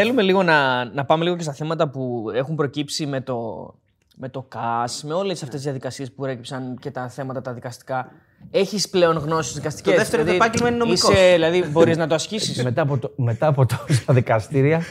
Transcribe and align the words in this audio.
Ε, 0.00 0.02
θέλουμε 0.02 0.22
λίγο 0.22 0.42
να, 0.42 0.84
να 0.84 1.04
πάμε 1.04 1.24
λίγο 1.24 1.36
και 1.36 1.42
στα 1.42 1.52
θέματα 1.52 1.88
που 1.88 2.30
έχουν 2.34 2.54
προκύψει 2.54 3.06
με 3.06 3.20
το, 3.20 3.70
με 4.16 4.28
το 4.28 4.42
ΚΑΣ, 4.48 5.04
με 5.04 5.14
όλες 5.14 5.42
αυτές 5.42 5.54
τις 5.54 5.62
διαδικασίες 5.62 6.08
που 6.08 6.14
προέκυψαν 6.14 6.76
και 6.80 6.90
τα 6.90 7.08
θέματα 7.08 7.42
τα 7.42 7.52
δικαστικά. 7.52 8.12
Έχεις 8.50 8.88
πλέον 8.88 9.16
γνώσεις 9.16 9.54
δικαστικές. 9.54 9.92
Το 9.92 9.98
δεύτερο 9.98 10.24
του 10.24 10.30
επάγγελμα 10.30 10.68
είναι 10.68 10.76
νομικός. 10.76 11.10
Είσαι, 11.10 11.32
δηλαδή, 11.32 11.64
μπορείς 11.64 11.96
να 11.96 12.06
το 12.06 12.14
ασκήσεις. 12.14 12.62
μετά, 12.64 12.82
από 12.82 12.98
το, 12.98 13.12
μετά 13.16 13.46
από 13.46 13.66
τόσα 13.66 14.12
δικαστήρια 14.12 14.82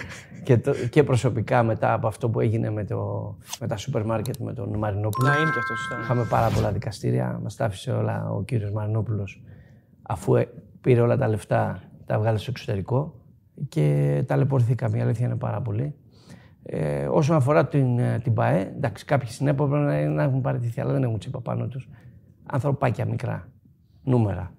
και, 0.44 0.58
το, 0.58 0.74
και 0.90 1.04
προσωπικά 1.04 1.64
μετά 1.64 1.94
από 1.94 2.08
αυτό 2.08 2.30
που 2.30 2.40
έγινε 2.40 2.70
με, 2.70 2.86
το, 2.86 3.36
με 3.60 3.68
τα 3.68 3.78
σούπερ 3.78 4.06
μάρκετ 4.06 4.36
με 4.38 4.54
τον 4.54 4.78
Μαρινόπουλο. 4.78 5.28
να 5.28 5.36
είναι 5.36 5.52
και 5.52 5.60
αυτός 5.60 5.80
σωστά. 5.80 6.00
Είχαμε 6.02 6.24
πάρα 6.24 6.50
πολλά 6.50 6.72
δικαστήρια. 6.72 7.40
Μας 7.44 7.56
τα 7.56 7.66
άφησε 7.66 7.92
όλα 7.92 8.30
ο 8.32 8.44
κύριος 8.44 8.72
Μαρινόπουλος, 8.72 9.42
αφού 10.02 10.36
ε, 10.36 10.48
πήρε 10.82 11.02
όλα 11.02 11.18
τα 11.18 11.28
λεφτά, 11.28 11.82
τα 12.06 12.20
βγάλε 12.20 12.38
στο 12.38 12.52
εξωτερικό 12.52 13.19
και 13.70 14.24
ταλαιπωρηθήκαμε. 14.28 14.98
Η 14.98 15.02
αλήθεια 15.02 15.26
είναι 15.26 15.36
πάρα 15.36 15.62
πολύ. 15.62 15.96
Ε, 16.64 17.08
όσον 17.08 17.36
αφορά 17.36 17.68
την, 17.68 18.00
ε, 18.00 18.20
την 18.24 18.34
ΠαΕ, 18.34 18.60
εντάξει, 18.76 19.06
κάποιοι 19.06 19.30
συνέποπε 19.30 19.78
να, 19.78 20.08
να 20.08 20.24
έχουν 20.24 20.42
παραιτηθεί, 20.42 20.82
αλλά 20.82 20.92
δεν 20.92 21.04
έχουν 21.04 21.20
τσίπα 21.20 21.42
πάνω 21.42 21.68
τους. 21.68 21.90
Ανθρωπάκια 22.46 23.06
μικρά, 23.06 23.48
νούμερα. 24.04 24.52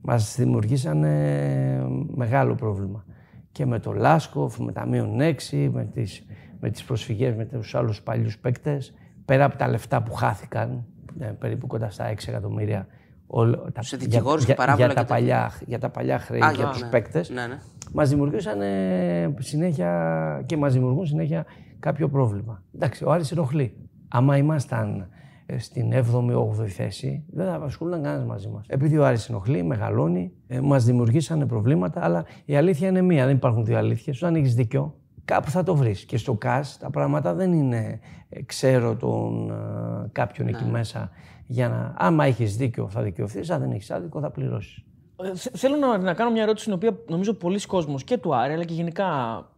Μας 0.00 0.34
δημιουργήσαν 0.36 1.04
ε, 1.04 1.84
μεγάλο 2.14 2.54
πρόβλημα. 2.54 3.04
Και 3.52 3.66
με 3.66 3.78
το 3.78 3.92
Λάσκοφ, 3.92 4.58
με 4.58 4.72
τα 4.72 4.86
μείον 4.86 5.18
6, 5.50 5.68
με 5.72 5.84
τις, 5.84 6.26
με 6.60 6.70
τις 6.70 6.84
προσφυγές 6.84 7.34
με 7.34 7.44
τους 7.44 7.74
άλλους 7.74 8.02
παλιούς 8.02 8.38
παίκτες, 8.38 8.94
πέρα 9.24 9.44
από 9.44 9.56
τα 9.56 9.68
λεφτά 9.68 10.02
που 10.02 10.12
χάθηκαν, 10.12 10.84
ε, 11.18 11.26
περίπου 11.26 11.66
κοντά 11.66 11.90
στα 11.90 12.04
6 12.08 12.28
εκατομμύρια, 12.28 12.86
όλο, 13.26 13.56
τα, 13.72 13.82
Σε 13.82 13.96
για, 13.96 14.06
δικηγόρους 14.06 14.44
και 14.44 14.46
για, 14.46 14.54
παράβολα 14.54 14.86
για, 14.86 14.94
τα 14.94 15.00
και 15.00 15.06
τέτοια. 15.06 15.26
παλιά, 15.26 15.52
για 15.66 15.78
τα 15.78 15.90
παλιά 15.90 16.18
χρέη, 16.18 16.40
Α, 16.40 16.50
για 16.50 16.62
για, 16.62 16.70
τους 16.72 16.82
ναι. 16.82 16.88
παίκτες, 16.88 17.30
Ναι, 17.30 17.46
ναι. 17.46 17.58
Μας 17.94 18.08
δημιουργούσαν 18.08 18.60
ε, 18.60 19.34
συνέχεια 19.38 20.42
και 20.46 20.56
μας 20.56 20.72
δημιουργούν 20.72 21.06
συνέχεια 21.06 21.44
κάποιο 21.78 22.08
πρόβλημα. 22.08 22.62
Εντάξει, 22.74 23.04
ο 23.04 23.10
Άρης 23.10 23.32
ενοχλεί. 23.32 23.76
Άμα 24.08 24.36
ήμασταν 24.36 25.08
ε, 25.46 25.58
στην 25.58 25.92
7η-8η 25.92 26.66
θέση, 26.66 27.24
δεν 27.30 27.46
θα 27.46 27.54
ασχολούνταν 27.54 28.02
κανένας 28.02 28.26
μαζί 28.26 28.48
μας. 28.48 28.66
Επειδή 28.68 28.98
ο 28.98 29.06
Άρης 29.06 29.28
ενοχλεί, 29.28 29.62
μεγαλώνει, 29.62 30.32
ε, 30.46 30.60
μας 30.60 30.84
δημιουργήσαν 30.84 31.46
προβλήματα, 31.46 32.04
αλλά 32.04 32.24
η 32.44 32.56
αλήθεια 32.56 32.88
είναι 32.88 33.02
μία. 33.02 33.26
Δεν 33.26 33.36
υπάρχουν 33.36 33.64
δύο 33.64 33.78
αλήθειες. 33.78 34.22
Όταν 34.22 34.34
έχεις 34.34 34.54
δίκιο, 34.54 34.94
κάπου 35.24 35.50
θα 35.50 35.62
το 35.62 35.76
βρεις. 35.76 36.04
Και 36.04 36.16
στο 36.16 36.34
ΚΑΣ 36.34 36.78
τα 36.78 36.90
πράγματα 36.90 37.34
δεν 37.34 37.52
είναι 37.52 38.00
ε, 38.28 38.42
ξέρω 38.42 38.96
τον 38.96 39.50
ε, 39.50 40.08
κάποιον 40.12 40.48
εκεί 40.48 40.64
μέσα 40.64 41.10
για 41.46 41.68
να. 41.68 41.94
Άμα 41.96 42.24
έχεις 42.24 42.56
δίκιο, 42.56 42.88
θα 42.88 43.02
δικαιωθείς. 43.02 43.50
Αν 43.50 43.60
δεν 43.60 43.70
έχεις 43.70 43.90
άδικο, 43.90 44.20
θα 44.20 44.30
πληρώσεις. 44.30 44.84
Ε, 45.22 45.34
θε- 45.36 45.56
Θέλω 45.56 45.76
να, 45.76 45.98
να 45.98 46.14
κάνω 46.14 46.30
μια 46.30 46.42
ερώτηση 46.42 46.64
την 46.64 46.74
οποία 46.74 46.98
νομίζω 47.08 47.32
πολλοί 47.34 47.60
κόσμος 47.60 48.04
και 48.04 48.18
του 48.18 48.34
Άρη 48.34 48.52
αλλά 48.52 48.64
και 48.64 48.74
γενικά 48.74 49.08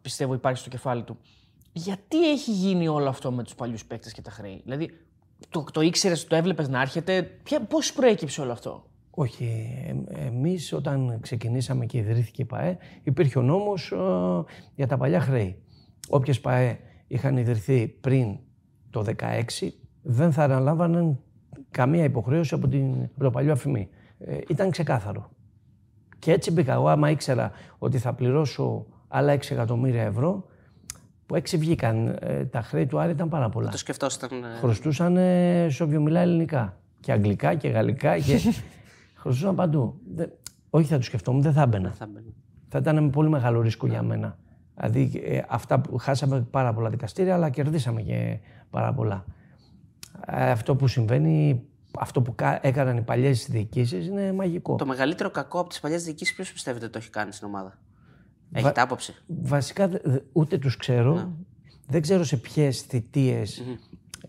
πιστεύω 0.03 0.35
υπάρχει 0.35 0.61
στο 0.61 0.69
κεφάλι 0.69 1.03
του. 1.03 1.17
Γιατί 1.73 2.31
έχει 2.31 2.51
γίνει 2.51 2.89
όλο 2.89 3.09
αυτό 3.09 3.33
με 3.33 3.43
τους 3.43 3.55
παλιούς 3.55 3.85
παίκτες 3.85 4.13
και 4.13 4.23
τα 4.23 4.31
χρέη; 4.31 4.61
Δηλαδή 4.65 4.91
το, 5.49 5.65
το 5.73 5.81
ήξερες, 5.81 6.25
το 6.27 6.37
έβλεπες 6.37 6.69
να 6.69 6.81
έρχεται; 6.81 7.23
Ποια, 7.23 7.61
πώς 7.61 7.93
προέκυψε 7.93 8.41
όλο 8.41 8.53
αυτό; 8.53 8.85
Όχι. 9.11 9.69
Ε, 10.09 10.27
εμείς 10.27 10.73
όταν 10.73 11.19
ξεκινήσαμε 11.21 11.87
και 11.87 11.99
ιδρύθηκε 11.99 12.43
η 12.43 12.45
ΠαΕ, 12.45 12.79
υπήρχε 13.03 13.39
ο 13.39 13.43
νόμος 13.43 13.93
ε, 13.93 13.97
για 14.75 14.87
τα 14.87 14.97
παλιά 14.97 15.21
χρέη. 15.21 15.63
Όποιες 16.09 16.41
ΠαΕ 16.41 16.79
είχαν 17.07 17.37
ιδρυθεί 17.37 17.89
πριν 17.89 18.39
το 18.91 19.05
2016, 19.19 19.69
δεν 20.03 20.33
θα 20.33 20.43
αναλάμβαναν 20.43 21.21
καμία 21.71 22.05
υποχρέωση 22.05 22.55
από, 22.55 22.69
την, 22.69 22.93
από 23.15 23.25
το 23.25 23.31
παλιό 23.31 23.53
αφημί. 23.53 23.89
Ε, 24.19 24.39
ήταν 24.49 24.71
ξεκάθαρο. 24.71 25.31
Και 26.27 26.33
έτσι 26.33 26.51
μπήκα 26.51 26.73
εγώ, 26.73 26.89
άμα 26.89 27.11
ήξερα 27.11 27.51
ότι 27.79 27.99
θα 27.99 28.13
πληρώσω 28.13 28.87
άλλα 29.09 29.35
6 29.35 29.51
εκατομμύρια 29.51 30.03
ευρώ, 30.03 30.45
που 31.27 31.35
έξι 31.35 31.57
βγήκαν, 31.57 32.17
ε, 32.21 32.45
τα 32.45 32.63
χρέη 32.63 32.87
του 32.87 32.99
Άρη 33.01 33.11
ήταν 33.13 33.29
πάρα 33.29 33.49
πολλά 33.49 33.71
Το 33.71 33.77
σκεφτόσασταν. 33.79 34.31
ε, 34.45 34.59
χρωστούσαν 34.61 35.17
ε, 35.17 35.67
σε 35.71 35.83
όποιο 35.83 36.01
μιλάει 36.01 36.23
ελληνικά. 36.23 36.77
Και 37.01 37.13
αγγλικά 37.13 37.55
και 37.55 37.69
γαλλικά 37.69 38.19
και 38.19 38.39
χρωστούσαν 39.21 39.55
παντού. 39.55 40.01
Δεν- 40.15 40.33
όχι 40.71 40.87
θα 40.87 40.97
το 40.97 41.03
σκεφτόμουν, 41.03 41.43
δεν 41.43 41.53
θα 41.53 41.63
έμπαινα. 41.63 41.91
θα 41.91 42.07
μπαίνει. 42.13 42.35
Θα 42.69 42.79
ήταν 42.79 43.05
με 43.05 43.11
πολύ 43.11 43.29
μεγάλο 43.29 43.61
ρίσκο 43.61 43.87
για 43.87 44.03
μένα. 44.03 44.39
Δηλαδή 44.75 45.23
ε, 45.25 45.41
αυτά 45.49 45.81
που 45.81 45.97
χάσαμε 45.97 46.41
πάρα 46.51 46.73
πολλά 46.73 46.91
δικαστήρια, 46.91 47.35
αλλά 47.35 47.51
κερδίσαμε 47.51 48.03
και 48.03 48.39
πάρα 48.71 48.93
πολλά. 48.93 49.25
Ε, 50.27 50.51
αυτό 50.51 50.77
που 50.77 50.87
συμβαίνει, 50.89 51.63
αυτό 51.99 52.23
που 52.23 52.35
κα- 52.35 52.59
έκαναν 52.63 52.97
οι 52.97 53.03
παλιές 53.03 53.47
διοικήσεις 53.51 54.07
είναι 54.07 54.33
μαγικό. 54.33 54.75
Το 54.77 54.87
μεγαλύτερο 54.87 55.31
κακό 55.31 55.61
από 55.61 55.69
τις 55.69 55.81
παλιές 55.81 56.05
διοικήσεις, 56.05 56.35
ποιος 56.35 56.53
πιστεύετε 56.53 56.85
ότι 56.85 56.93
το 56.93 56.99
έχει 56.99 57.11
κάνει 57.11 57.33
στην 57.33 57.47
ομάδα; 57.47 57.79
Έχετε 58.53 58.81
άποψη; 58.81 59.15
Βασικά 59.27 59.89
δε- 59.89 59.99
δε- 60.05 60.19
ούτε 60.33 60.59
τους 60.59 60.77
ξέρω. 60.77 61.37
Δεν 61.89 62.03
ξέρω 62.03 62.25
σε 62.25 62.37
ποιες 62.37 62.81
θητείες 62.81 63.63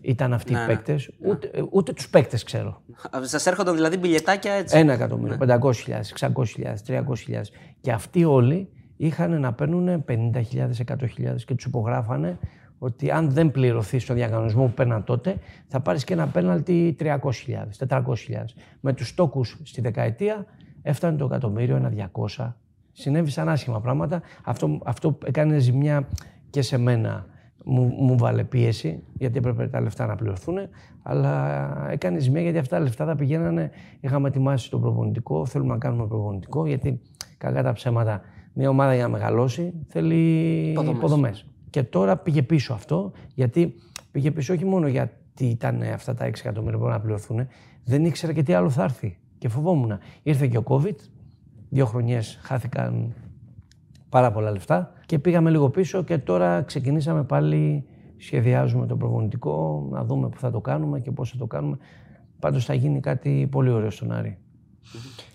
ήταν 0.00 0.32
αυτοί 0.32 0.52
Ναι, 0.52 0.58
οι 0.58 0.60
ναι. 0.60 0.66
παίκτες. 0.66 1.10
Ούτε, 1.26 1.46
ε, 1.54 1.62
ούτε 1.70 1.92
τους 1.92 2.08
παίκτες 2.08 2.42
ξέρω. 2.42 2.82
Σας 3.20 3.46
έρχονταν 3.46 3.74
δηλαδή 3.74 3.96
μπιλετάκια 3.96 4.52
έτσι; 4.52 4.78
Ένα 4.78 4.92
εκατομμύριο, 4.92 5.36
500.000, 5.36 6.12
600.000, 6.12 6.74
300.000. 6.86 7.42
Και 7.80 7.92
αυτοί 7.92 8.24
όλοι 8.24 8.68
είχαν 8.96 9.40
να 9.40 9.52
παίρνουν 9.52 10.04
50.000, 10.04 10.70
100.000 10.86 11.44
και 11.46 11.54
τους 11.54 11.64
υπογράφανε 11.64 12.38
ότι 12.78 13.10
αν 13.10 13.30
δεν 13.30 13.50
πληρωθείς 13.50 14.02
στον 14.02 14.16
διακανονισμό 14.16 14.64
που 14.64 14.72
παίρναν 14.72 15.04
τότε, 15.04 15.36
θα 15.66 15.80
πάρεις 15.80 16.04
και 16.04 16.12
ένα 16.12 16.26
πέναλτι 16.26 16.96
300.000, 17.00 17.16
400.000. 17.88 18.02
Με 18.80 18.92
τους 18.92 19.14
τόκου 19.14 19.44
στη 19.44 19.80
δεκαετία 19.80 20.46
έφτανε 20.82 21.16
το 21.16 21.24
εκατομμύριο, 21.24 21.76
ένα 21.76 22.10
200. 22.36 22.52
Συνέβησαν 22.92 23.48
άσχημα 23.48 23.80
πράγματα. 23.80 24.22
Αυτό, 24.44 24.78
αυτό 24.84 25.18
έκανε 25.24 25.58
ζημιά 25.58 26.08
και 26.50 26.62
σε 26.62 26.78
μένα. 26.78 27.26
Μου, 27.64 27.82
μου 27.98 28.18
βάλε 28.18 28.44
πίεση, 28.44 29.02
γιατί 29.12 29.38
έπρεπε 29.38 29.66
τα 29.66 29.80
λεφτά 29.80 30.06
να 30.06 30.16
πληρωθούν, 30.16 30.58
αλλά 31.02 31.66
έκανε 31.90 32.18
ζημιά 32.18 32.40
γιατί 32.40 32.58
αυτά 32.58 32.76
τα 32.76 32.82
λεφτά 32.82 33.04
θα 33.04 33.16
πηγαίνανε. 33.16 33.70
Είχαμε 34.00 34.28
ετοιμάσει 34.28 34.70
το 34.70 34.78
προπονητικό, 34.78 35.46
θέλουμε 35.46 35.72
να 35.72 35.78
κάνουμε 35.78 36.06
προπονητικό, 36.06 36.66
γιατί 36.66 37.00
κακά 37.38 37.62
τα 37.62 37.72
ψέματα, 37.72 38.20
μια 38.52 38.68
ομάδα 38.68 38.94
για 38.94 39.02
να 39.02 39.08
μεγαλώσει 39.08 39.72
θέλει 39.88 40.16
Υποδομές. 40.70 40.96
υποδομές. 40.96 41.46
Και 41.70 41.82
τώρα 41.82 42.16
πήγε 42.16 42.42
πίσω 42.42 42.72
αυτό, 42.72 43.12
γιατί 43.34 43.74
πήγε 44.10 44.30
πίσω 44.30 44.54
όχι 44.54 44.64
μόνο 44.64 44.86
γιατί 44.88 45.44
ήταν 45.46 45.82
αυτά 45.82 46.14
τα 46.14 46.26
6 46.26 46.28
εκατομμύρια 46.38 46.78
που 46.78 46.84
πρέπει 46.84 46.98
να 46.98 47.04
πληρωθούν, 47.04 47.46
δεν 47.84 48.04
ήξερα 48.04 48.32
και 48.32 48.42
τι 48.42 48.52
άλλο 48.52 48.70
θα 48.70 48.82
έρθει. 48.82 49.18
Και 49.38 49.48
φοβόμουν. 49.48 49.98
Ήρθε 50.22 50.46
και 50.46 50.56
ο 50.58 50.62
COVID, 50.66 50.94
δύο 51.68 51.86
χρονιές 51.86 52.38
χάθηκαν 52.42 53.14
πάρα 54.08 54.32
πολλά 54.32 54.50
λεφτά 54.50 54.92
και 55.06 55.18
πήγαμε 55.18 55.50
λίγο 55.50 55.70
πίσω 55.70 56.02
και 56.02 56.18
τώρα 56.18 56.62
ξεκινήσαμε 56.62 57.24
πάλι, 57.24 57.84
σχεδιάζουμε 58.16 58.86
το 58.86 58.96
προπονητικό, 58.96 59.88
να 59.90 60.04
δούμε 60.04 60.28
που 60.28 60.38
θα 60.38 60.50
το 60.50 60.60
κάνουμε 60.60 61.00
και 61.00 61.10
πώς 61.10 61.30
θα 61.30 61.36
το 61.36 61.46
κάνουμε. 61.46 61.76
Πάντως 62.38 62.64
θα 62.64 62.74
γίνει 62.74 63.00
κάτι 63.00 63.48
πολύ 63.50 63.70
ωραίο 63.70 63.90
στον 63.90 64.12
Άρη. 64.12 64.38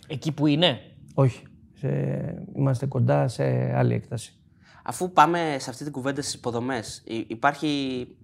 Εκεί 0.07 0.31
που 0.31 0.47
είναι; 0.47 0.77
Όχι, 1.13 1.44
σε- 1.73 2.44
είμαστε 2.55 2.85
κοντά 2.85 3.27
σε 3.27 3.44
άλλη 3.77 3.94
έκταση. 3.94 4.38
Αφού 4.85 5.11
πάμε 5.11 5.55
σε 5.59 5.69
αυτή 5.69 5.83
την 5.83 5.94
κουβέντα 5.94 6.21
στις 6.21 6.33
υποδομές, 6.33 7.03
υπάρχει, 7.27 7.67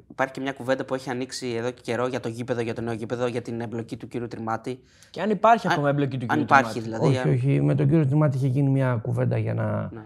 υπάρχει 0.10 0.34
και 0.34 0.42
μια 0.42 0.52
κουβέντα 0.52 0.86
που 0.86 0.94
έχει 0.96 1.10
ανοίξει 1.10 1.48
εδώ 1.48 1.72
και 1.72 1.82
καιρό 1.84 2.08
για 2.08 2.20
το 2.20 2.30
γήπεδο, 2.30 2.62
για 2.62 2.74
το 2.74 2.82
νέο 2.82 2.94
γήπεδο, 2.94 3.28
για 3.28 3.42
την 3.42 3.62
εμπλοκή 3.62 3.98
του 3.98 4.08
κύριου 4.08 4.28
Τριμάτη. 4.28 4.80
Και 5.10 5.22
αν 5.22 5.30
υπάρχει 5.30 5.68
ακόμα 5.72 5.90
εμπλοκή 5.90 6.18
του 6.18 6.26
Αν 6.30 6.38
κ. 6.40 6.42
υπάρχει 6.42 6.80
δηλαδή. 6.80 7.08
όχι, 7.08 7.18
αν- 7.18 7.30
όχι. 7.34 7.62
Με 7.62 7.76
τον 7.76 7.88
κύριο 7.90 8.06
Τριμάτη 8.08 8.38
είχε 8.38 8.48
γίνει 8.48 8.70
μια 8.70 9.00
κουβέντα 9.02 9.38
για 9.38 9.54
να 9.54 9.92
Ναι. 9.94 10.02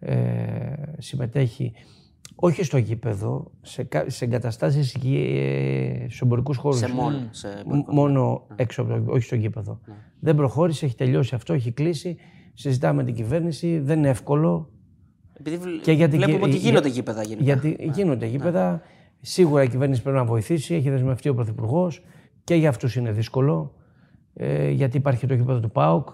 ε, 0.00 0.72
συμμετέχει 0.98 1.72
όχι 2.34 2.62
στο 2.62 2.76
γήπεδο, 2.78 3.50
σε, 3.62 3.82
κα- 3.82 4.10
σε 4.10 4.24
εγκαταστάσεις 4.24 4.94
ε, 5.04 6.04
στους 6.06 6.20
εμπορικούς 6.20 6.56
χώρους. 6.56 6.78
Σε 6.78 6.88
μόνο. 6.92 7.18
Σε... 7.30 7.48
Μ- 7.66 7.92
μόνο 7.92 8.46
έξω 8.56 8.80
από 8.82 8.90
το 8.90 8.96
γήπεδο, 8.96 9.14
όχι 9.16 9.24
στο 9.24 9.34
γήπεδο. 9.34 9.80
Δεν 10.20 10.36
προχώρησε, 10.36 10.84
έχει 10.86 10.94
τελειώσει 10.94 11.34
αυτό, 11.34 11.52
έχει 11.52 11.72
κλείσει. 11.72 12.16
Συζητάμε 12.54 12.94
με 12.96 13.04
την 13.04 13.14
κυβέρνηση, 13.14 13.78
δεν 13.78 13.98
είναι 13.98 14.08
εύκολο. 14.08 14.70
Επειδή 15.40 15.56
βλ- 15.56 15.82
Και 15.82 15.92
για 15.92 16.08
την 16.08 16.18
βλέπουμε 16.18 16.38
κυ- 16.38 16.46
ότι 16.48 16.56
για- 16.56 16.68
γίνονται 16.70 16.88
γήπεδα 16.88 17.22
γενικά. 17.22 17.44
Γιατί 17.44 17.76
γίνονται 17.92 18.26
γήπεδα. 18.26 18.82
Σίγουρα 19.20 19.62
η 19.62 19.68
κυβέρνηση 19.68 20.02
πρέπει 20.02 20.16
να 20.16 20.24
βοηθήσει, 20.24 20.74
έχει 20.74 20.90
δεσμευτεί 20.90 21.28
ο 21.28 21.34
Πρωθυπουργός 21.34 22.02
και 22.44 22.54
για 22.54 22.68
αυτούς 22.68 22.96
είναι 22.96 23.12
δύσκολο. 23.12 23.72
Ε, 24.34 24.70
γιατί 24.70 24.96
υπάρχει 24.96 25.26
το 25.26 25.34
γήπεδο 25.34 25.60
του 25.60 25.70
ΠΑΟΚ 25.70 26.08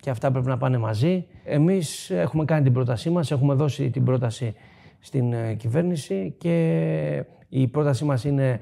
και 0.00 0.10
αυτά 0.10 0.30
πρέπει 0.30 0.46
να 0.46 0.56
πάνε 0.56 0.78
μαζί. 0.78 1.26
Εμείς 1.44 2.10
έχουμε 2.10 2.44
κάνει 2.44 2.62
την 2.64 2.72
πρότασή 2.72 3.10
μας, 3.10 3.30
έχουμε 3.30 3.54
δώσει 3.54 3.90
την 3.90 4.04
πρόταση 4.04 4.54
στην 4.98 5.32
ε, 5.32 5.54
κυβέρνηση 5.54 6.34
και 6.38 7.24
η 7.48 7.68
πρότασή 7.68 8.04
μας 8.04 8.24
είναι 8.24 8.60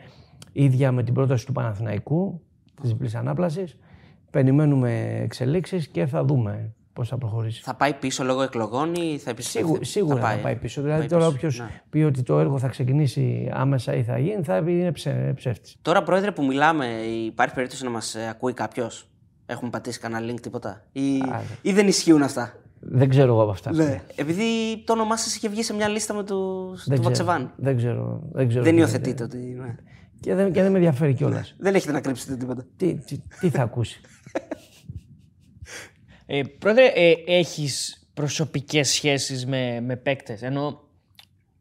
ίδια 0.52 0.93
με 0.93 1.02
την 1.02 1.14
πρόταση 1.14 1.46
του 1.46 1.52
Παναθηναϊκού, 1.52 2.40
της 2.81 2.90
διπλής 2.90 3.14
ανάπλασης. 3.14 3.78
Περιμένουμε 4.31 5.19
εξελίξεις 5.22 5.88
και 5.88 6.06
θα 6.06 6.25
δούμε 6.25 6.75
πώς 6.92 7.08
θα 7.08 7.18
προχωρήσει. 7.18 7.62
Θα 7.62 7.74
πάει 7.74 7.94
πίσω 7.94 8.24
λόγω 8.24 8.42
εκλογών 8.42 8.94
ή 8.94 9.18
θα 9.18 9.30
επιστρέψει; 9.30 9.50
Σίγου- 9.70 9.84
σίγουρα 9.84 10.20
θα 10.20 10.38
πάει, 10.42 10.56
πίσω. 10.56 10.82
Δηλαδή, 10.82 11.06
τώρα 11.08 11.26
όποιος 11.26 11.58
Ναι. 11.58 11.82
πει 11.90 11.98
ότι 12.02 12.22
το 12.22 12.38
έργο 12.38 12.58
θα 12.58 12.68
ξεκινήσει 12.68 13.50
άμεσα 13.52 13.94
ή 13.94 14.02
θα 14.02 14.18
γίνει, 14.18 14.42
θα 14.42 14.62
πει 14.62 14.72
είναι 14.72 14.92
ψε, 14.92 15.32
ψεύτης. 15.36 15.76
Τώρα, 15.82 16.02
πρόεδρε, 16.02 16.30
που 16.32 16.44
μιλάμε, 16.44 16.86
υπάρχει 17.26 17.54
περίπτωση 17.54 17.84
να 17.84 17.90
μας 17.90 18.16
ακούει 18.30 18.52
κάποιος; 18.52 19.06
Έχουμε 19.46 19.70
πατήσει 19.70 19.98
κανένα 20.00 20.32
link 20.32 20.40
τίποτα; 20.40 20.84
Ή, 20.92 21.16
ή 21.62 21.72
δεν 21.72 21.88
ισχύουν 21.88 22.22
αυτά; 22.22 22.54
Δεν 22.80 23.08
ξέρω 23.08 23.32
εγώ 23.32 23.42
από 23.42 23.50
αυτά. 23.50 23.72
Ναι. 23.72 24.00
Επειδή 24.16 24.44
το 24.86 24.92
όνομά 24.92 25.16
σας 25.16 25.36
είχε 25.36 25.48
βγει 25.48 25.62
σε 25.62 25.74
μια 25.74 25.88
λίστα 25.88 26.14
με 26.14 26.24
του 26.24 26.68
Δεν 26.68 26.76
του 26.76 26.84
ξέρω. 26.86 27.02
Βατσεβάν. 27.02 27.52
Δεν 27.56 27.76
ξέρω. 27.76 28.22
Δεν, 28.32 28.48
ξέρω 28.48 28.64
Δεν 28.64 28.72
τι 28.74 28.78
υιοθετείτε 28.80 29.22
ότι. 29.22 29.36
ναι. 29.36 29.74
Και 30.20 30.34
δεν, 30.34 30.52
και 30.52 30.62
δεν 30.62 30.70
με 30.70 30.76
ενδιαφέρει 30.76 31.14
κιόλας. 31.14 31.54
Δεν 31.58 31.74
έχετε 31.74 31.92
να 31.92 32.00
κρύψετε 32.00 32.36
τίποτα. 32.36 32.64
τι, 32.76 32.94
τι, 32.94 33.18
τι 33.40 33.48
θα 33.50 33.62
ακούσει. 33.62 34.00
Ε, 36.34 36.43
πρόεδρε, 36.58 36.87
ε, 36.87 37.14
έχεις 37.26 38.06
προσωπικές 38.14 38.88
σχέσεις 38.88 39.46
με, 39.46 39.81
με 39.81 39.96
παίκτες, 39.96 40.43
ενώ 40.43 40.81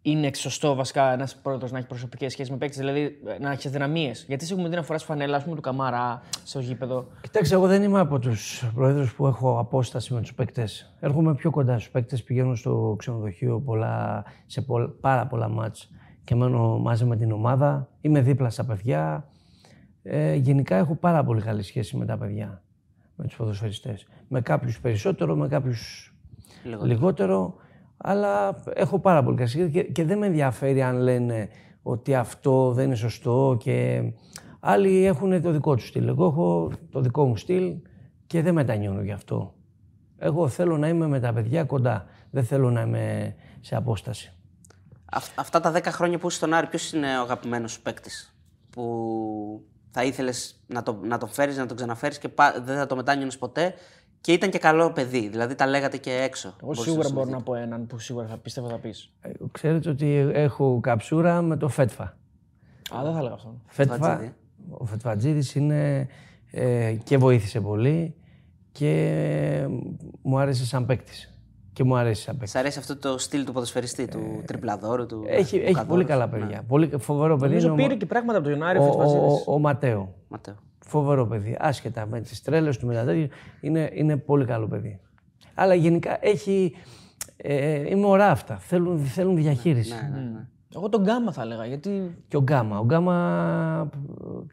είναι 0.01 0.29
σωστό 0.33 0.75
βασικά 0.75 1.11
ένας 1.11 1.35
πρόεδρος 1.35 1.71
να 1.71 1.77
έχει 1.77 1.87
προσωπικές 1.87 2.31
σχέσεις 2.31 2.51
με 2.51 2.57
παίκτες, 2.57 2.77
δηλαδή 2.77 3.01
ε, 3.01 3.39
να 3.39 3.51
έχεις 3.51 3.65
αδυναμίες. 3.65 4.25
Γιατί 4.27 4.45
σε 4.45 4.53
έχουμε 4.53 4.69
δει 4.69 4.75
να 4.75 4.83
φοράς 4.83 5.03
φανέλα, 5.03 5.35
ας 5.37 5.43
πούμε, 5.43 5.55
του 5.55 5.61
Καμαρά 5.61 6.21
στο 6.43 6.59
γήπεδο. 6.59 7.07
Κοιτάξτε, 7.21 7.55
εγώ 7.55 7.67
δεν 7.67 7.83
είμαι 7.83 7.99
από 7.99 8.19
τους 8.19 8.63
προέδρου 8.75 9.05
που 9.15 9.27
έχω 9.27 9.59
απόσταση 9.59 10.13
με 10.13 10.21
τους 10.21 10.33
παίκτες. 10.33 10.93
Έρχομαι 10.99 11.35
πιο 11.35 11.51
κοντά 11.51 11.73
στους 11.79 11.91
παίκτες, 11.91 12.23
πηγαίνω 12.23 12.55
στο 12.55 12.95
ξενοδοχείο 12.97 13.59
πολλά, 13.59 14.23
σε 14.45 14.61
πολλ- 14.61 14.89
πάρα 15.01 15.27
πολλά 15.27 15.47
μάτς 15.49 15.89
και 16.23 16.35
μένω 16.35 16.77
μαζί 16.79 17.05
με 17.05 17.17
την 17.17 17.31
ομάδα. 17.31 17.89
Είμαι 18.01 18.21
δίπλα 18.21 18.49
στα 18.49 18.65
παιδιά. 18.65 19.27
Ε, 20.03 20.33
γενικά 20.33 20.75
έχω 20.75 20.95
πάρα 20.95 21.23
πολύ 21.23 21.41
καλή 21.41 21.63
σχέση 21.63 21.97
με 21.97 22.05
τα 22.05 22.17
παιδιά, 22.17 22.61
με 23.21 23.27
τους 23.27 23.35
ποδοσφαιριστές. 23.35 24.05
Με 24.27 24.41
κάποιους 24.41 24.79
περισσότερο, 24.79 25.35
με 25.35 25.47
κάποιους 25.47 26.13
Λιγότερο. 26.63 26.87
λιγότερο, 26.87 27.55
αλλά 27.97 28.61
έχω 28.73 28.99
πάρα 28.99 29.23
πολύ 29.23 29.37
καλή 29.37 29.49
σχέση 29.49 29.69
και, 29.71 29.83
και 29.83 30.05
δεν 30.05 30.17
με 30.17 30.25
ενδιαφέρει 30.25 30.81
αν 30.81 30.97
λένε 30.97 31.49
ότι 31.81 32.15
αυτό 32.15 32.71
δεν 32.71 32.85
είναι 32.85 32.95
σωστό 32.95 33.57
και 33.59 34.03
άλλοι 34.59 35.05
έχουν 35.05 35.41
το 35.41 35.51
δικό 35.51 35.75
τους 35.75 35.87
στυλ. 35.87 36.07
Εγώ 36.07 36.25
έχω 36.25 36.71
το 36.91 37.01
δικό 37.01 37.25
μου 37.25 37.37
στυλ 37.37 37.75
και 38.27 38.41
δεν 38.41 38.53
μετανιώνω 38.53 39.01
γι' 39.01 39.11
αυτό. 39.11 39.53
Εγώ 40.17 40.47
θέλω 40.47 40.77
να 40.77 40.87
είμαι 40.87 41.07
με 41.07 41.19
τα 41.19 41.33
παιδιά 41.33 41.63
κοντά. 41.63 42.05
Δεν 42.31 42.43
θέλω 42.43 42.71
να 42.71 42.81
είμαι 42.81 43.35
σε 43.61 43.75
απόσταση. 43.75 44.33
Αυ- 45.05 45.39
αυτά 45.39 45.59
τα 45.59 45.71
10 45.71 45.81
χρόνια 45.85 46.17
που 46.17 46.27
είσαι 46.27 46.37
στον 46.37 46.53
Άρη, 46.53 46.67
ποιος 46.67 46.93
είναι 46.93 47.17
ο 47.17 47.21
αγαπημένος 47.21 47.71
σου 47.71 47.81
παίκτης 47.81 48.35
που 48.69 48.83
θα 49.91 50.03
ήθελες 50.03 50.61
να, 50.67 50.83
το, 50.83 50.99
να 51.03 51.17
τον 51.17 51.29
φέρεις, 51.29 51.57
να 51.57 51.65
τον 51.65 51.75
ξαναφέρεις 51.75 52.17
και 52.17 52.29
πα- 52.29 52.61
δεν 52.65 52.77
θα 52.77 52.85
το 52.85 52.95
μετάνιωνες 52.95 53.37
ποτέ 53.37 53.73
και 54.21 54.31
ήταν 54.33 54.49
και 54.49 54.57
καλό 54.57 54.91
παιδί. 54.91 55.27
Δηλαδή 55.29 55.55
τα 55.55 55.67
λέγατε 55.67 55.97
και 55.97 56.11
έξω. 56.11 56.47
Εγώ 56.47 56.57
Μπορείς 56.65 56.81
σίγουρα 56.81 57.07
να 57.07 57.13
μπορώ 57.13 57.29
να 57.29 57.41
πω 57.41 57.55
έναν 57.55 57.87
που 57.87 57.99
σίγουρα 57.99 58.27
θα 58.27 58.37
πίστευα 58.37 58.69
θα 58.69 58.77
πεις. 58.77 59.11
Ε, 59.21 59.29
Ξέρετε 59.51 59.89
ότι 59.89 60.29
έχω 60.33 60.79
καψούρα 60.79 61.41
με 61.41 61.57
το 61.57 61.67
Φέτφα. 61.67 62.03
Α, 62.03 63.03
δεν 63.03 63.11
θα 63.13 63.19
έλεγα 63.19 63.33
αυτό. 63.33 63.61
Φέτφα, 63.67 63.93
Φετφατζίδη. 63.95 64.33
ο 64.69 64.85
Φετφατζίδης 64.85 65.55
είναι 65.55 66.07
ε, 66.51 66.95
και 67.03 67.17
βοήθησε 67.17 67.61
πολύ 67.61 68.15
και 68.71 69.67
μου 70.21 70.39
άρεσε 70.39 70.65
σαν 70.65 70.85
παίκτης. 70.85 71.30
Και 71.73 71.83
μου 71.83 71.95
αρέσει 71.95 72.21
σαν 72.21 72.33
παίκτης. 72.33 72.51
Σ' 72.51 72.55
αρέσει 72.55 72.79
αυτό 72.79 72.97
το 72.97 73.17
στυλ 73.17 73.45
του 73.45 73.51
ποδοσφαιριστή, 73.53 74.07
του 74.07 74.41
τριπλαδόρου, 74.45 75.05
του. 75.05 75.23
Ε, 75.27 75.35
Έχει, 75.35 75.55
έχει 75.55 75.65
Λουκαδόρου. 75.67 75.87
πολύ 75.87 76.03
καλά 76.05 76.27
παιδιά. 76.29 76.63
Πολύ 76.67 76.89
φοβερό 76.97 77.35
παιδί. 77.37 77.47
Νομίζω 77.47 77.67
είναι 77.73 77.81
ο, 77.81 77.85
πήρε 77.85 77.97
και 77.97 78.05
πράγματα 78.05 78.37
από 78.37 78.47
τον 78.47 78.57
Ιωνάρη 78.57 78.77
ο, 78.79 78.81
ο, 78.83 78.85
ο, 78.85 78.91
Φετφαζίδης. 78.91 79.43
ο, 79.47 79.53
ο 79.53 79.59
Ματέο. 79.59 80.13
Ματέο. 80.27 80.55
Φοβερό 80.85 81.27
παιδί. 81.27 81.55
Άσχετα 81.59 82.05
με 82.05 82.21
τις 82.21 82.41
τρέλες 82.41 82.77
του, 82.77 82.85
με 82.87 82.93
τα 82.93 83.03
τέτοια. 83.03 83.27
Είναι, 83.61 83.89
είναι 83.93 84.17
πολύ 84.17 84.45
καλό 84.45 84.67
παιδί. 84.67 84.99
Αλλά 85.53 85.73
γενικά 85.73 86.17
έχει. 86.21 86.75
Ε, 87.37 87.89
είναι 87.89 88.05
ωραία 88.05 88.29
αυτά. 88.31 88.55
Θέλουν, 88.57 88.99
θέλουν 88.99 89.35
διαχείριση. 89.35 89.93
Ναι, 89.93 90.19
ναι, 90.19 90.25
ναι. 90.29 90.47
Εγώ 90.75 90.89
τον 90.89 91.01
Γκάμα 91.01 91.31
θα 91.31 91.41
έλεγα. 91.41 91.65
Γιατί 91.65 92.15
Και 92.27 92.37
ο 92.37 92.41
Γκάμα. 92.41 92.79
Ο 92.79 92.83
Γκάμα 92.85 93.89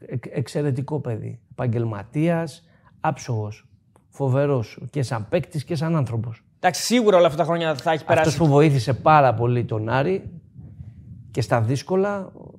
εκ- 0.07 0.37
εξαιρετικό 0.37 1.01
παιδί. 1.01 1.41
Επαγγελματίας, 1.51 2.65
άψογος. 3.01 3.69
Φοβερός 4.09 4.83
και 4.91 5.03
σαν 5.03 5.29
παίκτης 5.29 5.65
και 5.65 5.75
σαν 5.75 5.97
άνθρωπος. 5.97 6.43
Εντάξει, 6.61 6.83
σίγουρα 6.83 7.17
όλα 7.17 7.27
αυτά 7.27 7.39
τα 7.39 7.45
χρόνια 7.45 7.75
θα 7.75 7.93
έχει 7.93 8.05
περάσει. 8.05 8.29
Αυτό 8.29 8.45
που 8.45 8.51
βοήθησε 8.51 8.93
πάρα 8.95 9.35
πολύ 9.35 9.65
τον 9.65 9.89
Άρη 9.89 10.31
και 11.31 11.41
στα 11.41 11.61
δύσκολα, 11.61 12.19
ο 12.35 12.55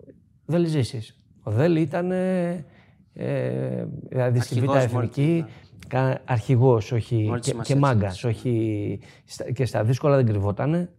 Δέλη 0.45 0.67
Ζήσης. 0.67 1.19
Ο 1.43 1.51
Δέλη 1.51 1.81
ήταν. 1.81 2.11
Ε, 2.11 2.65
ε, 3.13 3.85
δηλαδή 4.09 4.39
στη 4.39 4.59
Β' 4.59 4.69
Αρχηγός 4.69 4.83
Εθνική, 4.83 5.45
κα- 5.87 6.21
αρχηγός, 6.25 6.91
όχι, 6.91 7.15
Μόλις 7.27 7.43
και, 7.45 7.49
σημασία 7.49 7.75
και 7.75 7.81
μάγκας, 7.81 8.23
όχι, 8.23 8.99
στα- 9.25 9.51
και 9.51 9.65
στα 9.65 9.83
δύσκολα 9.83 10.15
δεν 10.15 10.25
κρυβότανε 10.25 10.89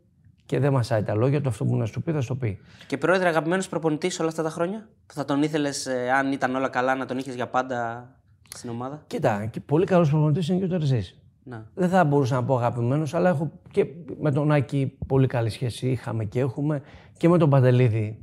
και 0.46 0.58
δεν 0.58 0.72
μασάει 0.72 1.02
τα 1.02 1.14
λόγια 1.14 1.40
του, 1.40 1.48
αυτό 1.48 1.64
που 1.64 1.76
να 1.76 1.86
σου 1.86 2.02
πει 2.02 2.12
θα 2.12 2.20
σου 2.20 2.36
πει. 2.36 2.58
Και 2.86 2.98
πρόεδρε, 2.98 3.28
αγαπημένος 3.28 3.68
προπονητής 3.68 4.20
όλα 4.20 4.28
αυτά 4.28 4.42
τα 4.42 4.50
χρόνια. 4.50 4.88
Που 5.06 5.14
θα 5.14 5.24
τον 5.24 5.42
ήθελες, 5.42 5.86
αν 6.18 6.32
ήταν 6.32 6.54
όλα 6.54 6.68
καλά, 6.68 6.94
να 6.94 7.06
τον 7.06 7.18
είχες 7.18 7.34
για 7.34 7.46
πάντα 7.48 8.08
στην 8.54 8.70
ομάδα; 8.70 9.02
Κοίτα, 9.06 9.46
και 9.46 9.60
πολύ 9.60 9.86
καλός 9.86 10.10
προπονητής 10.10 10.48
είναι 10.48 10.58
και 10.58 10.64
ο 10.64 10.68
Τερζής. 10.68 11.19
Ναι. 11.42 11.62
Δεν 11.74 11.88
θα 11.88 12.04
μπορούσα 12.04 12.34
να 12.34 12.44
πω 12.44 12.56
αγαπημένος, 12.56 13.14
αλλά 13.14 13.28
έχω 13.28 13.50
και 13.70 13.86
με 14.20 14.32
τον 14.32 14.52
Άκη 14.52 14.98
πολύ 15.06 15.26
καλή 15.26 15.50
σχέση. 15.50 15.90
Είχαμε 15.90 16.24
και 16.24 16.40
έχουμε 16.40 16.82
και 17.16 17.28
με 17.28 17.38
τον 17.38 17.50
Παντελίδη. 17.50 18.22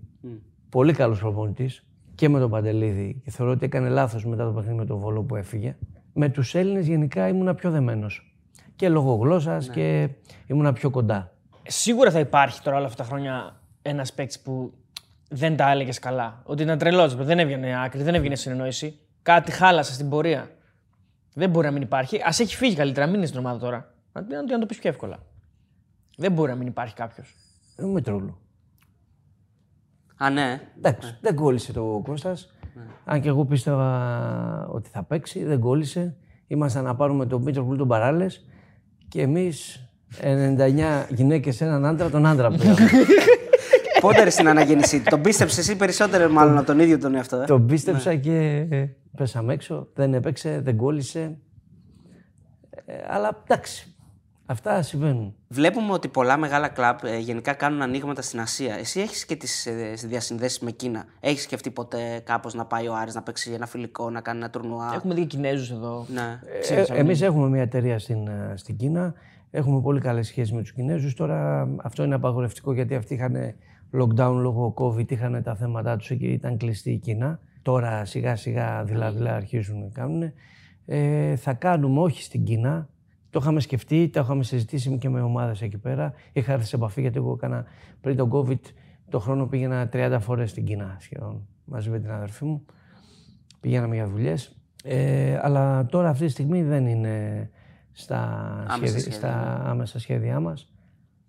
Πολύ 0.69 0.93
καλός 0.93 1.19
προπονητής. 1.19 1.85
Και 2.15 2.29
με 2.29 2.39
τον 2.39 2.49
Παντελίδη. 2.49 3.21
Και 3.23 3.31
θεωρώ 3.31 3.51
ότι 3.51 3.65
έκανε 3.65 3.89
λάθος 3.89 4.25
μετά 4.25 4.45
το 4.45 4.51
παιχνίδι 4.51 4.77
με 4.77 4.85
τον 4.85 4.97
Βόλο 4.97 5.23
που 5.23 5.35
έφυγε. 5.35 5.75
Με 6.13 6.29
τους 6.29 6.55
Έλληνες 6.55 6.87
γενικά 6.87 7.27
ήμουνα 7.27 7.55
πιο 7.55 7.71
δεμένος. 7.71 8.35
Και 8.75 8.89
λόγω 8.89 9.13
γλώσσας 9.13 9.69
και 9.69 10.09
ήμουνα 10.47 10.73
πιο 10.73 10.89
κοντά. 10.89 11.31
Σίγουρα 11.67 12.11
θα 12.11 12.19
υπάρχει 12.19 12.61
τώρα 12.61 12.77
όλα 12.77 12.85
αυτά 12.85 13.03
τα 13.03 13.09
χρόνια 13.09 13.61
ένας 13.81 14.13
παίκτης 14.13 14.39
που 14.39 14.73
δεν 15.29 15.55
τα 15.55 15.71
έλεγες 15.71 15.99
καλά. 15.99 16.41
Ότι 16.45 16.63
ήταν 16.63 16.77
τρελός, 16.77 17.15
δεν 17.15 17.39
έβγαινε 17.39 17.83
άκρη, 17.83 18.03
δεν 18.03 18.15
έβγαινε 18.15 18.35
συνεννόηση. 18.35 18.99
Κάτι 19.21 19.51
χάλασε 19.51 19.93
στην 19.93 20.09
πορεία. 20.09 20.49
Δεν 21.37 21.49
μπορεί 21.49 21.65
να 21.65 21.71
μην 21.71 21.81
υπάρχει. 21.81 22.17
Α 22.17 22.29
έχει 22.39 22.55
φύγει 22.55 22.75
καλύτερα, 22.75 23.05
μην 23.05 23.15
είναι 23.15 23.25
στην 23.25 23.39
ομάδα 23.39 23.59
τώρα. 23.59 23.93
Να, 24.13 24.21
να, 24.21 24.43
να 24.43 24.59
το 24.59 24.65
πεις 24.65 24.79
πιο 24.79 24.89
εύκολα. 24.89 25.17
Δεν 26.17 26.31
μπορεί 26.31 26.51
να 26.51 26.57
μην 26.57 26.67
υπάρχει 26.67 26.93
κάποιος. 26.95 27.35
Δεν 27.75 27.89
με 27.89 28.01
τρόλο. 28.01 28.37
Α, 30.17 30.29
ναι. 30.29 30.61
Εντάξει, 30.77 31.17
δεν 31.21 31.35
κόλλησε 31.35 31.73
το 31.73 32.01
Κώστας. 32.03 32.53
Αν 33.05 33.21
και 33.21 33.27
εγώ 33.27 33.45
πίστευα 33.45 34.67
ότι 34.67 34.89
θα 34.89 35.03
παίξει, 35.03 35.43
δεν 35.43 35.59
κόλλησε. 35.59 36.15
Ήμασταν 36.47 36.83
να 36.83 36.95
πάρουμε 36.95 37.25
τον 37.25 37.41
Μήτρο 37.41 37.65
Πουλ 37.65 37.77
τον 37.77 37.87
Παράλες 37.87 38.45
και 39.07 39.21
εμείς 39.21 39.87
99 40.21 41.05
γυναίκες 41.09 41.61
έναν 41.61 41.85
άντρα, 41.85 42.09
τον 42.09 42.25
άντρα 42.25 42.49
πήραμε. 42.57 42.89
Πότε 44.07 44.23
ρε 44.23 44.29
στην 44.29 44.47
αναγέννησή 44.47 44.97
του. 44.99 45.09
Τον 45.09 45.21
πίστεψε 45.21 45.59
εσύ 45.59 45.75
περισσότερο, 45.75 46.29
μάλλον 46.29 46.57
από 46.57 46.65
τον 46.65 46.79
ίδιο 46.79 46.99
τον 46.99 47.15
εαυτό. 47.15 47.37
Ε; 47.37 47.45
τον 47.45 47.65
πίστεψα 47.65 48.15
και 48.15 48.67
ε, 48.69 48.85
πέσαμε 49.17 49.53
έξω. 49.53 49.87
Δεν 49.93 50.13
έπαιξε, 50.13 50.59
δεν 50.63 50.77
κόλλησε. 50.77 51.37
Ε, 52.85 52.93
αλλά 53.07 53.43
εντάξει, 53.43 53.95
αυτά 54.45 54.81
συμβαίνουν. 54.81 55.35
Βλέπουμε 55.47 55.93
ότι 55.93 56.07
πολλά 56.07 56.37
μεγάλα 56.37 56.67
κλαμπ 56.67 56.97
ε, 57.03 57.17
γενικά 57.17 57.53
κάνουν 57.53 57.81
ανοίγματα 57.81 58.21
στην 58.21 58.39
Ασία. 58.39 58.75
Εσύ 58.75 58.99
έχεις 58.99 59.25
και 59.25 59.35
τις 59.35 59.65
ε, 59.65 59.93
διασυνδέσεις 60.05 60.59
με 60.59 60.71
Κίνα; 60.71 61.05
Έχεις 61.19 61.43
σκεφτεί 61.43 61.71
ποτέ 61.71 62.21
κάπως 62.23 62.53
να 62.53 62.65
πάει 62.65 62.87
ο 62.87 62.95
Άρης 62.95 63.15
να 63.15 63.21
παίξει 63.21 63.51
ένα 63.51 63.65
φιλικό, 63.65 64.09
να 64.09 64.21
κάνει 64.21 64.37
ένα 64.37 64.49
τουρνουά; 64.49 64.91
Έχουμε 64.95 65.13
δει 65.13 65.25
Κινέζους 65.25 65.71
εδώ. 65.71 66.05
Ναι. 66.13 66.39
Ξέρεις, 66.61 66.89
Ε, 66.89 66.93
εμείς 66.93 67.21
έχουμε 67.21 67.49
μια 67.49 67.61
εταιρεία 67.61 67.99
στην, 67.99 68.27
ε, 68.27 68.53
στην 68.55 68.77
Κίνα. 68.77 69.13
Έχουμε 69.51 69.81
πολύ 69.81 69.99
καλές 69.99 70.27
σχέσεις 70.27 70.53
με 70.53 70.61
τους 70.61 70.73
Κινέζους. 70.73 71.13
Τώρα 71.13 71.69
αυτό 71.83 72.03
είναι 72.03 72.15
απαγορευτικό 72.15 72.73
γιατί 72.73 72.95
αυτοί 72.95 73.13
είχαν 73.13 73.35
lockdown 73.93 74.33
λόγω 74.33 74.73
COVID, 74.77 75.11
είχαν 75.11 75.43
τα 75.43 75.55
θέματα 75.55 75.95
τους 75.97 76.07
και 76.07 76.27
ήταν 76.27 76.57
κλειστή 76.57 76.91
η 76.91 76.97
Κίνα. 76.97 77.39
Τώρα 77.61 78.05
σιγά 78.05 78.35
σιγά 78.35 78.83
δειλά-δειλά 78.83 79.35
αρχίζουν 79.35 79.79
να 79.79 79.89
κάνουν. 79.93 80.31
Ε, 80.85 81.35
θα 81.35 81.53
κάνουμε 81.53 81.99
όχι 81.99 82.23
στην 82.23 82.43
Κίνα. 82.43 82.89
Το 83.29 83.39
είχαμε 83.41 83.59
σκεφτεί, 83.59 84.09
το 84.09 84.19
είχαμε 84.19 84.43
συζητήσει 84.43 84.97
και 84.97 85.09
με 85.09 85.21
ομάδες 85.21 85.61
εκεί 85.61 85.77
πέρα. 85.77 86.13
Είχα 86.33 86.53
έρθει 86.53 86.65
σε 86.65 86.75
επαφή 86.75 87.01
γιατί 87.01 87.17
εγώ 87.17 87.33
έκανα 87.33 87.65
πριν 88.01 88.15
τον 88.15 88.31
COVID 88.31 88.59
το 89.09 89.19
χρόνο 89.19 89.47
πήγαινα 89.47 89.89
30 89.93 90.17
φορές 90.21 90.49
στην 90.49 90.65
Κίνα 90.65 90.97
σχεδόν 90.99 91.47
μαζί 91.65 91.89
με 91.89 91.99
την 91.99 92.11
αδερφή 92.11 92.45
μου 92.45 92.65
πηγαίναμε 93.59 93.95
για 93.95 94.07
δουλειές. 94.07 94.55
Ε, 94.83 95.39
αλλά 95.41 95.85
τώρα 95.85 96.09
αυτή 96.09 96.25
τη 96.25 96.31
στιγμή 96.31 96.63
δεν 96.63 96.87
είναι 96.87 97.49
στα, 97.91 98.17
Άμεσα 98.67 98.75
σχέδια, 98.75 98.99
σχέδια, 98.99 99.17
στα 99.17 99.61
άμεσα 99.65 99.99
σχέδιά 99.99 100.39
μας. 100.39 100.71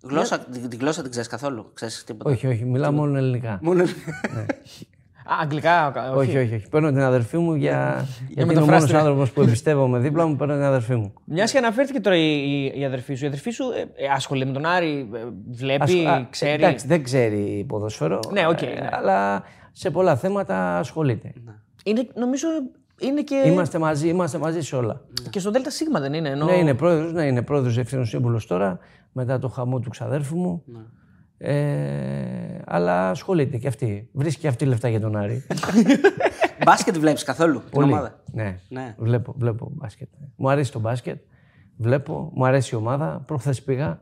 Γλώσσα, 0.03 0.39
την, 0.39 0.69
την 0.69 0.79
γλώσσα 0.79 1.01
την 1.01 1.11
ξέρεις 1.11 1.27
καθόλου. 1.27 1.71
Ξέρεις 1.73 2.03
τίποτα. 2.03 2.29
Όχι, 2.29 2.47
όχι, 2.47 2.65
μιλάω 2.65 2.91
μόνο 2.91 3.17
ελληνικά. 3.17 3.59
Μόνο... 3.61 3.83
Α, 3.83 5.35
αγγλικά, 5.41 5.91
κα- 5.93 6.11
όχι, 6.11 6.37
όχι, 6.37 6.53
όχι. 6.55 6.69
Παίρνω 6.69 6.89
την 6.89 6.99
αδερφή 7.01 7.37
μου 7.37 7.53
για. 7.55 8.05
γιατί 8.27 8.33
είναι 8.33 8.41
ο 8.43 8.45
μόνος 8.45 8.65
μεταφράστρια. 8.65 8.99
άνθρωπος 8.99 9.31
που 9.31 9.41
εμπιστεύομαι 9.41 9.99
δίπλα 9.99 10.25
μου, 10.25 10.35
παίρνω 10.35 10.53
την 10.53 10.63
αδερφή 10.63 10.95
μου. 10.95 11.13
Μιας 11.25 11.51
και 11.51 11.57
αναφέρθηκε 11.57 11.99
τώρα 11.99 12.15
η, 12.15 12.51
η, 12.51 12.79
η 12.79 12.85
αδερφή 12.85 13.15
σου. 13.15 13.23
Η 13.23 13.27
αδερφή 13.27 13.49
σου 13.51 13.63
ε, 13.63 14.05
ε, 14.05 14.07
ασχολείται 14.07 14.45
με 14.45 14.53
τον 14.53 14.65
Άρη, 14.65 15.09
ε, 15.13 15.17
βλέπει, 15.51 16.05
Ας- 16.05 16.13
α, 16.13 16.27
ξέρει; 16.29 16.63
Εντάξει, 16.63 16.87
δεν 16.87 17.03
ξέρει 17.03 17.65
ποδόσφαιρο. 17.67 18.19
Ναι, 18.31 18.47
οκ, 18.47 18.61
ε, 18.61 18.65
ναι. 18.65 18.89
αλλά 18.91 19.43
σε 19.71 19.89
πολλά 19.89 20.15
θέματα 20.15 20.77
ασχολείται. 20.77 21.33
Είναι, 21.83 22.07
νομίζω 22.15 22.47
είναι 22.99 23.21
και, 23.21 23.43
Είμαστε 23.45 23.77
μαζί, 23.79 24.07
είμαστε 24.07 24.37
μαζί 24.37 24.61
σε 24.61 24.75
όλα. 24.75 25.01
και 25.29 25.39
στο 25.39 25.51
ΔΣ 25.51 25.83
δεν 25.99 26.13
είναι. 26.13 26.29
Ενώ... 26.29 26.45
Ναι, 26.45 26.55
είναι 26.55 26.73
πρόεδρος, 26.73 27.13
ναι, 27.13 27.23
είναι 27.25 27.41
πρόεδρος 27.41 27.77
διευθύνων 27.77 28.05
σύμβουλος 28.05 28.47
τώρα, 28.47 28.79
μετά 29.11 29.39
το 29.39 29.47
χαμό 29.47 29.79
του 29.79 29.89
ξαδέρφου 29.89 30.37
μου. 30.37 30.63
Ε, 31.41 32.59
αλλά 32.65 33.09
ασχολείται 33.09 33.57
και 33.57 33.67
αυτή. 33.67 34.09
Βρίσκει 34.13 34.41
και 34.41 34.47
αυτή 34.47 34.65
λεφτά 34.65 34.89
για 34.89 34.99
τον 34.99 35.15
Άρη. 35.15 35.45
Μπάσκετ 36.65 36.97
βλέπεις 36.97 37.23
καθόλου 37.23 37.61
την 37.71 37.81
ομάδα; 37.83 38.19
Ναι. 38.31 38.57
Ναι. 38.69 38.95
Βλέπω, 38.97 39.33
βλέπω 39.37 39.71
μπάσκετ. 39.75 40.07
Μου 40.35 40.49
αρέσει 40.49 40.71
το 40.71 40.79
μπάσκετ. 40.79 41.17
Βλέπω, 41.77 42.31
μου 42.33 42.45
αρέσει 42.45 42.75
η 42.75 42.77
ομάδα. 42.77 43.23
Προχθές 43.25 43.63
πήγα 43.63 44.01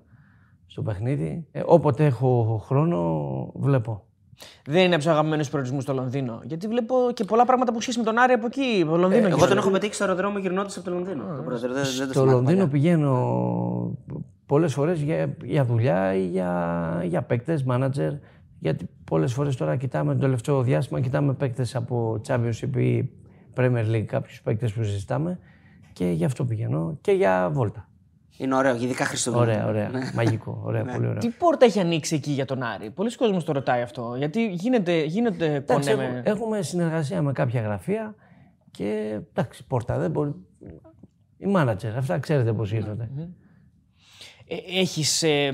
στο 0.66 0.82
παιχνίδι. 0.82 1.48
Ε, 1.52 1.62
όποτε 1.66 2.06
έχω 2.06 2.62
χρόνο, 2.66 3.02
βλέπω. 3.56 4.06
Δεν 4.66 4.78
είναι 4.84 4.88
από 4.96 5.04
τους 5.04 5.08
αγαπημένους 5.08 5.50
προορισμούς 5.50 5.84
στο 5.84 5.94
Λονδίνο. 5.94 6.40
Γιατί 6.44 6.68
βλέπω 6.68 6.96
και 7.14 7.24
πολλά 7.24 7.46
πράγματα 7.46 7.74
που 7.74 7.82
σχέση 7.82 7.98
με 7.98 8.04
τον 8.04 8.18
Άρη 8.18 8.34
από 8.34 8.46
εκεί. 8.46 8.82
Από 8.84 8.98
Λονδίνο 8.98 9.20
Εγώ 9.28 9.28
γίνεται. 9.36 9.48
τον 9.48 9.58
έχω 9.58 9.70
πετύχει 9.70 9.94
στο 9.94 10.04
αεροδρόμιο 10.04 10.40
γυρνώντας 10.40 10.78
από 10.78 10.86
το 10.90 10.92
Λονδίνο. 10.96 11.24
Το 11.36 11.42
πρώτο, 11.44 11.60
δεν- 11.60 11.72
δεν 11.74 11.82
το 11.84 11.86
Στο 11.90 12.06
θυμάμαι 12.12 12.32
Λονδίνο 12.32 12.58
παλιά. 12.58 12.68
πηγαίνω 12.72 13.98
πολλές 14.48 14.74
φορές 14.74 15.02
για, 15.02 15.36
για 15.44 15.66
δουλειά 15.66 16.14
ή 16.16 16.26
για, 16.26 17.02
για 17.06 17.22
παίκτες, 17.22 17.66
manager. 17.68 18.18
Γιατί 18.60 18.90
πολλές 19.04 19.34
φορές 19.34 19.56
τώρα 19.56 19.76
κοιτάμε 19.76 20.14
το 20.14 20.20
τελευταίο 20.20 20.62
διάστημα, 20.62 21.02
κοιτάμε 21.02 21.34
παίκτες 21.34 21.76
από 21.76 22.22
Championship 22.28 22.76
ή 22.76 23.10
Premier 23.56 23.86
League, 23.92 24.06
κάποιους 24.06 24.42
παίκτες 24.42 24.74
που 24.74 24.84
συζητάμε 24.84 25.40
και 25.94 26.06
γι' 26.06 26.26
αυτό 26.26 26.46
πηγαίνω 26.46 26.98
και 27.02 27.12
για 27.12 27.50
βόλτα. 27.52 27.88
Είναι 28.38 28.56
ωραίο, 28.56 28.76
ειδικά 28.76 29.06
Χριστούγεννα. 29.06 29.44
Ωραία, 29.44 29.68
ωραία. 29.68 30.12
Μαγικό. 30.16 30.62
Ωραία, 30.64 30.84
πολύ 30.84 30.98
ωραία. 30.98 31.14
Ναι. 31.14 31.20
Τι 31.20 31.30
πόρτα 31.30 31.66
έχει 31.66 31.80
ανοίξει 31.80 32.16
εκεί 32.16 32.32
για 32.32 32.46
τον 32.46 32.64
Άρη; 32.64 32.90
Πολλοί 32.90 33.16
κόσμοι 33.16 33.44
το 33.44 33.52
ρωτάει 33.52 33.82
αυτό. 33.82 34.16
Γιατί 34.18 34.48
γίνεται, 34.48 35.04
γίνεται 35.04 35.54
Εντάξει, 35.54 35.90
κονέ 35.90 36.04
έχουμε, 36.04 36.22
με. 36.24 36.30
έχουμε 36.30 36.62
συνεργασία 36.62 37.22
με 37.22 37.32
κάποια 37.32 37.62
γραφεία 37.62 38.16
και 38.72 39.20
εντάξει, 39.30 39.66
πόρτα 39.68 39.98
δεν 39.98 40.12
μπορεί. 40.12 40.36
Η 41.38 41.46
manager, 41.56 41.94
αυτά 41.98 42.20
ξέρετε 42.20 42.54
πώς 42.54 42.72
γίνονται. 42.72 43.10
Ε, 43.18 43.28
έχεις 44.68 45.24
ε, 45.24 45.46
ε, 45.48 45.54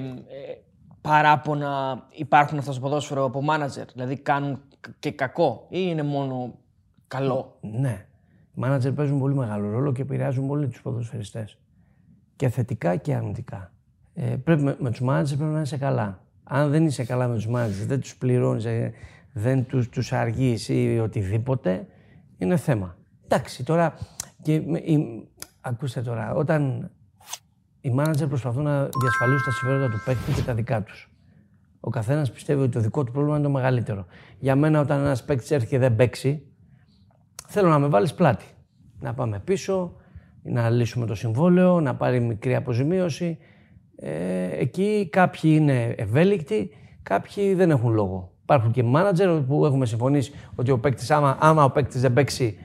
παράπονα 1.02 2.04
υπάρχουν 2.12 2.58
αυτά 2.58 2.72
στο 2.72 2.82
ποδόσφαιρο 2.82 3.24
από 3.24 3.42
μάνατζερ; 3.42 3.86
Δηλαδή 3.92 4.18
κάνουν 4.18 4.62
κ- 4.80 5.00
και 5.00 5.12
κακό 5.12 5.66
ή 5.70 5.78
είναι 5.90 6.04
μόνο 6.04 6.60
καλό; 7.08 7.58
Ναι. 7.62 8.06
Οι 8.56 8.60
μάνατζερ 8.60 8.92
παίζουν 8.92 9.20
πολύ 9.20 9.36
μεγάλο 9.36 9.70
ρόλο 9.70 9.92
και 9.92 10.02
επηρεάζουν 10.02 10.48
πολύ 10.48 10.68
τους 10.68 10.82
ποδοσφαιριστές. 10.82 11.58
Και 12.36 12.50
θετικά 12.50 12.96
και 12.96 13.14
αρνητικά. 13.14 13.72
Ε, 14.14 14.36
πρέπει, 14.36 14.62
με, 14.62 14.76
με 14.80 14.90
τους 14.90 15.02
μάνατζερ 15.02 15.38
πρέπει 15.38 15.54
να 15.54 15.62
είσαι 15.62 15.78
καλά. 15.78 16.24
Αν 16.44 16.70
δεν 16.70 16.86
είσαι 16.86 17.04
καλά 17.06 17.28
με 17.28 17.36
τους 17.36 17.48
μάνατζερ, 17.48 17.86
δεν 17.88 18.00
τους 18.00 18.16
πληρώνεις, 18.18 18.66
δεν 19.34 19.66
τους 19.66 19.90
τους 19.90 20.14
αργείς 20.14 20.70
ή 20.70 21.00
οτιδήποτε, 21.00 21.88
είναι 22.38 22.58
θέμα. 22.58 22.98
Εντάξει, 23.24 23.64
τώρα. 23.64 23.94
Και, 24.42 24.62
με- 24.66 24.80
η- 24.80 25.28
ακούστε 25.62 26.02
τώρα, 26.02 26.34
όταν 26.34 26.92
οι 27.84 27.90
μάνατζερ 27.90 28.28
προσπαθούν 28.28 28.64
να 28.64 28.90
διασφαλίσουν 29.02 29.46
τα 29.46 29.52
συμφέροντα 29.52 29.90
του 29.90 30.02
παίκτη 30.06 30.32
και 30.32 30.42
τα 30.42 30.54
δικά 30.54 30.84
τους. 30.84 31.10
Ο 31.80 31.90
καθένας 31.90 32.32
πιστεύει 32.32 32.62
ότι 32.62 32.72
το 32.72 32.80
δικό 32.80 33.04
του 33.04 33.12
πρόβλημα 33.12 33.38
είναι 33.38 33.46
το 33.46 33.52
μεγαλύτερο. 33.52 34.06
Για 34.40 34.56
μένα, 34.56 34.80
όταν 34.80 35.00
ένας 35.00 35.24
παίκτης 35.24 35.52
έρθει 35.52 35.68
και 35.68 35.78
δεν 35.78 35.96
παίξει, 35.96 36.54
Θέλω 37.56 37.70
να 37.70 37.80
με 37.80 37.88
βάλεις 37.88 38.14
πλάτη. 38.14 38.46
Να 39.00 39.14
πάμε 39.14 39.42
πίσω, 39.44 39.96
να 40.44 40.70
λύσουμε 40.70 41.06
το 41.06 41.16
συμβόλαιο, 41.16 41.82
να 41.82 41.96
πάρει 41.96 42.20
μικρή 42.20 42.56
αποζημίωση. 42.56 43.38
Ε, 43.96 44.60
εκεί 44.60 45.08
κάποιοι 45.12 45.52
είναι 45.56 45.96
ευέλικτοι, 45.98 46.70
κάποιοι 47.04 47.54
δεν 47.54 47.70
έχουν 47.70 47.94
λόγο. 47.94 48.32
Υπάρχουν 48.44 48.72
και 48.72 48.84
μάνατζερ 48.84 49.40
που 49.40 49.66
έχουμε 49.66 49.86
συμφωνήσει 49.86 50.32
ότι 50.56 50.72
ο 50.72 50.80
παίκτης, 50.80 51.12
άμα, 51.12 51.38
άμα 51.40 51.64
ο 51.64 51.72
παίκτης 51.72 52.02
δεν 52.02 52.14
παίξει, 52.14 52.58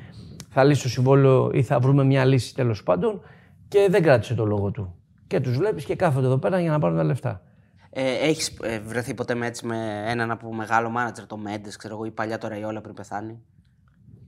θα 0.49 0.65
λύσει 0.65 0.83
το 0.83 0.89
συμβόλαιο 0.89 1.51
ή 1.53 1.63
θα 1.63 1.81
βρούμε 1.81 2.05
μια 2.05 2.25
λύση 2.25 2.55
τέλος 2.55 2.83
πάντων 2.83 3.21
και 3.69 3.87
δεν 3.91 4.03
κράτησε 4.03 4.35
το 4.35 4.45
λόγο 4.45 4.71
του. 4.71 4.98
Και 5.29 5.41
τους 5.41 5.57
βλέπεις 5.57 5.85
και 5.85 5.97
κάθονται 5.97 6.27
εδώ 6.27 6.39
πέρα 6.39 6.61
για 6.61 6.71
να 6.71 6.79
πάρουν 6.79 6.97
τα 6.97 7.05
λεφτά. 7.05 7.43
Ε, 7.91 8.13
Έχεις 8.29 8.57
βρεθεί 8.87 9.15
ποτέ 9.15 9.35
με, 9.35 9.47
έτσι, 9.47 9.67
με 9.67 10.03
έναν 10.07 10.31
από 10.31 10.55
μεγάλο 10.55 10.91
μάνατζερ, 10.91 11.27
το 11.27 11.37
Μέντε, 11.37 11.71
ξέρω 11.79 11.95
εγώ, 11.95 12.05
ή 12.05 12.11
παλιά 12.11 12.39
το 12.39 12.49
Ραϊόλα 12.49 12.81
πριν 12.81 12.95
πεθάνει; 12.95 13.43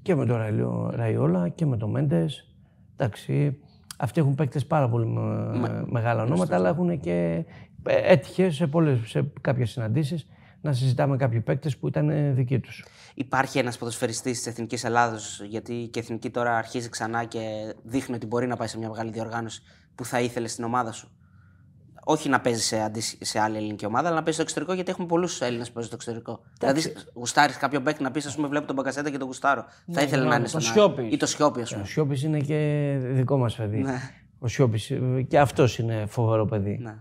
Και 0.03 0.15
με 0.15 0.27
τον 0.27 0.37
Ραϊλο- 0.37 0.91
Ραϊόλα 0.95 1.49
και 1.49 1.67
με 1.67 1.77
τον 1.77 1.91
Μέντε. 1.91 2.27
Εντάξει, 2.97 3.59
αυτοί 3.99 4.21
έχουν 4.21 4.35
παίκτες 4.35 4.67
πάρα 4.67 4.89
πολύ 4.89 5.07
με- 5.07 5.85
μεγάλα 5.87 6.23
ονόματα, 6.23 6.55
αλλά 6.55 6.69
έχουν 6.69 7.01
και 7.01 7.45
ε, 7.87 8.13
έτυχες 8.13 8.55
σε, 8.55 8.67
πολλές, 8.67 8.99
σε 9.05 9.33
κάποιες 9.41 9.71
συναντήσεις 9.71 10.27
να 10.61 10.73
συζητάμε 10.73 11.17
κάποιοι 11.17 11.41
παίκτες 11.41 11.77
που 11.77 11.89
ήταν 11.89 12.09
ε, 12.11 12.31
δικοί 12.33 12.59
τους. 12.59 12.85
Υπάρχει 13.15 13.59
ένας 13.59 13.79
ποδοσφαιριστής 13.79 14.37
της 14.39 14.47
Εθνικής 14.47 14.85
Ελλάδος, 14.85 15.43
γιατί 15.49 15.73
και 15.93 15.99
η 15.99 16.03
Εθνική 16.03 16.31
τώρα 16.31 16.57
αρχίζει 16.57 16.89
ξανά 16.89 17.25
και 17.25 17.75
δείχνει 17.83 18.15
ότι 18.15 18.27
μπορεί 18.27 18.47
να 18.47 18.57
πάει 18.57 18.69
σε 18.69 18.79
μια 18.79 18.89
μεγάλη 18.89 19.11
διοργάνωση 19.11 19.63
που 20.01 20.07
θα 20.07 20.21
ήθελες 20.21 20.53
στην 20.53 20.65
ομάδα 20.65 20.93
σου. 20.93 21.09
Όχι 22.05 22.29
να 22.29 22.41
παίζεις 22.41 22.67
σε, 22.67 22.81
αντίσ- 22.81 23.25
σε 23.25 23.41
άλλη 23.41 23.57
ελληνική 23.57 23.87
ομάδα, 23.87 24.07
αλλά 24.07 24.17
να 24.17 24.23
παίζεις 24.23 24.35
στο 24.35 24.43
εξωτερικό, 24.43 24.73
γιατί 24.75 24.91
έχουμε 24.91 25.07
πολλούς 25.07 25.41
Έλληνες 25.41 25.67
που 25.69 25.73
παίζουν 25.75 25.93
στο 25.93 26.13
εξωτερικό. 26.13 26.41
Δηλαδή, 26.59 26.93
γουστάρεις 27.15 27.57
κάποιο 27.57 27.81
παίκ 27.81 28.01
να 28.01 28.11
πεις, 28.11 28.27
ας 28.27 28.35
πούμε, 28.35 28.49
βλέπω 28.49 28.67
τον 28.67 28.75
Μπαγκασέτα 28.77 29.11
και 29.11 29.19
τον 29.19 29.27
γουστάρω. 29.27 29.65
θα 29.93 30.03
ήθελε 30.03 30.23
να 30.23 30.29
είναι 30.35 30.39
τον 30.39 30.49
στον 30.49 30.61
Σιώπης. 30.61 30.99
Άρη. 31.05 31.13
Ή 31.13 31.17
το 31.17 31.27
Σιώπη, 31.27 31.61
ας 31.61 31.71
πούμε. 31.71 31.83
Ο 31.83 31.87
Σιώπης 31.87 32.23
είναι 32.23 32.39
και 32.39 32.97
δικό 33.03 33.37
μας 33.39 33.55
παιδί. 33.57 33.79
Ναι. 33.83 34.01
Ο 34.39 34.49
Σιώπης 34.49 34.93
και 35.29 35.39
αυτός 35.39 35.79
είναι 35.79 36.05
φοβερό 36.09 36.47
παιδί. 36.47 36.79
Ναι. 36.83 36.95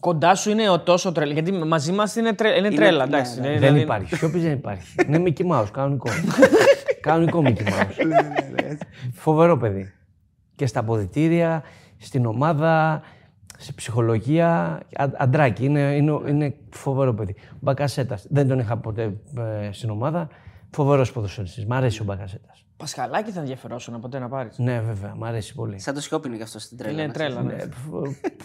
Κοντά 0.00 0.34
σου 0.34 0.50
είναι 0.50 0.68
ο 0.68 0.80
τόσο 0.80 1.12
τρέλα. 1.12 1.32
Γιατί 1.32 1.52
μαζί 1.52 1.92
μας 1.92 2.16
είναι, 2.16 2.32
τρε- 2.32 2.56
είναι 2.58 2.70
τρέλα. 2.70 3.06
ναι, 3.06 3.16
εντάξει. 3.16 3.40
ναι. 3.40 3.46
Είναι- 3.46 3.58
Δεν 3.58 3.60
δηλαδή- 3.60 3.82
υπάρχει. 3.82 4.14
Σιώπης 4.16 4.42
δεν 4.42 4.52
υπάρχει. 4.52 4.94
είναι 5.06 5.22
Mickey 5.26 5.46
Mouse, 5.50 5.66
κανονικό. 5.72 6.10
κανονικό 7.00 7.42
Mickey 7.44 7.62
Mouse. 7.68 7.96
Φοβερό 9.12 9.56
παιδί. 9.56 9.92
Και 10.56 10.66
στα 10.66 10.80
αποδητήρια, 10.80 11.62
στην 11.98 12.26
ομάδα, 12.26 13.02
σε 13.58 13.72
ψυχολογία. 13.72 14.80
Α, 14.96 15.06
αντράκι. 15.16 15.64
Είναι, 15.64 15.80
είναι, 15.80 16.20
είναι 16.28 16.54
φοβερό 16.70 17.14
παιδί. 17.14 17.34
Ο 17.52 17.56
Μπακασέτας. 17.60 18.26
Δεν 18.30 18.48
τον 18.48 18.58
είχα 18.58 18.76
ποτέ 18.76 19.02
ε, 19.38 19.72
στην 19.72 19.90
ομάδα. 19.90 20.28
Φοβερός 20.70 21.12
ποδοσφαιριστής. 21.12 21.66
Μ' 21.66 21.72
αρέσει 21.72 22.00
ο 22.02 22.04
Μπακασέτας. 22.04 22.64
Πασχαλάκι 22.76 23.30
θα 23.30 23.40
ενδιαφερόσουν 23.40 24.00
ποτέ 24.00 24.18
να 24.18 24.28
πάρεις. 24.28 24.58
Ναι, 24.58 24.80
βέβαια, 24.80 25.14
μ' 25.14 25.24
αρέσει 25.24 25.54
πολύ. 25.54 25.78
Σαν 25.78 25.94
το 25.94 26.00
Σιώπη 26.00 26.28
είναι 26.28 26.36
και 26.36 26.42
αυτό 26.42 26.58
στην 26.58 26.76
τρέλα. 26.78 26.92
Είναι 26.92 27.06
να 27.06 27.12
τρέλα. 27.12 27.42
ναι. 27.42 27.56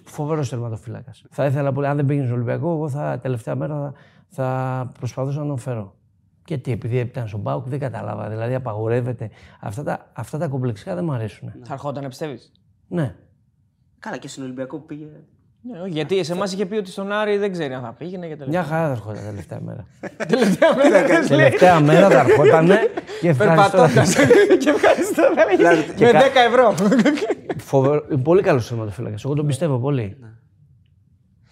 Φοβερός 0.06 0.50
τερματοφύλακας. 0.50 1.24
Θα 1.30 1.46
ήθελα 1.46 1.72
πολύ, 1.72 1.88
αν 1.88 1.96
δεν 1.96 2.06
πήγαινε 2.06 2.26
στο 2.26 2.36
Ολυμπιακό, 2.36 2.72
εγώ 2.72 2.90
θα, 2.90 3.20
τελευταία 3.22 3.56
μέρα 3.56 3.76
θα, 3.76 3.94
θα 4.28 4.92
προσπαθούσα 5.00 5.40
να 5.40 5.48
τον 5.48 5.58
φέρω. 5.58 5.96
Και 6.44 6.58
τι, 6.58 6.72
επειδή 6.72 6.98
ήταν 6.98 7.28
στον 7.28 7.44
Πάουκ, 7.44 7.68
δεν 7.68 7.80
κατάλαβα. 7.80 8.30
Δηλαδή, 8.30 8.54
απαγορεύεται. 8.56 9.30
Αυτά 9.60 9.84
τα, 9.84 10.10
αυτά 10.14 10.38
τα 10.38 10.48
κομπλεξικά 10.48 10.96
δεν 10.96 11.04
μου 11.04 11.12
αρέσουν. 11.12 11.52
Θα 11.64 11.74
ερχόταν, 11.74 12.08
πιστεύεις; 12.08 12.52
Ναι. 12.88 13.16
Καλά, 14.00 14.18
και 14.18 14.28
στον 14.28 14.44
Ολυμπιακό 14.44 14.78
που 14.80 14.86
πήγε. 14.86 15.06
Ναι, 15.62 15.80
όχι, 15.82 15.90
γιατί 15.92 16.24
σε 16.24 16.34
εμά 16.34 16.46
είχε 16.46 16.66
πει 16.66 16.76
ότι 16.76 16.92
στον 16.92 17.12
Άρη 17.12 17.38
δεν 17.38 17.52
ξέρει 17.52 17.74
αν 17.74 17.82
θα 17.82 17.94
πήγαινε 17.94 18.28
για 18.28 18.38
τελευταία. 18.38 18.62
Μια 18.62 18.70
χαρά 18.72 18.86
θα 18.88 18.92
ερχόταν 18.92 19.24
τελευταία 19.24 19.60
μέρα. 19.62 19.86
Τελευταία 20.28 20.76
μέρα. 20.76 20.90
δεν 21.08 21.08
λέει. 21.22 21.28
τελευταία 21.28 21.80
μέρα 21.80 22.10
θα 22.10 22.20
ερχόταν 22.20 22.68
και 23.22 23.30
ευχαριστώ. 23.30 23.78
Περπατώντας. 23.78 24.16
και 24.64 24.70
ευχαριστώ. 24.70 25.24
και 25.96 26.06
Με 26.06 26.12
κα- 26.12 26.22
10 26.22 26.24
ευρώ. 26.48 26.76
Φοβερό, 27.58 28.06
είναι 28.12 28.22
πολύ 28.22 28.42
καλός 28.42 28.68
τερματοφύλακα. 28.68 29.16
Εγώ 29.26 29.34
τον 29.34 29.46
πιστεύω 29.48 29.78
πολύ. 29.80 30.18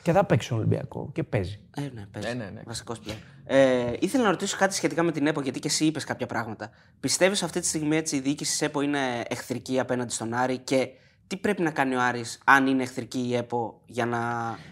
Και 0.01 0.11
θα 0.11 0.23
παίξει 0.25 0.45
στον 0.45 0.57
Ολυμπιακό 0.57 1.09
και 1.13 1.23
παίζει. 1.23 1.59
Ε, 1.77 1.81
ναι, 1.81 2.05
παίζει. 2.11 2.27
Ναι, 2.27 2.33
ναι, 2.43 2.49
ναι. 2.53 2.61
Βασικός 2.65 2.99
πλέον. 2.99 3.17
Ε, 3.45 3.93
ήθελα 3.99 4.23
να 4.23 4.29
ρωτήσω 4.29 4.57
κάτι 4.59 4.73
σχετικά 4.73 5.03
με 5.03 5.11
την 5.11 5.27
ΕΠΟ, 5.27 5.41
γιατί 5.41 5.59
και 5.59 5.67
εσύ 5.67 5.85
είπες 5.85 6.03
κάποια 6.03 6.25
πράγματα. 6.25 6.69
Πιστεύεις 6.99 7.43
αυτή 7.43 7.59
τη 7.59 7.65
στιγμή 7.67 7.95
έτσι, 7.95 8.15
η 8.15 8.19
διοίκηση 8.19 8.51
της 8.51 8.61
ΕΠΟ 8.61 8.81
είναι 8.81 8.99
εχθρική 9.27 9.79
απέναντι 9.79 10.13
στον 10.13 10.33
Άρη 10.33 10.57
και 10.57 10.87
τι 11.27 11.37
πρέπει 11.37 11.61
να 11.61 11.71
κάνει 11.71 11.95
ο 11.95 12.01
Άρης 12.01 12.39
αν 12.45 12.67
είναι 12.67 12.83
εχθρική 12.83 13.19
η 13.19 13.35
ΕΠΟ 13.35 13.81
για 13.85 14.05
να 14.05 14.19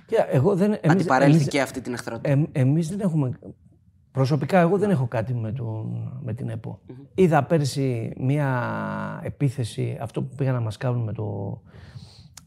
Κοίτα, 0.06 0.34
εγώ 0.34 0.56
δεν, 0.56 0.72
εμείς, 0.72 0.80
αντιπαρέλθει 0.84 1.36
εμείς- 1.36 1.48
και 1.48 1.62
αυτή 1.62 1.82
την 1.82 1.94
εχθρότητα; 1.94 2.30
Εμ, 2.30 2.44
εμείς 2.52 2.90
δεν 2.90 3.00
έχουμε... 3.00 3.32
Προσωπικά 4.12 4.60
εγώ 4.60 4.78
δεν 4.78 4.90
έχω 4.90 5.08
κάτι 5.08 5.34
με, 5.34 5.52
τον, 5.52 6.12
με 6.24 6.34
την 6.34 6.50
ΕΠΟ. 6.50 6.80
Είδα 7.16 7.44
πέρσι 7.44 8.14
μία 8.18 9.22
επίθεση, 9.24 9.98
αυτό 10.02 10.22
που 10.22 10.36
πήγαν 10.36 10.54
να 10.54 10.60
μας 10.60 10.78
κάνουν 10.78 11.04
με, 11.04 11.14
το, 11.14 11.62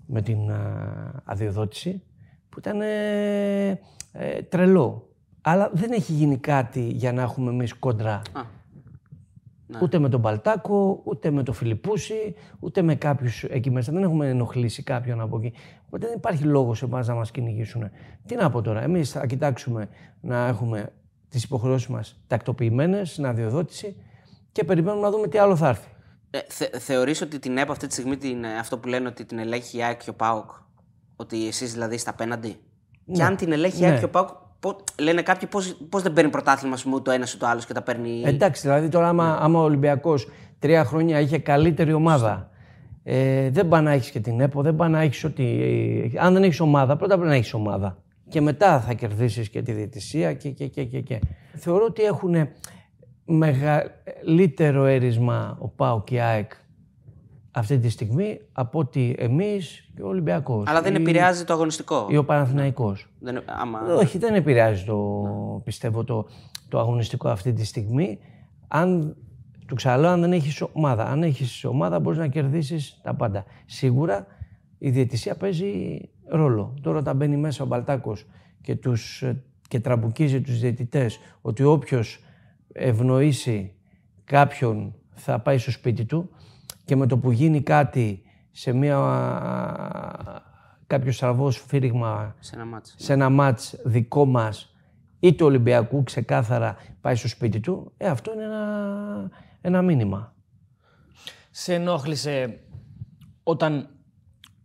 με 0.07 0.23
την 0.23 0.51
α, 0.51 1.23
αδειοδότηση, 1.25 2.03
που 2.49 2.59
ήταν 2.59 2.81
ε, 2.81 3.69
ε, 4.13 4.43
τρελό. 4.49 5.09
Αλλά 5.41 5.71
δεν 5.73 5.93
έχει 5.93 6.13
γίνει 6.13 6.37
κάτι 6.39 6.81
για 6.81 7.13
να 7.13 7.23
έχουμε 7.23 7.51
εμείς 7.51 7.75
κόντρα. 7.75 8.15
Α, 8.15 8.41
ναι. 9.71 9.79
Ούτε 9.83 9.99
με 9.99 10.09
τον 10.09 10.21
Παλτάκο, 10.23 11.01
ούτε 11.05 11.31
με 11.31 11.43
τον 11.43 11.55
Φιλιππούση, 11.55 12.35
ούτε 12.61 12.83
με 12.83 12.95
κάποιους 12.95 13.45
εκεί 13.45 13.71
μέσα. 13.71 13.93
Δεν 13.93 14.03
έχουμε 14.03 14.29
ενοχλήσει 14.29 14.83
κάποιον 14.83 15.21
από 15.21 15.37
εκεί. 15.39 15.53
Οπότε 15.87 16.07
δεν 16.07 16.17
υπάρχει 16.17 16.45
λόγος 16.45 16.79
σε 16.79 16.85
εμάς 16.85 17.07
να 17.07 17.15
μας 17.15 17.31
κυνηγήσουν. 17.31 17.91
Τι 18.27 18.35
να 18.35 18.51
πω 18.51 18.63
τώρα, 18.63 18.83
εμείς 18.83 19.11
θα 19.11 19.27
κοιτάξουμε 19.27 19.89
να 20.21 20.47
έχουμε 20.47 20.93
τις 21.29 21.45
υποχρεώσεις 21.45 21.89
μας 21.89 22.21
τακτοποιημένες, 22.27 23.11
στην 23.11 23.27
αδειοδότηση 23.27 23.97
και 24.53 24.65
περιμένουμε 24.65 25.03
να 25.03 25.11
δούμε 25.11 25.29
τι 25.29 25.39
άλλο 25.39 25.57
θα 25.57 25.69
έρθει. 25.69 25.89
Ε, 26.31 26.39
θε, 26.49 26.79
θεωρείς 26.79 27.21
ότι 27.21 27.39
την 27.39 27.57
ΕΠΟ 27.59 27.73
αυτή 27.73 27.87
τη 27.87 27.93
στιγμή, 27.93 28.17
την, 28.17 28.45
ε, 28.45 28.59
αυτό 28.59 28.79
που 28.79 28.89
λένε 28.89 29.09
ότι 29.09 29.25
την 29.25 29.39
ελέγχει 29.39 29.77
η 29.79 29.83
ΑΕΚ 29.83 30.03
και 30.05 30.11
ο 30.11 30.15
ΠΑΟΚ, 30.15 30.51
ότι 31.17 31.47
εσείς 31.47 31.73
δηλαδή 31.73 31.99
στα 31.99 32.11
απέναντι; 32.11 32.57
Και 33.13 33.23
αν 33.23 33.37
την 33.37 33.53
ελέγχει 33.53 33.83
η 33.83 33.85
ΑΕΚ 33.85 33.93
Ναι. 33.93 33.99
και 33.99 34.05
ο 34.05 34.11
ΠΑΟΚ, 34.11 34.29
πο- 34.29 34.48
λένε 35.01 35.23
κάποιοι 35.23 35.49
πώς, 35.49 35.77
πώς 35.89 36.03
δεν 36.03 36.13
παίρνει 36.13 36.31
πρωτάθλημα 36.31 36.75
ας 36.75 36.83
πούμε, 36.83 36.95
ούτε 36.95 37.11
ο 37.11 37.13
ένας 37.13 37.35
ούτε 37.35 37.45
ο 37.45 37.49
άλλος 37.49 37.67
και 37.67 37.73
τα 37.73 37.83
παίρνει... 37.83 38.23
Εντάξει, 38.25 38.63
δηλαδή 38.63 38.89
τώρα 38.89 39.09
άμα, 39.09 39.39
άμα 39.41 39.61
ο 39.61 39.63
Ολυμπιακός 39.63 40.29
τρία 40.59 40.85
χρόνια 40.85 41.21
είχε 41.21 41.39
καλύτερη 41.39 41.93
ομάδα. 41.93 42.51
Ε, 43.03 43.51
δεν 43.51 43.69
πάει 43.69 43.83
να 43.83 43.93
έχεις 43.93 44.11
και 44.11 44.21
την 44.21 44.41
ΕΠΟ, 44.41 44.63
δεν 44.63 44.77
πάει 44.77 44.89
να 44.89 45.01
έχεις 45.01 45.25
ότι. 45.25 45.45
ε, 46.15 46.19
αν 46.19 46.33
δεν 46.33 46.43
έχεις 46.43 46.61
ομάδα, 46.61 46.97
πρώτα 46.97 47.15
πρέπει 47.15 47.31
να 47.31 47.37
έχεις 47.37 47.55
ομάδα. 47.55 48.03
Και 48.29 48.41
μετά 48.41 48.81
θα 48.81 48.93
κερδίσεις 48.93 49.49
και 49.49 49.63
τη 49.63 49.73
διαιτησία 49.73 50.35
και, 50.35 50.51
και, 50.51 50.67
και, 50.67 50.85
και, 50.85 51.01
και. 51.01 51.21
Θεωρώ 51.55 51.85
ότι 51.85 52.03
έχουν 52.03 52.35
μεγαλύτερο 53.25 54.85
έρισμα 54.85 55.57
ο 55.61 55.69
ΠΑΟ 55.69 56.03
και 56.03 56.15
η 56.15 56.21
ΑΕΚ 56.21 56.51
αυτή 57.59 57.79
τη 57.79 57.89
στιγμή 57.89 58.41
από 58.53 58.79
ότι 58.79 59.15
εμείς 59.19 59.91
και 59.95 60.03
ο 60.03 60.09
Ολυμπιακός. 60.09 60.69
Αλλά 60.69 60.83
δεν 60.83 60.95
επηρεάζει 60.95 61.45
το 61.45 61.53
αγωνιστικό. 61.53 62.07
Ή 62.11 62.17
ο 62.17 62.25
Παναθηναϊκός. 62.25 63.07
Δεν, 63.21 63.43
άμα... 63.47 63.81
Όχι, 63.81 64.19
δεν 64.19 64.35
επηρεάζει 64.35 64.85
το, 64.85 64.97
πιστεύω, 65.65 66.05
το, 66.05 66.27
το 66.69 66.79
αγωνιστικό 66.79 67.29
αυτή 67.29 67.53
τη 67.53 67.65
στιγμή. 67.65 68.19
Αν, 68.69 69.17
του 69.67 69.75
ξαναλέω, 69.75 70.11
αν 70.11 70.21
δεν 70.21 70.33
έχεις 70.33 70.63
ομάδα. 70.73 71.05
Αν 71.05 71.23
έχεις 71.23 71.65
ομάδα, 71.65 72.01
μπορείς 72.01 72.19
να 72.19 72.27
κερδίσεις 72.27 73.01
τα 73.03 73.15
πάντα. 73.15 73.45
Σίγουρα 73.67 74.27
η 74.79 74.91
διαιτησία 74.91 75.37
παίζει 75.37 76.01
ρόλο. 76.27 76.75
Τώρα, 76.83 76.99
όταν 76.99 77.17
μπαίνει 77.17 77.37
μέσα 77.37 77.65
ο 77.65 77.67
Μπαλτάκος 77.67 78.27
και, 78.61 78.77
τους, 78.77 79.25
και 79.69 79.81
τραμπουκίζει 79.81 80.41
τους 80.41 80.61
διαιτητές 80.61 81.19
ότι 81.41 81.63
όποιος 81.63 82.23
ευνοήσει 82.73 83.73
κάποιον 84.25 84.95
θα 85.15 85.39
πάει 85.39 85.59
στο 85.59 85.71
σπίτι 85.71 86.05
του 86.05 86.31
και 86.89 86.97
με 86.97 87.07
το 87.07 87.19
που 87.19 87.31
γίνει 87.31 87.63
κάτι 87.63 88.23
σε 88.51 88.73
μια 88.73 88.99
κάποιο 90.87 91.13
στραβό 91.13 91.51
σφύριγμα 91.51 92.35
Σε 92.39 92.55
ένα 92.55 92.65
μάτς. 92.65 92.95
σε 92.99 93.13
ένα 93.13 93.29
μάτς 93.29 93.77
δικό 93.85 94.25
μας 94.25 94.75
ή 95.21 95.35
του 95.35 95.47
Ολυμπιακού 95.47 96.03
ξεκάθαρα 96.03 96.77
πάει 97.01 97.15
στο 97.15 97.29
σπίτι 97.29 97.61
του, 97.61 97.93
ε, 97.97 98.09
αυτό 98.09 98.33
είναι 98.33 98.43
ένα, 98.43 99.31
ένα 99.61 99.83
μήνυμα. 99.83 100.35
Σε 101.51 101.75
ενόχλησε 101.75 102.61
όταν 103.43 103.89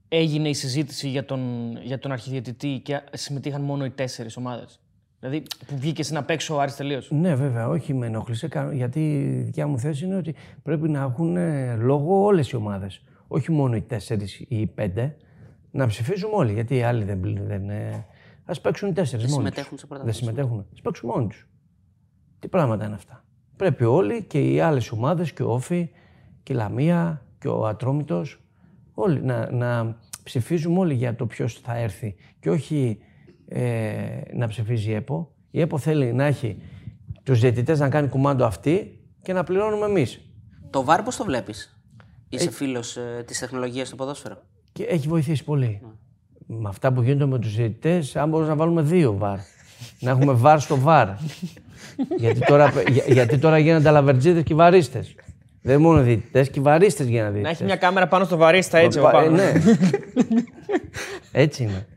έγινε 0.08 0.50
η 0.50 0.54
συζήτηση 0.54 1.10
για 1.10 1.26
τον, 1.26 1.72
για 1.84 2.00
τον 2.00 2.12
αρχιδιαιτητή 2.12 2.82
και 2.84 3.02
συμμετείχαν 3.14 3.62
μόνο 3.62 3.86
οι 3.86 3.92
τέσσερις 3.92 4.38
ομάδες; 4.38 4.83
Δηλαδή 5.24 5.44
που 5.68 5.78
βγήκες 5.78 6.12
να 6.12 6.24
παίξει 6.24 6.52
ο 6.52 6.62
Άρης 6.62 6.76
τελείως. 6.76 7.12
Ναι, 7.12 7.36
βέβαια, 7.36 7.68
όχι 7.68 7.94
με 7.94 8.06
ενόχλησε, 8.06 8.48
κα- 8.48 8.74
γιατί 8.74 9.14
η 9.20 9.42
δικιά 9.42 9.68
μου 9.68 9.80
θέση 9.80 10.06
είναι 10.06 10.16
ότι 10.16 10.36
πρέπει 10.64 10.90
να 10.90 11.02
έχουν 11.02 11.38
ε, 11.38 11.76
λόγο 11.76 12.24
όλες 12.24 12.50
οι 12.50 12.56
ομάδες. 12.56 13.04
Όχι 13.28 13.52
μόνο 13.52 13.76
οι 13.76 13.82
τέσσερις 13.82 14.40
ή 14.40 14.46
οι 14.48 14.68
πέντε, 14.68 15.16
να 15.72 15.88
ψηφίζουμε 15.88 16.34
όλοι, 16.36 16.54
γιατί 16.54 16.76
οι 16.76 16.82
άλλοι 16.84 17.04
δεν, 17.04 17.20
πλη- 17.20 17.42
δεν 17.48 17.70
ε, 17.70 18.06
ας 18.46 18.62
παίξουν 18.62 18.90
οι 18.90 18.94
τέσσερις 18.94 19.26
μόνοι 19.26 19.36
τους. 19.36 19.50
συμμετέχουν 19.50 19.78
σε 19.78 19.86
πρώτα 19.88 20.04
Δεν 20.04 20.14
θέση. 20.14 20.24
συμμετέχουν. 20.26 20.66
Ας 20.74 20.82
παίξουν 20.82 21.10
μόνοι 21.10 21.28
τους. 21.28 21.48
Τι 22.40 22.48
πράγματα 22.48 22.86
είναι 22.86 22.96
αυτά. 22.96 23.24
Πρέπει 23.56 23.84
όλοι 23.84 24.24
και 24.24 24.40
οι 24.52 24.60
άλλες 24.60 24.92
ομάδες 24.92 25.32
και 25.34 25.44
ο 25.44 25.52
Όφη 25.52 25.90
και 26.44 26.54
η 26.54 26.56
Λαμία 26.56 27.26
και 27.40 27.48
ο 27.48 27.66
Ατρόμητος 27.68 28.42
όλοι 28.94 29.22
να, 29.22 29.52
να 29.52 29.98
ψηφίζουμε 30.24 30.80
όλοι 30.80 30.94
για 30.94 31.16
το 31.16 31.26
ποιος 31.26 31.54
θα 31.60 31.78
έρθει 31.78 32.16
και 32.40 32.50
όχι 32.50 33.00
ε, 33.56 34.22
να 34.34 34.48
ψηφίζει 34.48 34.90
η 34.90 34.94
ΕΠΟ. 34.94 35.32
Η 35.52 35.62
ΕΠΟ 35.62 35.78
θέλει 35.78 36.14
να 36.14 36.26
έχει 36.26 36.58
τους 37.24 37.40
διαιτητές 37.40 37.80
να 37.80 37.90
κάνει 37.90 38.08
κουμάντο 38.08 38.46
αυτή 38.46 39.00
και 39.22 39.34
να 39.34 39.44
πληρώνουμε 39.44 39.86
εμείς. 39.86 40.20
Το 40.70 40.84
βάρ 40.84 41.02
πώς 41.04 41.16
το 41.16 41.24
βλέπεις; 41.24 41.78
Είσαι 42.30 42.48
Ε- 42.48 42.52
φίλος 42.52 42.98
ε, 42.98 43.24
της 43.28 43.40
τεχνολογίας 43.40 43.88
στο 43.88 43.96
ποδόσφαιρο; 43.96 44.38
Και 44.72 44.84
έχει 44.84 45.08
βοηθήσει 45.08 45.44
πολύ. 45.44 45.82
Με 46.48 46.70
αυτά 46.70 46.94
που 46.94 47.02
γίνονται 47.02 47.26
με 47.26 47.40
τους 47.40 47.56
διαιτητές, 47.56 48.16
αν 48.16 48.30
μπορούμε 48.30 48.50
να 48.50 48.56
βάλουμε 48.56 48.82
δύο 48.82 49.18
βαρ. 49.18 49.38
να 50.00 50.10
έχουμε 50.12 50.34
βαρ 50.34 50.60
στο 50.60 50.78
βαρ. 50.78 51.08
γιατί, 52.18 52.40
τώρα, 52.40 52.74
για- 52.90 53.04
γιατί 53.08 53.38
τώρα 53.38 53.58
γίνονται 53.58 53.88
αλαβερτζίδες 53.90 54.44
και 54.44 54.54
βαρίστες. 54.54 55.16
Δεν 55.62 55.74
είναι 55.74 55.84
μόνο 55.84 56.02
διαιτητές, 56.02 56.50
και 56.50 56.62
βαρίστες 56.62 57.08
γίνανε 57.08 57.26
Να 57.28 57.32
διαιτητές. 57.32 57.56
έχει 57.56 57.64
μια 57.64 57.76
κάμερα 57.76 58.08
πάνω 58.08 58.26
στο 58.26 58.38
βαρίστα 58.38 58.78
έτσι 58.78 59.00
από 59.00 59.08
Πα- 59.08 59.14
πάνω. 59.14 59.42
ε, 59.42 59.54
ναι. 59.54 59.62
Έτσι 61.32 61.64
είναι. 61.64 61.88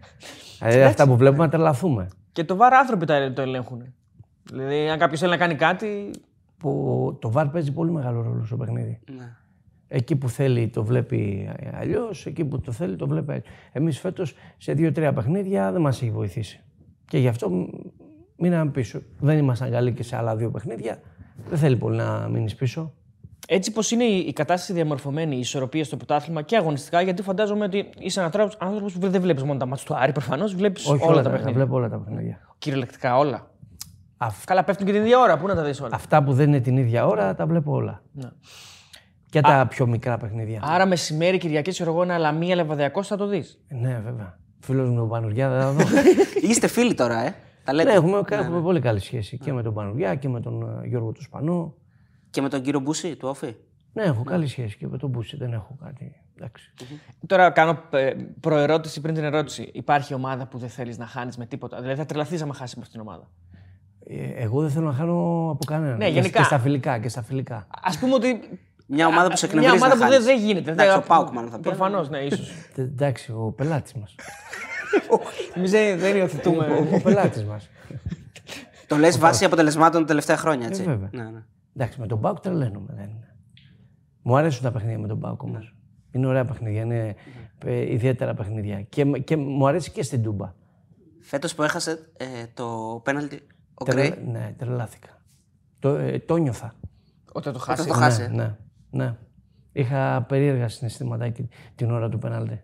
Δηλαδή 0.58 0.82
αυτά 0.82 1.06
που 1.06 1.16
βλέπουμε 1.16 1.44
να 1.44 1.50
τρελαθούμε. 1.50 2.08
Και 2.32 2.44
το 2.44 2.56
βάρα 2.56 2.78
άνθρωποι 2.78 3.06
τα- 3.06 3.32
το 3.32 3.42
ελέγχουν. 3.42 3.94
Δηλαδή, 4.42 4.88
αν 4.88 4.98
κάποιος 4.98 5.20
θέλει 5.20 5.30
να 5.30 5.36
κάνει 5.38 5.54
κάτι. 5.54 6.10
Που 6.58 7.16
το 7.20 7.30
βαρ 7.30 7.48
παίζει 7.48 7.72
πολύ 7.72 7.90
μεγάλο 7.90 8.22
ρόλο 8.22 8.44
στο 8.44 8.56
παιχνίδι. 8.56 9.00
Ναι. 9.16 9.36
Εκεί 9.88 10.16
που 10.16 10.28
θέλει 10.28 10.68
το 10.68 10.84
βλέπει 10.84 11.50
αλλιώς, 11.72 12.26
εκεί 12.26 12.44
που 12.44 12.60
το 12.60 12.72
θέλει 12.72 12.96
το 12.96 13.06
βλέπει 13.06 13.32
έτσι. 13.32 13.50
Εμείς 13.72 13.98
φέτος 14.00 14.34
σε 14.56 14.72
δύο-τρία 14.72 15.12
παιχνίδια 15.12 15.72
δεν 15.72 15.80
μας 15.80 16.02
έχει 16.02 16.10
βοηθήσει. 16.10 16.60
Και 17.04 17.18
γι' 17.18 17.28
αυτό 17.28 17.50
μ- 17.50 17.68
μείναμε 18.36 18.70
πίσω. 18.70 19.00
Δεν 19.18 19.38
ήμασταν 19.38 19.70
καλοί 19.70 19.92
και 19.92 20.02
σε 20.02 20.16
άλλα 20.16 20.36
δύο 20.36 20.50
παιχνίδια. 20.50 21.00
Δεν 21.48 21.58
θέλει 21.58 21.76
πολύ 21.76 21.96
να 21.96 22.28
μείνεις 22.28 22.54
πίσω. 22.54 22.92
Έτσι 23.48 23.72
πως 23.72 23.90
είναι 23.90 24.04
η 24.04 24.18
η 24.28 24.32
κατάσταση 24.32 24.72
διαμορφωμένη, 24.72 25.36
η 25.36 25.38
ισορροπία 25.38 25.84
στο 25.84 25.96
πρωτάθλημα 25.96 26.42
και 26.42 26.56
αγωνιστικά, 26.56 27.00
γιατί 27.00 27.22
φαντάζομαι 27.22 27.64
ότι 27.64 27.88
είσαι 27.98 28.20
ένα 28.20 28.48
άνθρωπος 28.58 28.92
που 28.98 29.08
δεν 29.08 29.20
βλέπεις 29.20 29.42
μόνο 29.42 29.58
τα 29.58 29.66
μάτια 29.66 29.84
του 29.86 29.94
Άρη, 29.96 30.12
προφανώς 30.12 30.54
βλέπεις 30.54 30.86
Όχι 30.88 31.04
όλα 31.06 31.16
τα 31.16 31.22
τα 31.22 31.30
παιχνίδια. 31.30 31.52
βλέπω 31.54 31.74
όλα 31.76 31.88
τα 31.88 31.98
παιχνίδια. 31.98 32.38
Κυριολεκτικά 32.58 33.18
όλα. 33.18 33.50
Αυ- 34.16 34.44
Καλά, 34.46 34.64
πέφτουν 34.64 34.86
και 34.86 34.92
την 34.92 35.00
ίδια 35.02 35.18
ώρα. 35.18 35.38
Πού 35.38 35.46
να 35.46 35.54
τα 35.54 35.62
δεις 35.62 35.80
όλα. 35.80 35.90
Αυτά 35.94 36.22
που 36.22 36.32
δεν 36.32 36.48
είναι 36.48 36.60
την 36.60 36.76
ίδια 36.76 37.06
ώρα 37.06 37.34
τα 37.34 37.46
βλέπω 37.46 37.72
όλα. 37.72 38.02
Ναι. 38.12 38.28
Και 39.30 39.40
τα 39.40 39.66
πιο 39.70 39.86
μικρά 39.86 40.16
παιχνίδια. 40.18 40.60
Άρα 40.62 40.86
μεσημέρι, 40.86 41.38
Κυριακή, 41.38 41.70
ξέρω 41.70 41.90
εγώ, 41.92 42.02
ένα 42.02 42.18
λαμία 42.18 42.54
λεβαδιακός 42.54 43.06
θα 43.06 43.16
το 43.16 43.26
δεις. 43.26 43.60
Ναι, 43.68 44.00
βέβαια. 44.04 44.38
Φίλος 44.60 44.88
μου 44.90 45.02
ο 45.02 45.06
Πανουριά 45.06 45.48
δεν 45.48 45.60
θα 45.60 45.72
δω. 45.72 45.84
Είστε 46.50 46.66
φίλοι 46.66 46.94
τώρα, 46.94 47.26
ε; 47.26 47.34
Τα 47.64 47.72
λέτε. 47.72 47.88
ναι, 47.88 47.94
έχουμε, 47.94 48.22
έχουμε 48.28 48.60
πολύ 48.60 48.80
καλή 48.80 49.00
σχέση 49.00 49.38
και 49.38 49.52
με 49.52 49.62
τον 49.62 49.74
Πανουριά 49.74 50.14
και 50.14 50.28
με 50.28 50.40
τον 50.40 50.80
ε, 50.82 50.86
Γιώργο 50.86 51.12
του 51.12 51.22
Σπανού. 51.22 51.74
Και 52.36 52.42
με 52.42 52.48
τον 52.48 52.62
κύριο 52.62 52.80
Μπούση 52.80 53.16
του 53.16 53.28
Όφη; 53.28 53.54
Ναι, 53.92 54.02
έχω 54.02 54.22
καλή 54.24 54.46
σχέση 54.46 54.76
και 54.76 54.86
με 54.86 54.98
τον 54.98 55.10
Μπούση. 55.10 55.36
Δεν 55.36 55.52
έχω 55.52 55.76
κάτι. 55.84 56.14
Εντάξει. 56.36 56.72
Τώρα 57.26 57.50
κάνω 57.50 57.78
ε, 57.90 58.12
προερώτηση 58.40 59.00
πριν 59.00 59.14
την 59.14 59.24
ερώτηση. 59.24 59.70
Υπάρχει 59.72 60.14
ομάδα 60.14 60.46
που 60.46 60.58
δεν 60.58 60.68
θέλεις 60.68 60.98
να 60.98 61.06
χάνεις 61.06 61.36
με 61.36 61.46
τίποτα; 61.46 61.80
Δηλαδή 61.80 61.98
θα 62.00 62.06
τρελαθείς 62.06 62.42
άμα 62.42 62.54
χάσεις 62.54 62.74
με 62.76 62.82
αυτήν 62.84 63.00
την 63.00 63.08
ομάδα; 63.08 63.30
Ε, 64.06 64.42
Εγώ 64.42 64.60
δεν 64.60 64.70
θέλω 64.70 64.86
να 64.86 64.92
χάνω 64.92 65.48
από 65.52 65.64
κανέναν. 65.66 65.96
Ναι, 65.96 66.04
Και- 66.04 66.10
γενικά. 66.12 66.38
Και 66.38 66.44
στα 66.44 66.58
φιλικά. 66.58 66.98
Και 66.98 67.08
στα 67.08 67.22
φιλικά. 67.22 67.56
Α 67.82 67.98
πούμε 68.00 68.14
ότι. 68.14 68.58
Μια 68.86 69.06
ομάδα 69.06 69.28
που 69.30 69.36
σε 69.36 69.46
Μια 69.46 69.54
εκνευρίζει 69.58 69.84
ομάδα 69.84 69.94
να 70.00 70.04
που 70.06 70.10
δεν, 70.12 70.22
χάνεις. 70.22 70.40
δεν 70.42 70.46
γίνεται. 70.46 70.70
Εντάξει, 70.70 70.90
δεν- 70.92 70.98
ο 71.02 71.04
Πάουκ 71.06 71.30
μάλλον 71.32 71.50
θα 71.50 71.56
πει. 71.56 71.62
Προφανώς, 71.62 72.08
ναι, 72.08 72.18
ίσως. 72.18 72.50
Τε- 72.74 72.86
Εντάξει, 72.86 73.32
ο 73.32 73.52
πελάτης 73.56 73.92
μας. 73.94 74.14
Εμείς 75.54 75.70
δεν, 75.70 75.98
δεν 75.98 76.16
υιοθετούμε. 76.16 76.66
ο 76.94 77.00
πελάτης 77.02 77.44
μας. 77.44 77.68
Το 78.86 78.96
λες 78.96 79.18
βάσει 79.18 79.44
αποτελεσμάτων 79.44 80.00
τα 80.00 80.06
τελευταία 80.06 80.36
χρόνια, 80.36 80.66
έτσι. 80.66 80.82
Ε, 80.82 80.84
βέβαια. 80.84 81.08
Ναι, 81.12 81.22
ναι. 81.22 81.42
Εντάξει, 81.76 82.00
με 82.00 82.06
τον 82.06 82.20
Πάουκ 82.20 82.40
τρελαίνουμε. 82.40 82.92
Δεν 82.96 83.04
είναι. 83.08 83.36
Μου 84.22 84.36
αρέσουν 84.36 84.62
τα 84.62 84.70
παιχνίδια 84.72 84.98
με 84.98 85.06
τον 85.08 85.20
Πάουκ 85.20 85.42
όμως. 85.42 85.74
Είναι 86.12 86.26
ωραία 86.26 86.44
παιχνίδια. 86.44 86.80
Είναι 86.82 87.14
ε, 87.64 87.92
ιδιαίτερα 87.92 88.34
παιχνίδια. 88.34 88.82
Και, 88.82 89.04
με- 89.04 89.18
και 89.18 89.36
μου 89.36 89.66
αρέσει 89.68 89.90
και 89.90 90.02
στην 90.02 90.22
Τούμπα. 90.22 90.52
Φέτος 91.20 91.54
που 91.54 91.62
έχασε 91.62 92.10
ε, 92.16 92.24
το 92.54 93.00
πέναλτι 93.04 93.46
ο 93.74 93.84
Τρελα- 93.84 94.08
Γκρέι. 94.16 94.26
Ναι, 94.26 94.54
τρελάθηκα. 94.58 95.22
Το, 95.78 95.88
ε, 95.88 96.18
το 96.18 96.36
νιώθα. 96.36 96.74
Όταν 97.32 97.52
το 97.52 97.58
Όταν 97.62 97.76
χάσει. 97.76 97.88
το 97.88 97.94
χάσει. 97.94 98.22
Ναι, 98.22 98.28
ναι, 98.34 98.54
ναι. 99.04 99.16
Είχα 99.72 100.22
περίεργα 100.28 100.68
συναισθήματα 100.68 101.24
εκεί 101.24 101.48
την 101.74 101.90
ώρα 101.90 102.08
του 102.08 102.18
πέναλτι. 102.18 102.60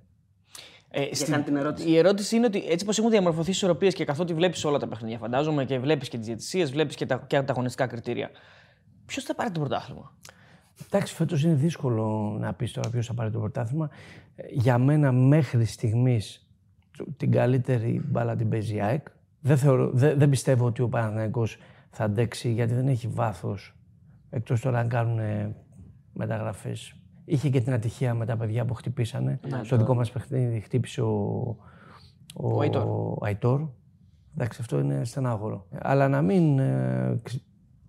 Ε, 0.90 1.14
στην- 1.14 1.33
κάνει 1.33 1.44
την 1.44 1.57
ερώτηση. 1.57 1.88
Η 1.88 1.96
ερώτηση 1.96 2.37
είναι 2.37 2.46
ότι 2.46 2.64
έτσι 2.68 2.85
πως 2.85 2.98
έχουν 2.98 3.11
διαμορφωθεί 3.11 3.51
ισορροπίες 3.51 3.94
και 3.94 4.05
καθότι 4.05 4.35
βλέπεις 4.35 4.64
όλα 4.64 4.79
τα 4.79 4.88
παιχνίδια, 4.88 5.18
φαντάζομαι 5.18 5.64
και 5.64 5.79
βλέπεις 5.79 6.09
και 6.09 6.16
τις 6.18 6.27
διαιτησίες, 6.27 6.70
βλέπεις 6.70 6.94
και, 6.96 7.07
τα, 7.07 7.25
και 7.27 7.42
τα 7.42 7.53
αγωνιστικά 7.53 7.87
κριτήρια. 7.87 8.31
Ποιος 9.12 9.25
θα 9.25 9.35
πάρει 9.35 9.51
το 9.51 9.61
πρωτάθλημα; 9.61 10.12
Εντάξει, 10.87 11.14
φέτος 11.14 11.42
είναι 11.44 11.55
δύσκολο 11.55 12.37
να 12.40 12.53
πεις 12.55 12.72
τώρα 12.72 12.90
ποιος 12.90 13.07
θα 13.07 13.14
πάρει 13.14 13.31
το 13.31 13.38
πρωτάθλημα. 13.38 13.90
Ε, 14.37 14.42
Για 14.51 14.79
μένα, 14.79 15.12
μέχρι 15.12 15.64
στιγμής, 15.64 16.48
την 17.16 17.31
καλύτερη 17.31 18.03
μπάλα 18.07 18.37
την 18.37 18.48
παίζει 18.48 18.75
η 18.75 18.81
ΑΕΚ. 18.81 19.07
Δεν, 19.40 19.57
θεωρώ, 19.57 19.90
δεν, 19.92 20.18
δεν 20.18 20.29
πιστεύω 20.31 20.66
ότι 20.66 20.83
ο 20.83 20.88
Παναθηναϊκός 20.88 21.57
θα 21.90 22.05
αντέξει 22.05 22.53
γιατί 22.53 22.75
δεν 22.75 22.88
έχει 22.88 23.09
βάθος. 23.09 23.75
Εκτός 24.31 24.61
τώρα 24.61 24.79
αν 24.79 24.88
κάνουν 24.88 25.18
μεταγραφές. 26.12 26.94
Είχε 27.25 27.48
και 27.48 27.61
την 27.61 27.72
ατυχία 27.72 28.14
με 28.14 28.27
τα 28.27 28.37
παιδιά 28.37 28.64
που 28.64 28.75
χτυπήσανε. 28.75 29.40
Στο 29.62 29.77
δικό 29.77 29.94
μας 29.94 30.11
παιχνίδι 30.11 30.61
χτύπησε 30.61 31.03
ο, 31.03 31.11
ο, 32.35 32.57
Ο 32.57 32.61
Αϊτόρ. 32.61 32.83
ο 32.87 33.18
Αϊτόρ. 33.22 33.68
Εντάξει, 34.35 34.59
αυτό 34.61 34.79
είναι 34.79 35.05
στενάχωρο. 35.05 35.66
Αλλά 35.83 36.09
να 36.09 36.22
μην 36.22 36.59
ε, 36.59 37.18
ξ- 37.22 37.42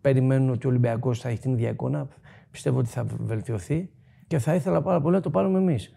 περιμένουν 0.03 0.49
ότι 0.49 0.67
ο 0.67 0.69
Ολυμπιακός 0.69 1.19
θα 1.19 1.29
έχει 1.29 1.39
την 1.39 1.51
ίδια 1.53 1.69
εικόνα. 1.69 2.07
Πιστεύω 2.51 2.79
ότι 2.79 2.89
θα 2.89 3.05
βελτιωθεί 3.19 3.89
και 4.27 4.39
θα 4.39 4.55
ήθελα 4.55 4.81
πάρα 4.81 5.01
πολύ 5.01 5.15
να 5.15 5.21
το 5.21 5.29
πάρουμε 5.29 5.59
εμείς. 5.59 5.93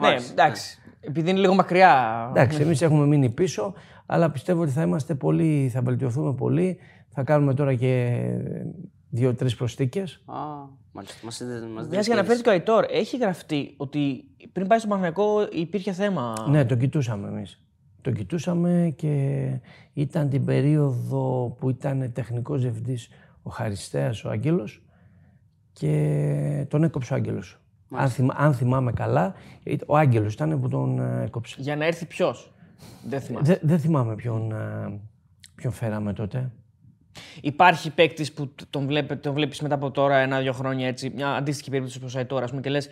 Ναι, 0.00 0.14
εντάξει. 0.30 0.78
Επειδή 1.00 1.30
είναι 1.30 1.38
λίγο 1.38 1.54
μακριά. 1.54 2.26
Εντάξει, 2.30 2.62
εμείς 2.62 2.82
έχουμε 2.82 3.06
μείνει 3.06 3.30
πίσω, 3.30 3.74
αλλά 4.06 4.30
πιστεύω 4.30 4.62
ότι 4.62 4.70
θα 4.70 4.82
είμαστε 4.82 5.14
πολύ, 5.14 5.68
θα 5.72 5.82
βελτιωθούμε 5.82 6.34
πολύ. 6.34 6.78
Θα 7.08 7.22
κάνουμε 7.22 7.54
τώρα 7.54 7.74
και 7.74 8.20
δύο-τρεις 9.10 9.54
προσθήκες. 9.56 10.22
Α, 10.26 10.34
μάλιστα. 10.92 11.16
Μας, 11.24 11.40
είδε- 11.40 11.60
μας 11.62 11.70
Μιας 11.72 11.86
δίνεις 11.88 12.06
και 12.06 12.12
αναφέρθηκε 12.12 12.50
είδηση. 12.50 12.70
ο 12.70 12.74
Αϊτόρ, 12.74 12.84
έχει 12.98 13.16
γραφτεί 13.16 13.74
ότι 13.76 14.24
πριν 14.52 14.66
πάει 14.66 14.78
στο 14.78 14.88
Παναγιακό 14.88 15.48
υπήρχε 15.52 15.92
θέμα; 15.92 16.34
Ναι, 16.48 16.64
το 16.64 16.74
κοιτούσαμε 16.74 17.28
εμείς. 17.28 17.62
Το 18.04 18.10
κοιτούσαμε 18.12 18.92
και 18.96 19.46
ήταν 19.92 20.28
την 20.28 20.44
περίοδο 20.44 21.54
που 21.58 21.70
ήταν 21.70 22.12
τεχνικός 22.12 22.62
διευθυντής 22.62 23.08
ο 23.42 23.50
Χαριστέας, 23.50 24.24
ο 24.24 24.30
Άγγελος 24.30 24.82
και 25.72 26.66
τον 26.68 26.84
έκοψε 26.84 27.12
ο 27.12 27.16
Άγγελος. 27.16 27.60
Αν, 27.90 28.08
θυμά- 28.08 28.40
αν 28.40 28.54
θυμάμαι 28.54 28.92
καλά, 28.92 29.34
ο 29.86 29.96
Άγγελος 29.96 30.34
ήταν 30.34 30.60
που 30.60 30.68
τον 30.68 30.98
ε, 30.98 31.22
έκοψε. 31.24 31.56
Για 31.58 31.76
να 31.76 31.84
έρθει 31.84 32.06
ποιος; 32.06 32.54
Δεν 33.08 33.20
θυμάμαι. 33.20 33.46
Δεν 33.46 33.58
δεν 33.62 33.78
θυμάμαι 33.78 34.14
ποιον, 34.14 34.52
ε, 34.52 35.00
ποιον 35.54 35.72
φέραμε 35.72 36.12
τότε. 36.12 36.50
Υπάρχει 37.40 37.90
παίκτης 37.90 38.32
που 38.32 38.54
τον, 38.70 38.86
βλέπε, 38.86 39.16
τον 39.16 39.34
βλέπεις 39.34 39.60
μετά 39.60 39.74
από 39.74 39.90
τώρα 39.90 40.16
ένα-δύο 40.16 40.52
χρόνια 40.52 40.86
έτσι, 40.86 41.10
μια 41.14 41.34
αντίστοιχη 41.34 41.70
περίπτωση 41.70 41.98
όπω 41.98 42.06
ο 42.14 42.18
Αϊτόρ, 42.18 42.42
ας 42.42 42.50
πούμε, 42.50 42.62
και 42.62 42.70
λες 42.70 42.88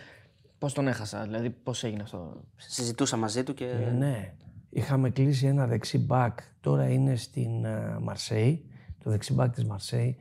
Πώς 0.57 0.73
τον 0.73 0.87
έχασα, 0.87 1.23
δηλαδή 1.23 1.49
πώς 1.49 1.83
έγινε 1.83 2.01
αυτό; 2.01 2.41
Συζητούσα 2.55 3.17
μαζί 3.17 3.43
του 3.43 3.53
και. 3.53 3.65
Ε, 3.65 3.91
ναι. 3.91 4.33
Είχαμε 4.75 5.09
κλείσει 5.09 5.45
ένα 5.47 5.67
δεξί 5.67 5.97
μπακ. 5.97 6.39
Τώρα 6.61 6.89
είναι 6.89 7.15
στην 7.15 7.65
ε, 7.65 7.97
Μαρσέη. 8.01 8.65
Το 9.03 9.09
δεξί 9.09 9.33
μπακ 9.33 9.53
της 9.53 9.65
Μαρσέη. 9.65 10.17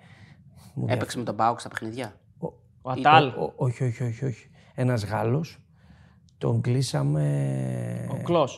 Μου 0.74 0.84
δια- 0.86 0.94
Έπαιξε 0.94 1.18
με 1.18 1.24
τον 1.24 1.36
Πάουκ 1.36 1.60
στα 1.60 1.68
παιχνίδια; 1.68 2.12
Ο- 2.38 2.46
Ο 2.82 2.90
Ατάλ, 2.90 3.26
ο- 3.28 3.52
όχι, 3.56 3.84
όχι, 3.84 4.02
όχι, 4.02 4.24
όχι. 4.24 4.50
Ένας 4.74 5.04
Γάλλος. 5.04 5.58
Τον 6.38 6.60
κλείσαμε... 6.60 8.08
ο 8.10 8.22
Κλό. 8.22 8.48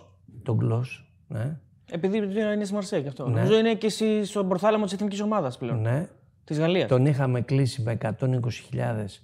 Τον 0.42 0.58
Κλός. 0.58 1.12
Ναι. 1.28 1.58
Επειδή 1.90 2.16
είναι 2.16 2.64
στη 2.64 2.74
Μαρσέη 2.74 3.02
και 3.02 3.08
αυτό. 3.08 3.28
Νομίζω 3.28 3.58
είναι 3.58 3.74
και 3.74 3.86
εσύ 3.86 4.24
στον 4.24 4.48
πορθάλαμο 4.48 4.84
της 4.84 4.92
εθνικής 4.92 5.20
ομάδας 5.20 5.58
πλέον. 5.58 5.80
ναι. 5.80 6.08
Της 6.44 6.58
Γαλλίας. 6.58 6.88
Τον 6.88 7.06
είχαμε 7.06 7.40
κλείσει 7.40 7.82
με 7.82 7.92
120.000 7.92 9.22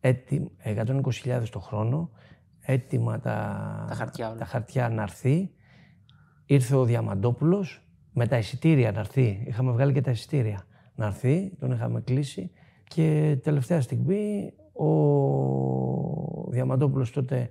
έτι- 0.00 0.50
120.000 0.64 1.48
το 1.50 1.60
χρόνο. 1.60 2.10
Έτοιμα 2.60 3.20
τα, 3.20 3.30
Τα 3.88 3.94
χαρτιά 3.94 4.28
όλα. 4.28 4.36
τα 4.36 4.44
χαρτιά 4.44 4.88
να 4.88 5.02
έρθει. 5.02 5.50
Ήρθε 6.52 6.76
ο 6.76 6.84
Διαμαντόπουλος 6.84 7.82
με 8.12 8.26
τα 8.26 8.38
εισιτήρια 8.38 8.92
να 8.92 8.98
έρθει. 9.00 9.44
Είχαμε 9.46 9.72
βγάλει 9.72 9.92
και 9.92 10.00
τα 10.00 10.10
εισιτήρια 10.10 10.66
να 10.94 11.06
έρθει. 11.06 11.52
Τον 11.58 11.72
είχαμε 11.72 12.00
κλείσει. 12.00 12.50
Και 12.88 13.38
τελευταία 13.42 13.80
στιγμή 13.80 14.52
ο 14.72 14.90
Διαμαντόπουλος 16.50 17.10
τότε 17.10 17.48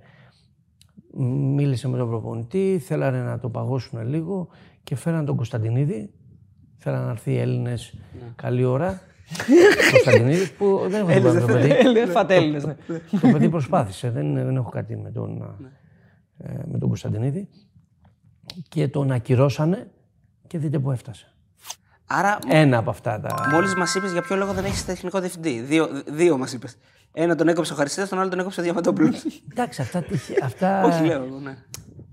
μίλησε 1.54 1.88
με 1.88 1.98
τον 1.98 2.08
προπονητή, 2.08 2.78
θέλανε 2.84 3.22
να 3.22 3.38
το 3.38 3.48
παγώσουν 3.48 4.08
λίγο 4.08 4.48
και 4.82 4.94
φέραν 4.94 5.24
τον 5.24 5.36
Κωνσταντινίδη. 5.36 6.10
Θέλανε 6.78 7.04
να 7.04 7.10
έρθει 7.10 7.32
οι 7.32 7.38
Έλληνες 7.38 7.94
καλή 8.36 8.64
ώρα. 8.64 9.00
Κωνσταντινίδης 9.92 10.52
που 10.52 10.80
δεν 10.88 11.00
έχω 11.00 11.12
τίποτα 11.12 11.32
με 11.32 11.40
το 11.40 11.46
παιδί. 11.46 11.92
Δεν 11.92 12.08
φάτε 12.08 12.34
Έλληνες, 12.34 12.64
ναι. 12.66 12.76
Το 13.20 13.28
παιδί 13.32 13.48
προσπάθησε, 13.48 14.10
δεν, 14.10 14.34
δεν 14.34 14.56
έχω 14.56 14.70
κάτι 14.70 14.96
με 14.96 15.10
τον, 15.10 15.56
ε, 16.38 16.52
με 16.70 16.78
τον 16.78 16.88
Κωνσταντινίδη. 16.88 17.48
Και 18.68 18.88
τον 18.88 19.10
ακυρώσανε 19.10 19.90
και 20.46 20.58
δείτε 20.58 20.78
που 20.78 20.90
έφτασε. 20.90 21.26
Άρα, 22.06 22.38
Ένα 22.48 22.78
από 22.78 22.90
αυτά 22.90 23.20
τα... 23.20 23.48
μόλις 23.52 23.74
μας 23.74 23.94
είπες 23.94 24.12
για 24.12 24.22
ποιο 24.22 24.36
λόγο 24.36 24.52
δεν 24.52 24.64
έχεις 24.64 24.84
τεχνικό 24.84 25.20
διευθυντή. 25.20 25.60
Δύο, 25.60 25.88
δύο 26.06 26.38
μας 26.38 26.52
είπες. 26.52 26.76
Ένα 27.12 27.34
τον 27.34 27.48
έκοψε 27.48 27.72
ο 27.72 27.76
Χαριστέας, 27.76 28.08
τον 28.08 28.18
άλλο 28.18 28.28
τον 28.28 28.38
έκοψε 28.38 28.60
ο 28.60 28.62
Διαμαντόπουλος. 28.62 29.24
Εντάξει, 29.50 29.80
αυτά, 29.82 30.02
τυχαία, 30.02 30.38
αυτά 30.42 30.84
Όχι, 30.84 31.04
λέω 31.04 31.22
εγώ, 31.24 31.38
ναι. 31.38 31.56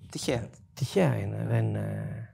Τυχαία. 0.10 0.44
τυχαία 0.74 1.16
είναι. 1.16 1.46
Δεν, 1.50 1.76
ε, 1.76 2.30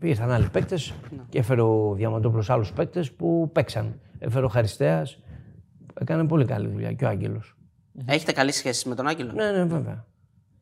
ήρθαν 0.00 0.30
άλλοι 0.30 0.48
παίκτες 0.48 0.94
και 1.28 1.38
έφερε 1.38 1.60
ο 1.62 1.94
Διαμαντόπουλος 1.96 2.50
άλλους 2.50 2.72
παίκτες 2.72 3.12
που 3.12 3.50
παίξαν. 3.52 4.00
Έφερε 4.18 4.44
ο 4.44 4.48
Χαριστέας. 4.48 5.18
Έκανε 6.00 6.26
πολύ 6.26 6.44
καλή 6.44 6.68
δουλειά 6.68 6.92
και 6.92 7.04
ο 7.04 7.08
Άγγελος. 7.08 7.56
Έχετε 8.04 8.32
καλή 8.32 8.52
σχέση 8.52 8.88
με 8.88 8.94
τον 8.94 9.06
Άγγελο; 9.06 9.32
Ναι, 9.32 9.50
ναι, 9.50 9.64
βέβαια. 9.64 10.06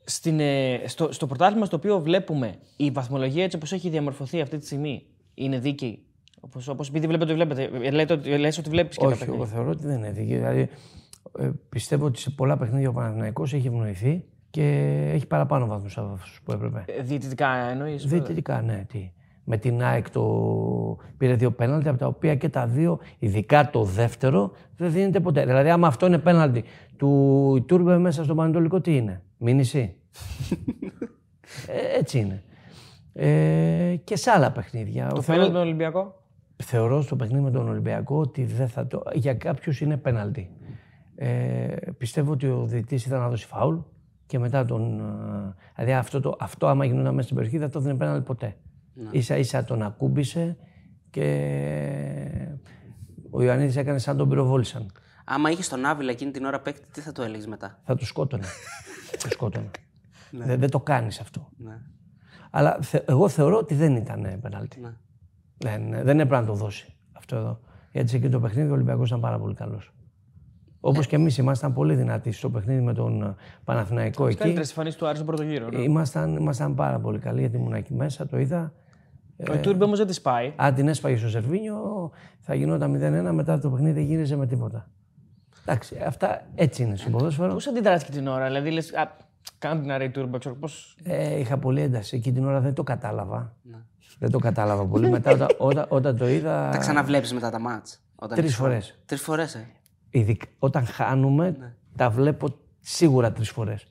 Στην, 0.08 0.40
ε, 0.40 0.80
στο, 0.86 1.12
στο 1.12 1.26
πρωτάθλημα 1.26 1.64
στο 1.66 1.76
οποίο 1.76 2.00
βλέπουμε 2.00 2.54
η 2.76 2.90
βαθμολογία 2.90 3.44
έτσι 3.44 3.56
όπως 3.56 3.72
έχει 3.72 3.88
διαμορφωθεί 3.88 4.40
αυτή 4.40 4.58
τη 4.58 4.66
στιγμή 4.66 5.02
είναι 5.34 5.58
δίκαιη; 5.58 6.02
Όπως, 6.40 6.68
όπως 6.68 6.88
επειδή 6.88 7.06
βλέπετε, 7.06 7.34
βλέπετε. 7.34 7.70
Ε, 7.82 7.90
Λέτε, 7.90 8.12
ότι- 8.12 8.38
λες 8.38 8.58
ότι 8.58 8.70
βλέπεις 8.70 8.96
και 8.96 9.02
τα 9.04 9.08
Όχι, 9.10 9.18
παιχνίδια. 9.18 9.42
εγώ 9.44 9.52
θεωρώ 9.54 9.70
ότι 9.70 9.86
δεν 9.86 9.96
είναι 9.96 10.10
δίκαιο. 10.10 10.36
Δηλαδή, 10.36 10.68
ε, 11.38 11.50
πιστεύω 11.68 12.06
ότι 12.06 12.18
σε 12.18 12.30
πολλά 12.30 12.56
παιχνίδια 12.56 12.88
ο 12.88 12.92
Παναθηναϊκός 12.92 13.52
έχει 13.54 13.66
ευνοηθεί 13.66 14.24
και 14.50 14.62
έχει 15.12 15.26
παραπάνω 15.26 15.66
βαθμούς 15.66 15.98
από 15.98 16.12
αυτούς 16.12 16.40
που 16.44 16.52
έπρεπε. 16.52 16.84
Ε, 16.86 17.02
Διαιτητικά 17.02 17.48
εννοείς. 17.70 18.06
Διαιτητικά, 18.06 18.62
ναι. 18.62 18.84
Τι. 18.92 19.10
Με 19.44 19.56
την 19.56 19.82
ΑΕΚ 19.82 20.10
το... 20.10 20.22
πήρε 21.16 21.34
δύο 21.34 21.50
πέναλτι, 21.50 21.88
από 21.88 21.98
τα 21.98 22.06
οποία 22.06 22.34
και 22.34 22.48
τα 22.48 22.66
δύο, 22.66 22.98
ειδικά 23.18 23.70
το 23.70 23.82
δεύτερο, 23.84 24.52
δεν 24.76 24.92
δίνεται 24.92 25.20
ποτέ. 25.20 25.44
Δηλαδή, 25.44 25.68
άμα 25.70 25.86
αυτό 25.86 26.06
είναι 26.06 26.18
πέναλτι 26.18 26.64
του 26.96 27.64
Τούρμπε 27.68 27.98
μέσα 27.98 28.24
στον 28.24 28.36
Πανετολικό, 28.36 28.80
τι 28.80 28.96
είναι, 28.96 29.22
μήνυση. 29.38 29.96
ε, 31.66 31.98
έτσι 31.98 32.18
είναι. 32.18 32.42
Ε, 33.12 33.96
και 34.04 34.16
σε 34.16 34.30
άλλα 34.30 34.52
παιχνίδια. 34.52 35.02
Το 35.08 35.22
Θεωρώ- 35.22 35.24
φαίνεται 35.24 35.52
τον 35.52 35.60
Ολυμπιακό; 35.66 36.22
θεωρώ 36.64 37.02
στο 37.02 37.16
παιχνίδι 37.16 37.42
με 37.42 37.50
τον 37.50 37.68
Ολυμπιακό 37.68 38.18
ότι 38.18 38.44
δεν 38.44 38.68
θα 38.68 38.86
το... 38.86 39.02
για 39.14 39.34
κάποιους 39.34 39.80
είναι 39.80 39.96
πέναλτι. 39.96 40.50
Ε, 41.14 41.74
πιστεύω 41.98 42.32
ότι 42.32 42.46
ο 42.46 42.64
διαιτητής 42.66 43.06
ήταν 43.06 43.20
να 43.20 43.28
δώσει 43.28 43.46
φάουλ 43.46 43.76
και 44.26 44.38
μετά 44.38 44.64
τον. 44.64 45.00
ε, 45.00 45.54
Δηλαδή 45.74 45.92
αυτό, 45.94 46.20
το, 46.20 46.36
αυτό 46.40 46.66
άμα 46.66 46.84
γινόταν 46.84 47.10
μέσα 47.14 47.22
στην 47.22 47.36
περιοχή 47.36 47.58
θα 47.58 47.68
το 47.68 47.80
δίνει 47.80 47.96
πέναλτι 47.96 48.24
ποτέ. 48.24 48.56
Ίσα 49.10 49.36
ίσα 49.36 49.64
τον 49.64 49.82
ακούμπησε 49.82 50.56
και 51.10 51.26
ο 53.30 53.42
Ιωαννίδης 53.42 53.76
έκανε 53.76 53.98
σαν 53.98 54.16
τον 54.16 54.28
πυροβόλησαν. 54.28 54.92
Άμα 55.24 55.50
είχες 55.50 55.68
τον 55.68 55.84
Άβυλα 55.84 56.10
εκείνη 56.10 56.30
την 56.30 56.44
ώρα 56.44 56.60
παίκτη, 56.60 56.86
τι 56.92 57.00
θα 57.00 57.12
το 57.12 57.22
έλεγες 57.22 57.46
μετά; 57.46 57.78
Θα 57.84 57.94
του 57.96 58.04
σκότωνε. 58.06 58.44
το 59.22 59.28
σκότωνε. 59.30 59.70
δεν, 60.30 60.58
δεν 60.60 60.70
το 60.70 60.80
κάνεις 60.80 61.20
αυτό. 61.20 61.48
Ναι. 61.56 61.78
Αλλά 62.50 62.78
θε- 62.80 63.08
εγώ 63.10 63.28
θεωρώ 63.28 63.56
ότι 63.56 63.74
δεν 63.74 63.96
ήταν 63.96 64.24
ε, 64.24 64.38
πέναλτι. 64.42 64.80
Ναι. 64.80 64.92
Δεν, 65.58 65.90
δεν 65.90 66.20
έπρεπε 66.20 66.40
να 66.40 66.46
το 66.46 66.52
δώσει 66.54 66.94
αυτό 67.12 67.36
εδώ. 67.36 67.60
Γιατί 67.92 68.08
σε 68.10 68.16
εκείνο 68.16 68.30
το 68.30 68.40
παιχνίδι 68.40 68.70
ο 68.70 68.72
Ολυμπιακός 68.72 69.08
ήταν 69.08 69.20
πάρα 69.20 69.38
πολύ 69.38 69.54
καλός. 69.54 69.90
Όπως 70.80 71.06
και 71.06 71.16
εμείς 71.16 71.38
ήμασταν 71.38 71.72
πολύ 71.72 71.94
δυνατοί 71.94 72.32
στο 72.32 72.50
παιχνίδι 72.50 72.80
με 72.80 72.94
τον 72.94 73.22
ε, 73.22 73.34
Παναθηναϊκό 73.64 74.26
εκεί. 74.26 74.36
Καλύτερες 74.36 74.68
εμφανίσεις 74.68 74.98
του 74.98 75.06
Άρη 75.06 75.14
στον 75.14 75.26
πρώτο 75.26 75.42
γύρο. 75.42 75.68
ναι. 75.68 75.78
Ήμασταν, 75.82 76.36
ήμασταν 76.36 76.74
πάρα 76.74 76.98
πολύ 76.98 77.18
καλοί 77.18 77.40
γιατί 77.40 77.56
ήμουν 77.56 77.72
εκεί 77.72 77.94
μέσα, 77.94 78.26
το 78.26 78.38
είδα. 78.38 78.72
Ο 79.50 79.56
Τούρμπε 79.56 79.84
όμως 79.84 79.98
δεν 79.98 80.06
τη 80.06 80.20
πάει. 80.20 80.52
Αν 80.56 80.74
την 80.74 80.88
έσπαγε 80.88 81.16
στο 81.16 81.28
Σερβίνιο, 81.28 82.10
θα 82.40 82.54
γινόταν 82.54 82.94
0-1, 83.30 83.32
μετά 83.34 83.58
το 83.58 83.70
παιχνίδι 83.70 83.92
δεν 83.92 84.02
γύριζε 84.04 84.36
με 84.36 84.46
τίποτα. 84.46 84.90
Εντάξει, 85.68 85.96
αυτά 86.06 86.42
έτσι 86.54 86.82
είναι 86.82 86.96
στο 86.96 87.10
ποδόσφαιρο. 87.10 87.52
Πώς 87.52 87.66
αντιδράστηκε 87.66 88.12
την 88.18 88.26
ώρα, 88.28 88.46
δηλαδή 88.46 88.70
λες. 88.70 88.92
Κάνω 89.58 89.80
την 89.80 89.90
αρέη 89.92 90.10
Τούρμπε, 90.10 90.38
ξέρω 90.38 90.54
πώ. 90.54 90.68
Ε, 91.02 91.38
είχα 91.38 91.58
πολύ 91.58 91.80
ένταση. 91.80 92.16
Εκεί 92.16 92.32
την 92.32 92.46
ώρα 92.46 92.60
δεν 92.60 92.74
το 92.74 92.82
κατάλαβα. 92.82 93.54
Δεν 94.18 94.30
το 94.30 94.38
κατάλαβα 94.38 94.86
πολύ. 94.86 95.10
μετά 95.10 95.30
όταν, 95.30 95.48
όταν, 95.58 95.86
όταν 95.88 96.16
το 96.16 96.28
είδα. 96.28 96.68
Τα 96.72 96.78
ξαναβλέπεις 96.78 97.32
μετά 97.32 97.50
τα 97.50 97.58
μάτς. 97.58 98.00
Όταν 98.14 98.36
Τρεις 98.36 98.44
έχεις 98.48 98.56
φορές. 98.56 98.84
χρόνο. 98.86 99.02
Τρεις 99.06 99.20
φορές, 99.20 99.54
ε. 99.54 99.66
ειδικ- 100.10 100.42
όταν 100.58 100.86
χάνουμε, 100.86 101.74
τα 101.96 102.10
βλέπω 102.10 102.48
σίγουρα 102.80 103.32
τρεις 103.32 103.50
φορές. 103.50 103.86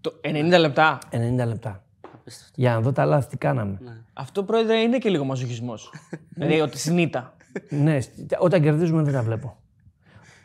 Το 0.00 0.12
90 0.22 0.58
λεπτά. 0.58 0.98
90 1.10 1.46
λεπτά. 1.46 1.84
Απίστευτο. 2.14 2.52
Για 2.60 2.72
να 2.74 2.80
δω 2.80 2.92
τα 2.92 3.04
λάθη 3.04 3.28
τι 3.28 3.36
κάναμε. 3.36 3.78
Αυτό 4.12 4.42
πρόεδρε 4.44 4.76
είναι 4.78 4.98
και 4.98 5.08
λίγο 5.08 5.24
μαζοχισμός. 5.24 5.92
δηλαδή 6.36 6.60
ότι 6.60 6.78
συνήτα. 6.78 7.34
ναι, 7.70 8.00
σ- 8.00 8.10
όταν 8.38 8.62
κερδίζουμε 8.62 9.02
δεν 9.02 9.12
τα 9.12 9.22
βλέπω. 9.22 9.56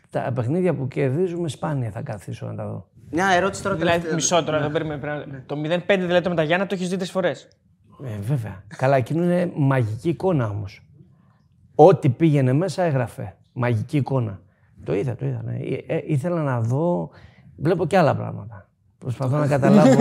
Τα 0.09 0.31
παιχνίδια 0.35 0.73
που 0.75 0.87
κερδίζουμε 0.87 1.47
σπάνια 1.49 1.91
θα 1.91 2.01
καθίσω 2.01 2.45
να 2.47 2.55
τα 2.55 2.67
δω. 2.67 2.87
Μια 3.11 3.27
ερώτηση 3.27 3.63
τώρα 3.63 3.75
δηλαδή 3.75 3.95
τελευταία. 3.95 4.15
μισό 4.15 4.43
τώρα. 4.43 4.59
δεν 4.59 4.71
περίμενε, 4.71 4.99
πρέπει 5.01 5.29
να- 5.31 5.43
Το 5.45 5.55
0-5 5.55 6.05
δηλαδή 6.05 6.21
το 6.23 6.29
με 6.29 6.35
τα 6.35 6.43
Γιάννα 6.43 6.65
το 6.65 6.75
έχεις 6.75 6.89
δει 6.89 6.95
τρεις 6.97 7.11
φορές. 7.11 7.47
Ε, 8.03 8.19
βέβαια. 8.21 8.63
Καλά, 8.77 8.95
εκείνο 8.95 9.23
είναι 9.23 9.51
μαγική 9.55 10.09
εικόνα 10.09 10.49
όμως. 10.49 10.87
Ό,τι 11.75 12.09
πήγαινε 12.09 12.53
μέσα 12.53 12.83
έγραφε. 12.83 13.35
Μαγική 13.53 13.97
εικόνα. 13.97 14.39
Το 14.83 14.95
είδα, 14.95 15.15
το 15.15 15.25
είδα. 15.25 15.41
Ναι. 15.43 15.55
Ε, 15.57 15.83
ε, 15.87 16.03
ήθελα 16.05 16.41
να 16.41 16.61
δω. 16.61 17.09
Βλέπω 17.55 17.85
και 17.85 17.97
άλλα 17.97 18.15
πράγματα. 18.15 18.68
Προσπαθώ 18.99 19.37
να 19.37 19.47
καταλάβω 19.47 19.95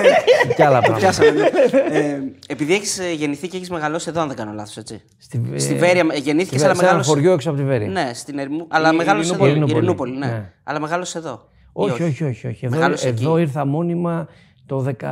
και 0.56 0.64
άλλα 0.64 0.78
πράγματα. 0.80 0.96
Πιάσαμε. 0.98 1.30
ναι. 1.30 1.98
ε, 1.98 2.20
επειδή 2.48 2.74
έχεις 2.74 3.00
γεννηθεί 3.16 3.48
και 3.48 3.56
έχεις 3.56 3.70
μεγαλώσει 3.70 4.08
εδώ, 4.08 4.20
αν 4.20 4.28
δεν 4.28 4.36
κάνω 4.36 4.52
λάθος, 4.52 4.76
έτσι. 4.76 5.02
Στη, 5.18 5.38
Βε- 5.38 5.60
Στη 5.60 5.74
Βέρεια 5.74 6.06
ε, 6.12 6.18
γεννήθηκες, 6.18 6.60
σε 6.60 6.66
αλλά 6.66 6.74
ένα 6.74 6.82
μεγάλωσε. 6.82 7.10
χωριό 7.10 7.32
έξω 7.32 7.48
από 7.50 7.58
τη 7.58 7.64
Βέρεια. 7.64 7.88
Ναι, 7.88 8.10
στην 8.14 8.38
Ερμού. 8.38 8.66
Αλλά 8.70 8.92
μεγάλωσες 8.92 9.32
εδώ. 9.32 9.46
Ειρηνούπολη. 9.46 9.76
Ειρηνούπολη, 9.76 10.16
ναι. 10.16 10.26
Ναι. 10.26 10.52
Αλλά 10.64 10.80
μεγάλωσες 10.80 11.14
εδώ. 11.14 11.48
Ή 11.52 11.70
Όχι, 11.72 12.02
όχι, 12.02 12.24
όχι. 12.24 12.46
όχι. 12.46 12.66
Εδώ, 12.66 12.76
Μεγάλωσες 12.76 13.04
εδώ 13.10 13.32
εκεί. 13.36 13.42
ήρθα 13.46 13.66
μόνιμα 13.66 14.28
το 14.66 14.84
15. 15.00 15.04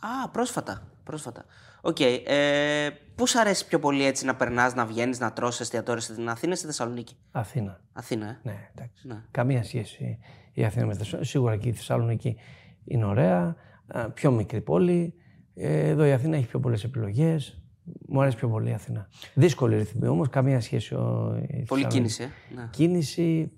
Α, 0.00 0.28
πρόσφατα. 0.32 0.82
πρόσφατα. 1.04 1.44
Οκ. 1.86 2.00
Ε, 2.00 2.88
Πού 3.14 3.26
σου 3.26 3.40
αρέσει 3.40 3.66
πιο 3.66 3.78
πολύ 3.78 4.04
έτσι 4.04 4.24
να 4.24 4.34
περνάς, 4.36 4.74
να 4.74 4.86
βγαίνεις, 4.86 5.20
να 5.20 5.32
τρως 5.32 5.52
σε 5.52 5.62
εστιατόρια 5.62 6.00
στην 6.02 6.28
Αθήνα 6.28 6.52
ή 6.52 6.56
στη 6.56 6.66
Θεσσαλονίκη; 6.66 7.16
Αθήνα. 7.30 7.80
Αθήνα, 7.92 8.26
ε; 8.26 8.38
Ναι, 8.42 8.68
εντάξει. 8.74 9.06
Ναι. 9.06 9.22
Καμία 9.30 9.62
σχέση 9.64 10.18
η 10.52 10.64
Αθήνα 10.64 10.86
με 10.86 10.92
τη 10.92 10.98
Θεσσαλονίκη. 10.98 11.30
Σίγουρα 11.30 11.56
και 11.56 11.68
η 11.68 11.72
Θεσσαλονίκη 11.72 12.36
είναι 12.84 13.04
ωραία. 13.04 13.56
Α, 13.86 14.10
Πιο 14.10 14.30
μικρή 14.30 14.60
πόλη. 14.60 15.14
Ε, 15.54 15.88
Εδώ 15.88 16.04
η 16.04 16.12
Αθήνα 16.12 16.36
έχει 16.36 16.46
πιο 16.46 16.60
πολλές 16.60 16.84
επιλογές. 16.84 17.60
Μου 18.08 18.20
αρέσει 18.20 18.36
πιο 18.36 18.48
πολύ 18.48 18.70
η 18.70 18.72
Αθήνα. 18.72 19.08
Δύσκολη 19.34 19.76
ρυθμή 19.76 20.08
όμως, 20.08 20.28
καμία 20.28 20.60
σχέση. 20.60 20.94
Ο, 20.94 21.36
η 21.48 21.62
Πολύ 21.62 21.82
Θεσσαλονίκη. 21.82 21.94
κίνηση, 21.94 22.22
ε. 22.22 22.28
Ναι. 22.54 22.68
Κίνηση, 22.72 23.52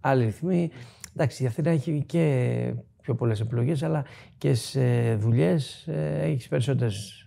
άλλη 0.00 0.24
ρυθμή. 0.24 0.70
Εντάξει, 1.14 1.42
η 1.42 1.46
Αθήνα 1.46 1.70
έχει 1.70 2.04
και 2.06 2.74
πιο 3.02 3.14
πολλές 3.14 3.40
επιλογές, 3.40 3.82
αλλά 3.82 4.04
και 4.38 4.54
σε 4.54 5.14
δουλειές 5.14 5.88
έχεις 6.20 6.48
περισσότερες 6.48 7.19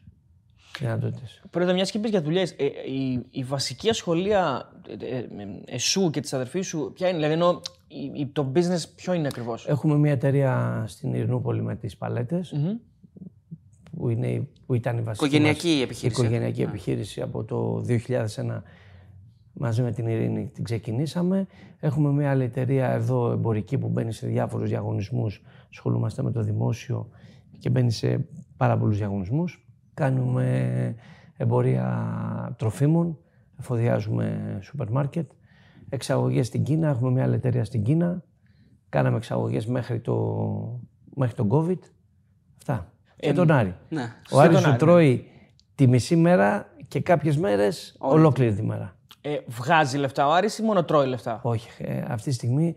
δυνατότητε. 0.80 1.26
Πρόεδρε, 1.50 1.74
μιας 1.74 1.92
και 1.92 1.98
είπες 1.98 2.10
για 2.10 2.22
δουλειές, 2.22 2.52
η, 2.52 3.20
η 3.32 3.44
βασική 3.44 3.90
ασχολία 3.90 4.72
ε, 5.00 5.18
ε, 5.18 5.26
εσού 5.66 6.10
και 6.10 6.20
της 6.22 6.34
αδερφής 6.34 6.68
σου, 6.68 6.92
ποια 6.96 7.08
είναι, 7.08 7.18
δηλαδή 7.18 7.34
ενώ 7.34 7.62
η- 7.88 8.20
η- 8.22 8.26
το 8.34 8.52
business 8.56 8.84
ποιο 8.96 9.14
είναι 9.14 9.28
ακριβώς; 9.28 9.68
Έχουμε 9.68 9.96
μια 9.98 10.12
εταιρεία 10.12 10.84
στην 10.88 11.14
Ειρηνούπολη 11.14 11.62
με 11.62 11.76
τις 11.76 11.98
παλέτες, 11.98 12.54
που, 13.98 14.10
είναι, 14.10 14.28
η- 14.28 14.48
που 14.66 14.74
ήταν 14.74 14.98
η 14.98 15.02
βασική 15.02 15.26
Οικογενειακή 15.26 15.68
μας- 15.68 15.82
επιχείρηση. 15.82 16.22
οικογενειακή 16.22 16.62
επιχείρηση 16.62 17.22
από 17.22 17.44
το 17.44 17.82
2001 17.82 18.64
μαζί 19.54 19.82
με 19.82 19.92
την 19.92 20.08
Ειρήνη 20.08 20.48
την 20.54 20.64
ξεκινήσαμε. 20.64 21.48
Έχουμε 21.80 22.10
μια 22.12 22.30
άλλη 22.32 22.44
εταιρεία 22.44 22.90
εδώ 22.92 23.32
εμπορική 23.32 23.78
που 23.78 23.88
μπαίνει 23.88 24.14
σε 24.14 24.28
διάφορους 24.28 24.70
διαγωνισμούς. 24.70 25.42
Ασχολούμαστε 25.70 26.24
με 26.24 26.32
το 26.32 26.42
δημόσιο 26.42 27.10
και 27.60 27.70
μπαίνει 27.70 27.92
σε 27.92 28.26
πάρα 28.58 28.78
πολλούς 28.78 28.98
διαγωνισμούς. 28.98 29.63
Κάνουμε 29.94 30.96
εμπορία 31.38 32.56
τροφίμων, 32.58 33.18
εφοδιάζουμε 33.60 34.58
σούπερ 34.62 34.90
μάρκετ. 34.90 35.32
Εξαγωγές 35.90 36.48
στην 36.48 36.64
Κίνα, 36.64 36.90
έχουμε 36.90 37.12
μια 37.12 37.24
άλλη 37.24 37.36
εταιρεία 37.36 37.66
στην 37.66 37.84
Κίνα. 37.84 38.24
Κάναμε 38.90 39.18
εξαγωγές 39.18 39.66
μέχρι 39.66 40.00
το, 40.00 40.82
μέχρι 41.16 41.36
τον 41.36 41.50
COVID. 41.52 41.80
Αυτά. 42.58 42.92
και 43.16 43.34
τον 43.34 43.52
Άρη. 43.52 43.76
Ναι. 43.90 44.14
Ο 44.32 44.40
Άρης 44.40 44.54
τον 44.54 44.64
σου 44.64 44.70
Άρη, 44.70 44.78
τρώει 44.78 45.26
τη 45.76 45.88
μισή 45.88 46.16
μέρα 46.16 46.74
και 46.88 47.00
κάποιες 47.00 47.38
μέρες 47.38 47.96
ολόκληρη 48.00 48.54
τη 48.54 48.64
μέρα. 48.64 48.96
Ε, 49.22 49.38
βγάζει 49.48 49.98
λεφτά 49.98 50.28
ο 50.28 50.32
Άρης 50.32 50.58
ή 50.58 50.64
μόνο 50.64 50.84
τρώει 50.84 51.08
λεφτά; 51.08 51.40
Όχι. 51.44 51.84
ε, 51.84 52.04
αυτή 52.08 52.30
τη 52.30 52.36
στιγμή 52.36 52.76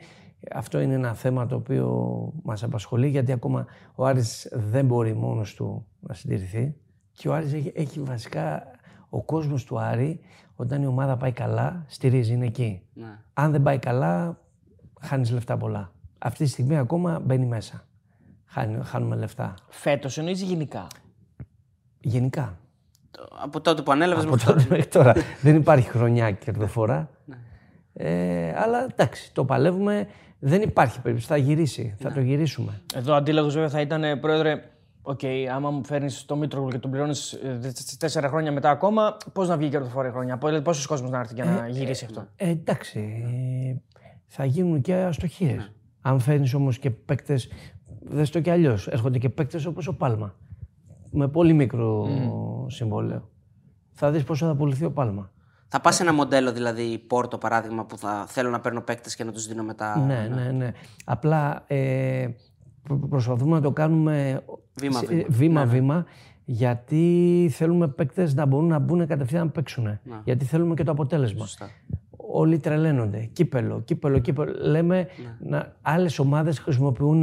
αυτό 0.54 0.80
είναι 0.80 0.94
ένα 0.94 1.14
θέμα 1.14 1.46
το 1.46 1.56
οποίο 1.56 2.32
μας 2.42 2.62
απασχολεί 2.62 3.08
γιατί 3.08 3.32
ακόμα 3.32 3.66
ο 3.94 4.06
Άρης 4.06 4.48
δεν 4.52 4.86
μπορεί 4.86 5.14
μόνος 5.14 5.54
του 5.54 5.86
να 6.00 6.14
συντηρηθεί 6.14 6.74
και 7.16 7.28
ο 7.28 7.34
Άρης 7.34 7.52
έχει, 7.52 7.72
έχει 7.74 8.00
βασικά 8.00 8.70
ο 9.08 9.22
κόσμος 9.22 9.64
του 9.64 9.78
Άρη 9.78 10.20
όταν 10.56 10.82
η 10.82 10.86
ομάδα 10.86 11.16
πάει 11.16 11.32
καλά 11.32 11.84
στηρίζει, 11.86 12.32
είναι 12.32 12.46
εκεί. 12.46 12.82
Ναι. 12.94 13.18
Αν 13.34 13.50
δεν 13.52 13.62
πάει 13.62 13.78
καλά 13.78 14.38
χάνεις 15.00 15.30
λεφτά 15.30 15.56
πολλά. 15.56 15.92
Αυτή 16.18 16.44
τη 16.44 16.50
στιγμή 16.50 16.76
ακόμα 16.76 17.20
μπαίνει 17.24 17.46
μέσα. 17.46 17.84
Χάνει- 18.44 18.84
χάνουμε 18.84 19.16
λεφτά. 19.16 19.54
Φέτος 19.68 20.18
εννοείς 20.18 20.42
γενικά; 20.42 20.86
Γενικά. 22.00 22.58
Το- 23.10 23.28
Από 23.42 23.60
τότε 23.60 23.82
που 23.82 23.92
ανέλαβες 23.92 24.24
Από 24.24 24.32
μέχρι 24.32 24.46
τότε 24.46 24.62
τώρα. 24.62 24.70
μέχρι 24.76 24.90
τώρα 24.90 25.12
δεν 25.42 25.56
υπάρχει 25.56 25.88
χρονιά 25.88 26.30
κερδοφορά. 26.30 27.10
Ε, 27.92 28.52
αλλά 28.56 28.84
εντάξει, 28.84 29.32
το 29.34 29.44
παλεύουμε. 29.44 30.06
Δεν 30.38 30.62
υπάρχει 30.62 31.00
περίπτωση. 31.00 31.28
Θα 31.28 31.36
γυρίσει. 31.36 31.94
Θα 31.98 32.12
το 32.12 32.20
γυρίσουμε. 32.20 32.80
Εδώ 32.94 33.14
αντίλογος 33.14 33.54
βέβαια 33.54 33.68
θα 33.68 33.80
ήταν, 33.80 34.04
ε, 34.04 34.16
πρόεδρε, 34.16 34.62
οκ, 35.06 35.20
άμα 35.54 35.70
μου 35.70 35.84
φέρνεις 35.84 36.24
το 36.24 36.36
Μήτρογλου 36.36 36.70
και 36.70 36.78
τον 36.78 36.90
πληρώνεις 36.90 37.38
τέσσερα 37.98 38.28
χρόνια 38.28 38.52
μετά 38.52 38.70
ακόμα, 38.70 39.16
πώς 39.32 39.48
να 39.48 39.56
βγει 39.56 39.66
η 39.66 39.70
κερδοφόρη 39.70 40.10
χρονιά, 40.10 40.38
πόσος 40.62 40.86
κόσμος 40.86 41.10
να 41.10 41.18
έρθει 41.18 41.34
για 41.34 41.44
να 41.44 41.68
γυρίσει 41.68 42.04
αυτό; 42.04 42.26
Ε, 42.36 42.48
εντάξει. 42.48 43.24
ε, 43.70 43.76
Θα 44.26 44.44
γίνουν 44.44 44.80
και 44.80 44.94
αστοχίες. 44.94 45.72
Αν 46.00 46.20
φέρνεις 46.20 46.54
όμως 46.54 46.78
και 46.78 46.90
παίκτες. 46.90 47.48
Δες 48.00 48.30
το 48.30 48.40
κι 48.40 48.50
αλλιώς. 48.50 48.86
Έρχονται 48.88 49.18
και 49.18 49.28
παίκτες 49.28 49.64
όπως 49.66 49.86
ο 49.86 49.94
Πάλμα. 49.96 50.34
Με 51.10 51.28
πολύ 51.28 51.52
μικρό 51.52 52.08
συμβόλαιο. 52.66 53.30
Θα 53.92 54.10
δεις 54.10 54.24
πόσο 54.24 54.46
θα 54.46 54.54
πουληθεί 54.56 54.84
ο 54.84 54.92
Πάλμα. 54.92 55.30
Θα 55.68 55.80
πας 55.80 55.94
σε 55.94 56.02
ένα 56.02 56.12
μοντέλο, 56.12 56.52
δηλαδή 56.52 56.98
Πόρτο 56.98 57.38
παράδειγμα, 57.38 57.84
που 57.84 57.98
θα 57.98 58.24
θέλω 58.28 58.50
να 58.50 58.60
παίρνω 58.60 58.80
παίκτες 58.80 59.16
και 59.16 59.24
να 59.24 59.32
τους 59.32 59.46
δίνω 59.46 59.62
μετά. 59.62 59.98
Ναι, 59.98 60.28
ναι, 60.34 60.50
ναι. 60.50 60.72
Απλά 61.04 61.64
ε, 61.66 62.26
προ- 62.26 62.55
προσπαθούμε 63.08 63.54
να 63.54 63.60
το 63.60 63.70
κάνουμε 63.72 64.42
Βήμα-βήμα. 64.74 64.98
σε- 64.98 65.14
ε, 65.20 65.24
βήμα-βήμα, 65.28 66.04
γιατί 66.44 67.48
θέλουμε 67.52 67.88
παίκτες 67.88 68.34
να 68.34 68.46
μπορούν 68.46 68.68
να 68.68 68.78
μπουν 68.78 69.06
κατευθείαν 69.06 69.44
να 69.44 69.50
παίξουν. 69.50 69.98
Γιατί 70.24 70.44
θέλουμε 70.44 70.74
και 70.74 70.82
το 70.84 70.90
αποτέλεσμα. 70.90 71.40
Σωστά. 71.46 71.70
Όλοι 72.16 72.58
τρελαίνονται. 72.58 73.28
Κύπελο, 73.32 73.80
κύπελο, 73.84 74.18
κύπελο. 74.18 74.52
Λέμε 74.68 75.06
να, 75.38 75.76
άλλες 75.82 76.18
ομάδες 76.18 76.58
χρησιμοποιούν 76.58 77.22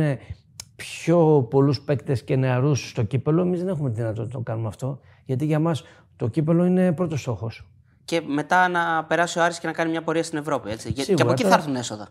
πιο 0.75 1.47
πολλούς 1.49 1.81
παίκτες 1.81 2.23
και 2.23 2.35
νεαρούς 2.35 2.89
στο 2.89 3.03
κύπελο. 3.03 3.41
Εμείς 3.41 3.59
δεν 3.59 3.67
έχουμε 3.67 3.89
τη 3.89 3.95
δυνατότητα 3.95 4.37
να 4.37 4.43
το 4.43 4.51
κάνουμε 4.51 4.67
αυτό. 4.67 4.99
Γιατί 5.25 5.45
για 5.45 5.59
μας 5.59 5.83
το 6.15 6.27
κύπελο 6.27 6.65
είναι 6.65 6.91
πρώτος 6.91 7.21
στόχος. 7.21 7.67
Και 8.05 8.21
μετά 8.27 8.67
να 8.67 9.03
περάσει 9.03 9.39
ο 9.39 9.43
Άρης 9.43 9.59
και 9.59 9.67
να 9.67 9.73
κάνει 9.73 9.89
μια 9.91 10.01
πορεία 10.03 10.23
στην 10.23 10.37
Ευρώπη. 10.37 10.69
Έτσι. 10.69 10.87
Και- 10.87 10.93
και 10.93 11.01
Σίγουρα, 11.01 11.23
από 11.23 11.31
εκεί 11.31 11.43
θα 11.43 11.49
τώρα- 11.49 11.61
έρθουν 11.61 11.75
έσοδα. 11.75 12.07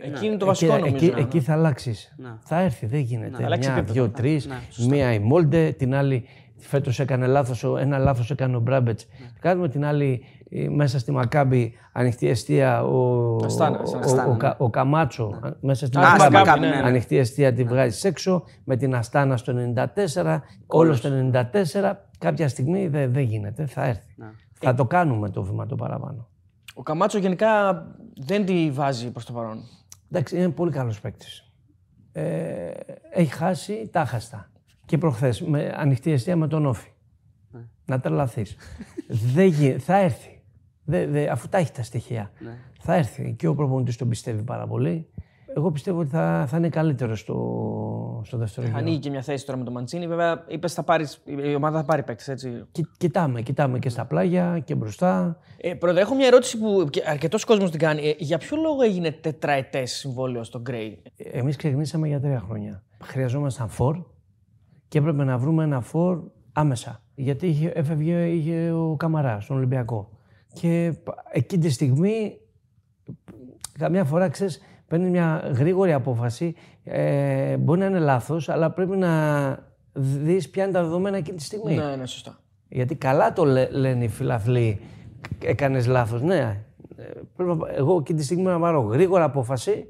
Εκεί 0.00 0.26
είναι 0.26 0.36
το 0.36 0.46
βασικό 0.46 0.74
εκεί, 0.74 0.84
νομίζω. 0.88 1.06
εκεί, 1.06 1.20
εκεί 1.20 1.40
θα 1.40 1.52
αλλάξεις. 1.52 2.14
Θα 2.40 2.60
έρθει, 2.60 2.86
δεν 2.86 3.00
γίνεται. 3.00 3.44
αλλάξει 3.44 3.68
Μια, 3.68 3.78
επίπεδο. 3.78 4.02
δύο, 4.04 4.10
τρεις. 4.12 4.46
ναι, 4.46 4.86
μία 4.86 5.12
η 5.12 5.18
Μόλντε, 5.18 5.70
την 5.78 5.94
άλλη 5.94 6.24
φέτος 6.58 7.00
έκανε 7.00 7.26
λάθος, 7.26 7.64
ένα 7.78 7.98
λάθος 7.98 8.30
έκανε 8.30 8.56
ο 8.56 8.60
Μπράμπετς. 8.60 9.06
Κάνουμε 9.40 9.68
την 9.68 9.84
άλλη 9.84 10.24
ε, 10.50 10.68
μέσα 10.68 10.98
στη 10.98 11.12
Μακάμπη 11.12 11.72
ανοιχτή 11.92 12.28
αιστεία 12.28 12.82
ο, 12.84 13.36
Αστάνα, 13.44 13.78
ο, 13.78 13.86
σαν 13.86 13.98
ο, 14.00 14.02
Αστάνα, 14.04 14.26
ο, 14.28 14.30
ναι. 14.32 14.36
Κα- 14.36 14.56
ο 14.58 14.70
Καμάτσο. 14.70 15.38
Μέσα 15.60 15.86
στη 15.86 15.98
Α, 15.98 16.00
Μακάμπη, 16.00 16.20
στη 16.22 16.32
Μακάμπη, 16.32 16.60
ναι, 16.60 16.66
ναι. 16.68 16.76
ανοιχτή 16.76 17.16
αιστεία 17.16 17.52
τη 17.52 17.64
βγάζει 17.64 18.08
έξω. 18.08 18.44
Με 18.64 18.76
την 18.76 18.94
Αστάνα 18.94 19.36
στο 19.36 19.54
94, 20.14 20.38
όλο 20.66 20.94
στο 20.94 21.08
94. 21.32 21.92
Κάποια 22.18 22.48
στιγμή 22.48 22.88
δεν 22.88 23.12
δεν 23.12 23.22
γίνεται, 23.22 23.66
θα 23.66 23.84
έρθει. 23.84 24.02
Θα 24.60 24.74
το 24.74 24.84
κάνουμε 24.84 25.30
το 25.30 25.42
βήμα 25.42 25.66
το 25.66 25.74
παραπάνω. 25.76 26.28
Ο 26.74 26.82
Καμάτσο 26.82 27.18
γενικά 27.18 27.82
δεν 28.26 28.44
τη 28.46 28.70
βάζει 28.70 29.10
προς 29.10 29.24
το 29.24 29.32
παρόν. 29.32 29.58
Εντάξει, 30.10 30.36
είναι 30.36 30.48
πολύ 30.48 30.70
καλός 30.70 31.00
παίκτης. 31.00 31.52
Ε, 32.12 32.70
έχει 33.10 33.32
χάσει 33.32 33.88
τα 33.92 34.04
χαστά. 34.04 34.50
Και 34.86 34.98
προχθές 34.98 35.40
με 35.42 35.72
ανοιχτή 35.76 36.10
αιστεία 36.12 36.36
με 36.36 36.48
τον 36.48 36.66
Όφη. 36.66 36.88
Να 37.86 38.00
τρελαθείς. 38.00 38.56
Δεν 39.34 39.46
γι- 39.46 39.78
θα 39.78 39.96
έρθει. 39.96 40.42
Δε, 40.84 41.06
δε, 41.06 41.30
αφού 41.30 41.48
τα 41.48 41.58
έχει 41.58 41.72
τα 41.72 41.82
στοιχεία. 41.82 42.30
Θα 42.80 42.94
έρθει. 42.94 43.34
Και 43.38 43.46
ο 43.46 43.54
προπονητής 43.54 43.96
τον 43.96 44.08
πιστεύει 44.08 44.42
πάρα 44.42 44.66
πολύ. 44.66 45.08
Εγώ 45.56 45.70
πιστεύω 45.70 46.00
ότι 46.00 46.08
θα, 46.08 46.44
θα 46.48 46.56
είναι 46.56 46.68
καλύτερο 46.68 47.16
στο, 47.16 48.22
στο 48.24 48.36
δεύτερο 48.36 48.66
γύρο. 48.66 48.78
Ανοίγει 48.78 48.98
και 48.98 49.10
μια 49.10 49.22
θέση 49.22 49.46
τώρα 49.46 49.58
με 49.58 49.64
τον 49.64 49.72
Μαντσίνη. 49.72 50.06
Βέβαια, 50.06 50.44
είπες 50.48 50.74
θα 50.74 50.82
πάρεις, 50.82 51.22
η 51.24 51.54
ομάδα 51.54 51.78
θα 51.78 51.84
πάρει 51.84 52.02
παίκτες, 52.02 52.28
έτσι. 52.28 52.64
Κι- 52.72 52.86
κοιτάμε, 52.98 53.42
κοιτάμε 53.42 53.78
και 53.78 53.88
στα 53.88 54.04
πλάγια 54.06 54.58
και 54.64 54.74
μπροστά. 54.74 55.38
Ε, 55.56 55.74
πρόεδρε, 55.74 56.00
έχω 56.02 56.14
μια 56.14 56.26
ερώτηση 56.26 56.58
που 56.58 56.88
αρκετός 57.06 57.44
κόσμος 57.44 57.70
την 57.70 57.80
κάνει. 57.80 58.08
Ε, 58.08 58.14
για 58.18 58.38
ποιο 58.38 58.56
λόγο 58.56 58.82
έγινε 58.82 59.10
τετραετές 59.10 59.92
συμβόλαιο 59.92 60.42
στο 60.44 60.60
Γκρέι; 60.60 61.02
Εμείς 61.16 61.56
ξεκινήσαμε 61.56 62.08
για 62.08 62.20
τρία 62.20 62.40
χρόνια. 62.40 62.82
Χρειαζόμασταν 63.02 63.68
φορ 63.68 63.96
και 64.88 64.98
έπρεπε 64.98 65.24
να 65.24 65.38
βρούμε 65.38 65.64
ένα 65.64 65.80
φορ 65.80 66.20
άμεσα. 66.52 67.02
Γιατί 67.14 67.46
είχε, 67.46 67.68
έφευγε 67.68 68.26
είχε 68.28 68.70
ο 68.70 68.96
Καμαρά 68.96 69.40
στον 69.40 69.56
Ολυμπιακό. 69.56 70.10
Και 70.52 70.92
π- 71.04 71.08
εκείνη 71.30 71.62
τη 71.62 71.70
στιγμή, 71.70 72.38
καμιά 73.78 74.04
φορά 74.04 74.28
ξέρεις, 74.28 74.60
παίρνει 74.90 75.10
μια 75.10 75.50
γρήγορη 75.54 75.92
απόφαση. 75.92 76.54
Ε, 76.84 77.56
μπορεί 77.56 77.80
να 77.80 77.86
είναι 77.86 77.98
λάθος, 77.98 78.48
αλλά 78.48 78.70
πρέπει 78.70 78.96
να 78.96 79.10
δεις 79.92 80.50
ποια 80.50 80.62
είναι 80.64 80.72
τα 80.72 80.82
δεδομένα 80.82 81.16
εκείνη 81.16 81.36
τη 81.36 81.42
στιγμή. 81.42 81.74
Ναι, 81.74 81.96
ναι, 81.96 82.06
σωστά. 82.06 82.40
Γιατί 82.68 82.94
καλά 82.94 83.32
το 83.32 83.44
λέ- 83.44 83.70
λένε 83.72 84.04
οι 84.04 84.08
φιλαθλοί, 84.08 84.80
έκανες 85.44 85.86
λάθος. 85.86 86.22
Ναι, 86.22 86.60
ε, 86.96 87.02
πρέπει 87.36 87.50
να- 87.56 87.68
εγώ 87.76 87.96
εκείνη 88.00 88.18
τη 88.18 88.24
στιγμή 88.24 88.42
να 88.44 88.58
πάρω 88.60 88.80
γρήγορα 88.80 89.24
απόφαση. 89.24 89.86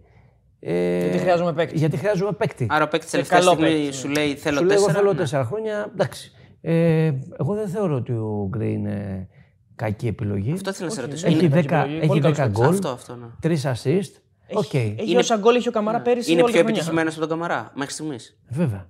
Ε, 0.60 0.98
Γιατί 1.00 1.18
χρειάζομαι 1.18 1.52
παίκτη. 1.52 1.78
Γιατί 1.78 1.96
χρειάζομαι 1.96 2.32
παίκτη. 2.32 2.66
Άρα 2.70 2.84
ο 2.84 2.88
παίκτης 2.88 3.10
τελευταία 3.10 3.38
καλό 3.38 3.50
στιγμή 3.52 3.70
παίκτη, 3.72 3.92
σου 3.94 4.08
λέει 4.08 4.34
θέλω 4.34 4.56
Σου 4.58 4.64
λέω, 4.64 4.72
εγώ 4.74 4.84
τέσσερα. 4.84 4.98
θέλω 4.98 5.12
ναι. 5.12 5.18
τέσσερα 5.18 5.44
χρόνια. 5.44 5.90
Εντάξει. 5.92 6.32
Ε, 6.60 7.12
εγώ 7.38 7.54
δεν 7.54 7.68
θεωρώ 7.68 7.94
ότι 7.94 8.12
ο 8.12 8.46
Γκρέι 8.50 8.72
είναι 8.72 9.28
κακή 9.76 10.06
επιλογή. 10.06 10.52
Αυτό 10.52 10.70
ήθελα 10.70 10.88
να 10.88 10.94
σε 10.94 11.00
ρωτήσω. 11.00 11.26
έχει 11.26 11.44
είναι 11.44 11.60
10, 11.60 11.64
κακή 11.66 11.74
επιλογή. 11.74 11.96
έχει 11.98 12.06
Πολύ 12.06 12.20
καλός 12.20 12.36
10 12.38 12.42
παίκτης. 12.42 12.60
γκολ, 12.60 12.74
Αυτό, 12.74 12.88
αυτό, 12.88 13.16
ναι. 13.16 13.26
3 13.40 13.72
assist. 13.72 14.12
OK. 14.54 14.74
Έχει 14.74 15.16
όσα 15.16 15.36
γκολ 15.36 15.56
είχε 15.56 15.68
ο 15.68 15.72
Καμαρά 15.72 16.00
πέρυσι. 16.00 16.32
Είναι 16.32 16.42
όλη 16.42 16.50
πιο 16.52 16.60
τη 16.60 16.64
χρονιά. 16.66 16.80
επιτυχημένος 16.80 17.16
από 17.16 17.26
τον 17.26 17.38
Καμαρά 17.38 17.72
μέχρι 17.74 17.92
στιγμής. 17.92 18.38
Βέβαια. 18.48 18.86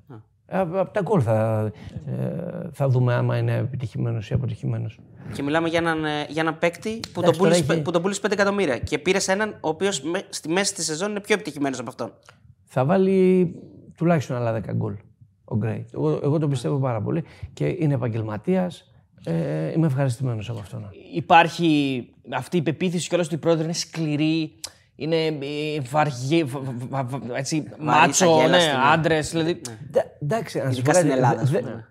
Από 0.52 0.90
τα 0.92 1.00
γκολ 1.00 1.20
θα, 1.24 1.70
ε, 2.06 2.68
θα 2.72 2.88
δούμε 2.88 3.14
άμα 3.14 3.36
είναι 3.36 3.56
επιτυχημένος 3.56 4.30
ή 4.30 4.34
αποτυχημένος. 4.34 4.98
Και 5.32 5.42
μιλάμε 5.42 5.68
για 5.68 5.78
έναν, 5.78 6.04
ε, 6.04 6.08
για 6.28 6.42
έναν 6.42 6.58
παίκτη 6.58 6.90
που 6.90 7.10
τον 7.12 7.22
Εντάξει, 7.22 7.38
τώρα 7.38 7.52
πούλησε 7.54 7.72
έχει- 7.72 7.82
που 7.82 7.90
τον 7.90 8.02
πούλησε 8.02 8.20
5 8.20 8.32
εκατομμύρια. 8.32 8.78
Και 8.78 8.98
πήρες 8.98 9.28
έναν 9.28 9.48
ο 9.60 9.68
οποίος 9.68 10.02
στη 10.28 10.48
μέση 10.48 10.74
της 10.74 10.84
σεζόν 10.84 11.10
είναι 11.10 11.20
πιο 11.20 11.34
επιτυχημένος 11.34 11.78
από 11.78 11.88
αυτόν. 11.88 12.12
θα 12.72 12.84
βάλει 12.84 13.50
τουλάχιστον 13.96 14.36
άλλα 14.36 14.52
10 14.52 14.72
γκολ 14.72 14.94
ο 15.44 15.56
Γκρέι. 15.56 15.86
Εγώ, 15.94 16.20
εγώ 16.22 16.38
τον 16.38 16.50
πιστεύω 16.50 16.78
πάρα 16.78 17.00
πολύ 17.02 17.24
και 17.52 17.76
είναι 17.78 17.94
επαγγελματίας. 17.94 18.84
Ε, 19.24 19.72
είμαι 19.72 19.86
ευχαριστημένος 19.86 20.50
από 20.50 20.58
αυτόν. 20.58 20.90
Υπάρχει 21.14 22.06
αυτή 22.32 22.56
η 22.56 22.62
πεποίθηση 22.62 23.08
κιόλας 23.08 23.26
ότι 23.26 23.34
η 23.34 23.38
πρόεδρο 23.38 23.64
είναι 23.64 23.72
σκληρή. 23.72 24.52
Είναι 25.02 25.16
ε, 25.26 25.80
βαριέ, 25.90 26.44
βα- 26.44 26.60
βα- 26.88 27.04
βα- 27.04 27.36
έτσι, 27.36 27.64
μάτσο, 27.78 28.30
αγέλαστη, 28.38 28.66
ναι, 28.70 28.72
ναι. 28.72 28.82
άντρες. 28.92 29.30
Δηλαδή, 29.30 29.60
Ντα- 29.90 30.04
Εντάξει, 30.22 30.58
να 30.58 30.64
σου 30.64 30.70
Ειδικά 30.70 30.90
πω 30.92 30.96
στην 30.98 31.08
κάτι, 31.08 31.18
Ελλάδα, 31.20 31.40
ας 31.40 31.50
δε- 31.50 31.58
πούμε. 31.60 31.86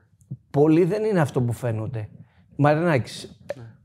Πολλοί 0.52 0.84
δεν 0.84 1.04
είναι 1.04 1.20
αυτό 1.20 1.42
που 1.42 1.54
φαίνονται. 1.54 2.10
Μαρινάκης 2.56 3.40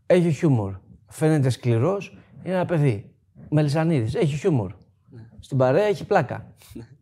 έχει 0.07 0.31
χιούμορ. 0.33 0.75
Φαίνεται 1.09 1.51
σκληρός, 1.51 2.19
είναι 2.45 2.55
ένα 2.55 2.65
παιδί. 2.65 3.11
Μελισανίδης 3.49 4.15
έχει 4.15 4.37
χιούμορ. 4.37 4.73
Στην 5.41 5.57
παρέα 5.59 5.85
έχει 5.85 6.05
πλάκα. 6.05 6.47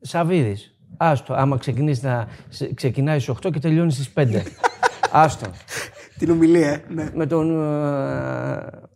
Σαββίδης. 0.01 0.77
Άστο, 0.97 1.35
άμα 1.35 1.57
ξεκινήσει 1.59 2.05
να, 2.05 2.29
σε- 2.49 2.75
ξεκινάει 2.75 3.19
στις 3.19 3.35
8 3.47 3.51
και 3.53 3.59
τελειώνει 3.59 3.93
στις 3.93 4.11
5. 4.17 4.43
Άστο. 5.13 5.47
Την 6.19 6.31
ομιλία, 6.31 6.83
ναι. 6.89 7.11
Με 7.15 7.27
τον 7.27 7.51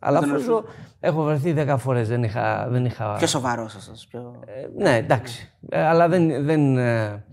ε, 0.01 0.07
Αλαφούζο 0.07 0.65
έχω 1.01 1.23
βρεθεί 1.23 1.55
10 1.57 1.75
φορές. 1.79 2.09
Δεν 2.09 2.23
είχα. 2.23 2.69
Δεν, 2.69 2.85
είχα 2.85 3.15
Πιο 3.17 3.27
σοβαρός 3.27 3.75
αυτό. 3.75 3.93
Πιο... 4.09 4.41
ε, 4.47 4.83
ναι, 4.83 4.97
εντάξει. 4.97 5.53
Ε, 5.69 5.81
αλλά 5.87 6.09
δεν, 6.09 6.45
δεν, 6.45 6.77
ε, 6.79 7.25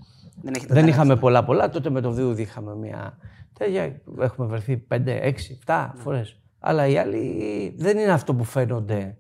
Δεν 0.42 0.54
έχετε 0.56 0.74
δεν 0.74 0.84
τα 0.84 0.90
είχαμε 0.90 1.16
πολλά 1.16 1.44
πολλά. 1.44 1.70
Τότε 1.70 1.90
με 1.90 2.02
το 2.02 2.12
Διούδη 2.12 2.42
είχαμε 2.42 2.76
μια 2.76 3.18
τέτοια. 3.54 4.02
Έχουμε 4.20 4.48
βρεθεί 4.48 4.88
5, 4.92 4.96
6, 5.06 5.32
7 5.66 5.90
φορές. 5.96 6.38
Αλλά 6.60 6.88
οι 6.88 6.98
άλλοι 6.98 7.76
δεν 7.78 7.98
είναι 7.98 8.12
αυτό 8.12 8.36
που 8.36 8.44
φαίνονται 8.44 9.18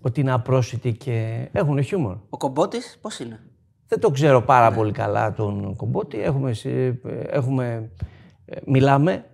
ότι 0.00 0.20
είναι 0.20 0.32
απρόσιτοι 0.32 0.92
και 0.92 1.48
έχουν 1.52 1.82
χιούμορ. 1.82 2.16
Ο 2.28 2.36
κομπότης 2.36 2.98
πώς 3.00 3.18
είναι; 3.18 3.40
Δεν 3.88 4.00
το 4.00 4.10
ξέρω 4.10 4.42
πάρα 4.42 4.72
πολύ 4.72 4.92
καλά 4.92 5.32
τον 5.32 5.76
κομπότη. 5.76 6.20
Έχουμε, 6.20 6.52
συ- 6.52 6.94
έχουμε, 7.26 7.90
ε, 8.44 8.56
μιλάμε, 8.66 9.24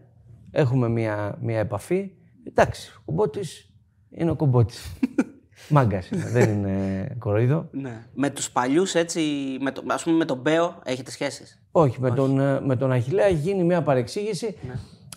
έχουμε 0.51 0.88
μια, 0.88 1.38
μια 1.41 1.59
επαφή. 1.59 2.11
Εντάξει, 2.45 2.93
ο 2.99 3.03
κομπότης 3.05 3.71
είναι 4.11 4.31
ο 4.31 4.37
κομπότης. 4.37 4.93
Μάγκας 5.69 6.11
είναι, 6.11 6.29
δεν 6.29 6.51
είναι 6.51 7.07
κοροϊδό. 7.19 7.69
Ναι. 7.71 8.07
Με 8.15 8.31
τους 8.31 8.51
παλιούς 8.51 8.95
έτσι, 8.95 9.21
με 9.61 9.71
το, 9.71 9.83
ας 9.87 10.03
πούμε 10.03 10.17
με 10.17 10.25
τον 10.25 10.39
Μπέο 10.39 10.81
έχετε 10.85 11.11
σχέσεις; 11.11 11.63
Όχι, 11.71 12.01
με 12.01 12.11
τον, 12.11 12.41
ε, 12.41 12.61
με 12.61 12.77
τον 12.77 12.93
Αχιλέα 12.93 13.27
έχει 13.27 13.35
γίνει 13.35 13.65
μια 13.65 13.83
παρεξήγηση. 13.83 14.57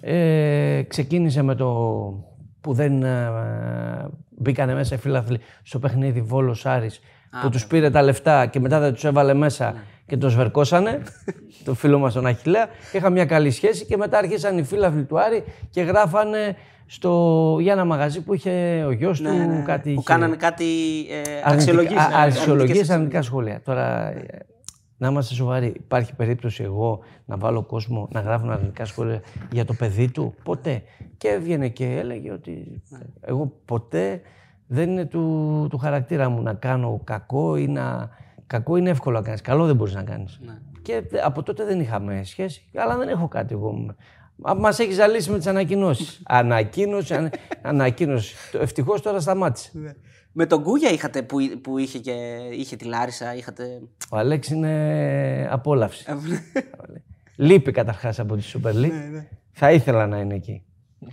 Ε, 0.01 0.81
ξεκίνησε 0.87 1.41
με 1.41 1.55
το 1.55 1.65
που 2.61 2.73
δεν 2.73 3.03
ε, 3.03 3.29
μπήκανε 4.29 4.73
μέσα 4.73 4.95
οι 4.95 4.97
φίλαθλοι 4.97 5.39
στο 5.63 5.79
παιχνίδι 5.79 6.21
Βόλος 6.21 6.65
Άρης 6.65 6.99
που 7.41 7.49
τους 7.49 7.67
πήρε 7.67 7.89
τα 7.89 8.01
λεφτά 8.01 8.45
και 8.45 8.59
μετά 8.59 8.79
δεν 8.79 8.93
τους 8.93 9.03
έβαλε 9.03 9.33
μέσα 9.33 9.75
και 10.05 10.17
το 10.17 10.29
σβερκώσανε, 10.29 11.01
το 11.63 11.73
φίλο 11.73 11.99
μας 11.99 12.13
τον 12.13 12.25
Αχιλέα. 12.25 12.67
Είχα 12.93 13.09
μια 13.09 13.25
καλή 13.25 13.51
σχέση 13.51 13.85
και 13.85 13.97
μετά 13.97 14.17
άρχισαν 14.17 14.57
οι 14.57 14.63
φίλαθλοι 14.63 15.03
του 15.03 15.19
Άρη 15.19 15.43
και 15.69 15.81
γράφανε 15.81 16.55
στο, 16.85 17.57
για 17.61 17.73
ένα 17.73 17.85
μαγαζί 17.85 18.21
που 18.21 18.33
είχε 18.33 18.83
ο 18.87 18.91
γιος 18.91 19.21
του 19.21 19.63
κάτι... 19.65 19.89
Ναι, 19.89 19.95
Που 19.95 20.01
είχε- 20.01 20.13
κάνανε 20.13 20.35
κάτι 20.35 20.65
ε, 21.09 21.17
Αρνητικά- 21.19 21.51
αξιολογήσεις. 21.53 21.97
α- 22.05 22.09
ναι, 22.09 22.15
Αξιολογίες, 22.25 22.67
αρνητικές 22.69 22.89
αρνητικά 22.89 23.21
σχόλια. 23.21 23.61
Τώρα, 23.65 24.09
ε, 24.11 24.45
να 24.97 25.07
είμαστε 25.07 25.33
σοβαροί. 25.33 25.73
Υπάρχει 25.75 26.15
περίπτωση 26.15 26.63
εγώ 26.63 26.99
να 27.25 27.37
βάλω 27.37 27.63
κόσμο 27.63 28.07
να 28.11 28.19
γράφουν 28.19 28.51
αρνητικά 28.51 28.85
σχόλια 28.85 29.21
για 29.51 29.65
το 29.65 29.73
παιδί 29.73 30.11
του; 30.11 30.35
Ποτέ. 30.43 30.83
Και 31.17 31.27
έβγαινε 31.27 31.67
και 31.69 31.85
έλεγε 31.85 32.31
ότι 32.31 32.81
εγώ 33.21 33.51
ποτέ 33.65 34.21
δεν 34.67 34.89
είναι 34.89 35.05
του, 35.05 35.67
του 35.69 35.77
χαρακτήρα 35.77 36.29
μου 36.29 36.41
να 36.41 36.53
κάνω 36.53 37.01
κακό 37.03 37.55
ή 37.55 37.67
να. 37.67 38.09
Κακό 38.47 38.75
είναι 38.75 38.89
εύκολο 38.89 39.17
να 39.17 39.23
κάνεις. 39.23 39.41
Καλό 39.41 39.65
δεν 39.65 39.75
μπορείς 39.75 39.93
να 39.93 40.03
κάνεις. 40.03 40.39
Και 40.81 41.03
από 41.23 41.43
τότε 41.43 41.65
δεν 41.65 41.79
είχαμε 41.79 42.21
σχέση. 42.23 42.65
Αλλά 42.75 42.97
δεν 42.97 43.07
έχω 43.07 43.27
κάτι 43.27 43.53
εγώ. 43.53 43.95
Μας 44.57 44.79
έχεις 44.79 44.95
ζαλίσει 44.95 45.31
με 45.31 45.37
τις 45.37 45.47
ανακοινώσεις. 45.47 46.21
ανακοίνωση, 46.41 47.13
ανα- 47.13 47.31
ανακοίνωση. 47.61 48.35
Ευτυχώς 48.59 49.01
τώρα 49.01 49.19
σταμάτησε. 49.19 49.95
Με 50.31 50.45
τον 50.45 50.63
Κούγια 50.63 50.89
είχατε 50.89 51.21
που, 51.21 51.37
που 51.61 51.77
είχε, 51.77 51.99
και, 51.99 52.11
είχε 52.51 52.75
τη 52.75 52.85
Λάρισα, 52.85 53.35
είχατε. 53.35 53.81
Ο 54.11 54.17
Αλέξη 54.17 54.53
είναι 54.53 55.47
απόλαυση. 55.51 56.05
Λείπει 57.35 57.71
καταρχάς 57.71 58.19
από 58.19 58.35
τη 58.35 58.51
Super 58.53 58.73
League. 58.73 59.23
Θα 59.51 59.71
ήθελα 59.71 60.07
να 60.07 60.19
είναι 60.19 60.33
εκεί. 60.35 60.63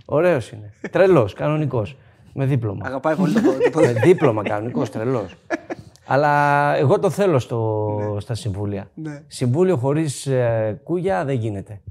Ωραίος 0.05 0.51
είναι. 0.51 0.73
Τρελός, 0.91 1.33
κανονικός. 1.33 1.97
Με 2.33 2.45
δίπλωμα. 2.45 2.85
Αγαπάει 2.85 3.15
πολύ 3.15 3.33
το 3.33 3.41
το 3.71 3.79
Με 3.79 3.93
δίπλωμα, 3.93 4.43
κανονικός, 4.43 4.89
τρελός. 4.89 5.35
Αλλά 6.05 6.75
εγώ 6.75 6.99
το 6.99 7.09
θέλω 7.09 7.39
στο, 7.39 8.17
στα 8.19 8.35
συμβούλια. 8.35 8.91
Συμβούλιο 9.27 9.77
χωρίς 9.77 10.27
κούγια 10.83 11.25
δεν 11.25 11.35
γίνεται. 11.35 11.81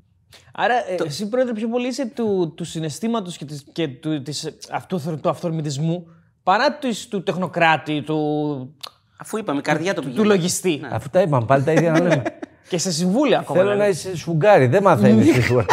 Άρα, 0.55 0.75
ε, 0.75 0.96
εσύ 1.07 1.29
πρόεδρε, 1.29 1.53
πιο 1.53 1.68
πολύ 1.68 1.87
είσαι 1.88 2.07
του, 2.07 2.53
του 2.57 2.64
συναισθήματος 2.64 3.37
και, 3.37 3.44
της, 3.44 3.64
και 3.72 3.88
του, 3.88 4.22
της, 4.22 4.57
αυτού, 4.72 5.18
του 5.20 5.29
αυθορμητισμού 5.29 6.07
παρά 6.42 6.72
της, 6.72 7.09
του 7.09 7.22
τεχνοκράτη, 7.22 8.03
του, 8.03 8.77
Αφού 9.16 9.38
είπαμε, 9.38 9.59
η 9.59 9.62
καρδιά 9.62 9.94
το 9.94 10.01
του 10.01 10.07
πηγαίνει. 10.07 10.27
λογιστή. 10.27 10.81
Αφού 10.90 11.09
τα 11.11 11.20
είπαμε, 11.20 11.44
πάλι 11.46 11.62
τα 11.64 11.72
ίδια 11.72 11.90
να 11.90 12.01
λέμε. 12.01 12.22
Και 12.68 12.79
σε 12.79 12.92
συμβούλια 12.92 13.38
ακόμα. 13.38 13.59
Θέλω 13.59 13.70
δηλαδή. 13.70 13.90
να 13.90 13.96
είσαι 13.96 14.16
σφουγγάρι, 14.16 14.66
δεν 14.66 14.83
μαθαίνεις 14.83 15.35
σίγουρα. 15.44 15.66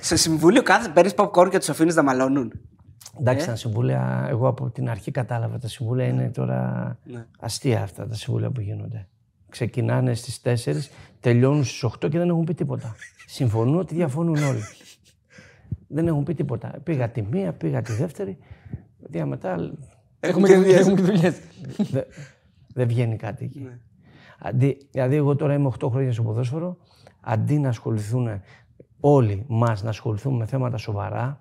Σε 0.00 0.16
συμβούλιο 0.16 0.62
κάθε 0.62 0.88
παίρνεις 0.88 1.12
popcorn 1.16 1.50
και 1.50 1.58
τους 1.58 1.68
αφήνεις 1.68 1.94
να 1.94 2.02
μαλώνουν. 2.02 2.52
Εντάξει, 3.18 3.46
τα 3.46 3.56
συμβούλια, 3.56 4.26
εγώ 4.28 4.48
από 4.48 4.70
την 4.70 4.88
αρχή 4.88 5.10
κατάλαβα. 5.10 5.58
Τα 5.58 5.68
συμβούλια 5.68 6.06
είναι 6.06 6.30
τώρα 6.30 6.98
αστεία 7.38 7.82
αυτά 7.82 8.06
τα 8.06 8.14
συμβούλια 8.14 8.50
που 8.50 8.60
γίνονται. 8.60 9.08
Ξεκινάνε 9.48 10.14
στις 10.14 10.40
4, 10.44 10.74
τελειώνουν 11.20 11.64
στις 11.64 11.84
8 11.84 12.10
και 12.10 12.18
δεν 12.18 12.28
έχουν 12.28 12.44
πει 12.44 12.54
τίποτα. 12.54 12.94
Συμφωνούν 13.26 13.78
ότι 13.78 13.94
διαφωνούν 13.94 14.36
όλοι. 14.36 14.62
δεν 15.86 16.06
έχουν 16.06 16.22
πει 16.22 16.34
τίποτα. 16.34 16.80
Πήγα 16.82 17.10
τη 17.10 17.22
μία, 17.22 17.52
πήγα 17.52 17.82
τη 17.82 17.92
δεύτερη. 17.92 18.38
Δια 18.98 19.26
μετά 19.26 19.72
Έχουμε 20.20 20.48
και 20.48 20.56
δουλειές. 20.56 20.78
Έχουμε 20.78 20.94
και 20.94 21.02
δουλειές. 21.02 21.40
δεν 21.92 22.04
δεν 22.74 22.88
βγαίνει 22.88 23.16
κάτι 23.16 23.44
εκεί. 23.44 23.68
Αντί, 24.38 24.88
δηλαδή, 24.90 25.16
εγώ 25.16 25.36
τώρα 25.36 25.54
είμαι 25.54 25.70
8 25.78 25.88
χρόνια 25.90 26.12
στο 26.12 26.22
ποδόσφαιρο. 26.22 26.76
Αντί 27.20 27.58
να 27.58 27.68
ασχοληθούν 27.68 28.40
όλοι 29.00 29.44
μας 29.48 29.82
να 29.82 29.88
ασχοληθούμε 29.88 30.36
με 30.36 30.46
θέματα 30.46 30.76
σοβαρά, 30.76 31.40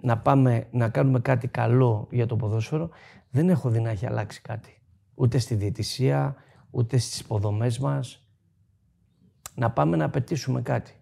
να 0.00 0.18
πάμε 0.18 0.66
να 0.70 0.88
κάνουμε 0.88 1.20
κάτι 1.20 1.48
καλό 1.48 2.08
για 2.10 2.26
το 2.26 2.36
ποδόσφαιρο, 2.36 2.88
δεν 3.30 3.48
έχω 3.48 3.68
δει 3.68 3.80
να 3.80 3.90
έχει 3.90 4.06
αλλάξει 4.06 4.40
κάτι. 4.42 4.82
Ούτε 5.14 5.38
στη 5.38 5.54
διαιτησία, 5.54 6.36
ούτε 6.70 6.98
στις 6.98 7.20
υποδομές 7.20 7.78
μας. 7.78 8.28
Να 9.54 9.70
πάμε 9.70 9.96
να 9.96 10.10
πετύσουμε 10.10 10.62
κάτι. 10.62 10.92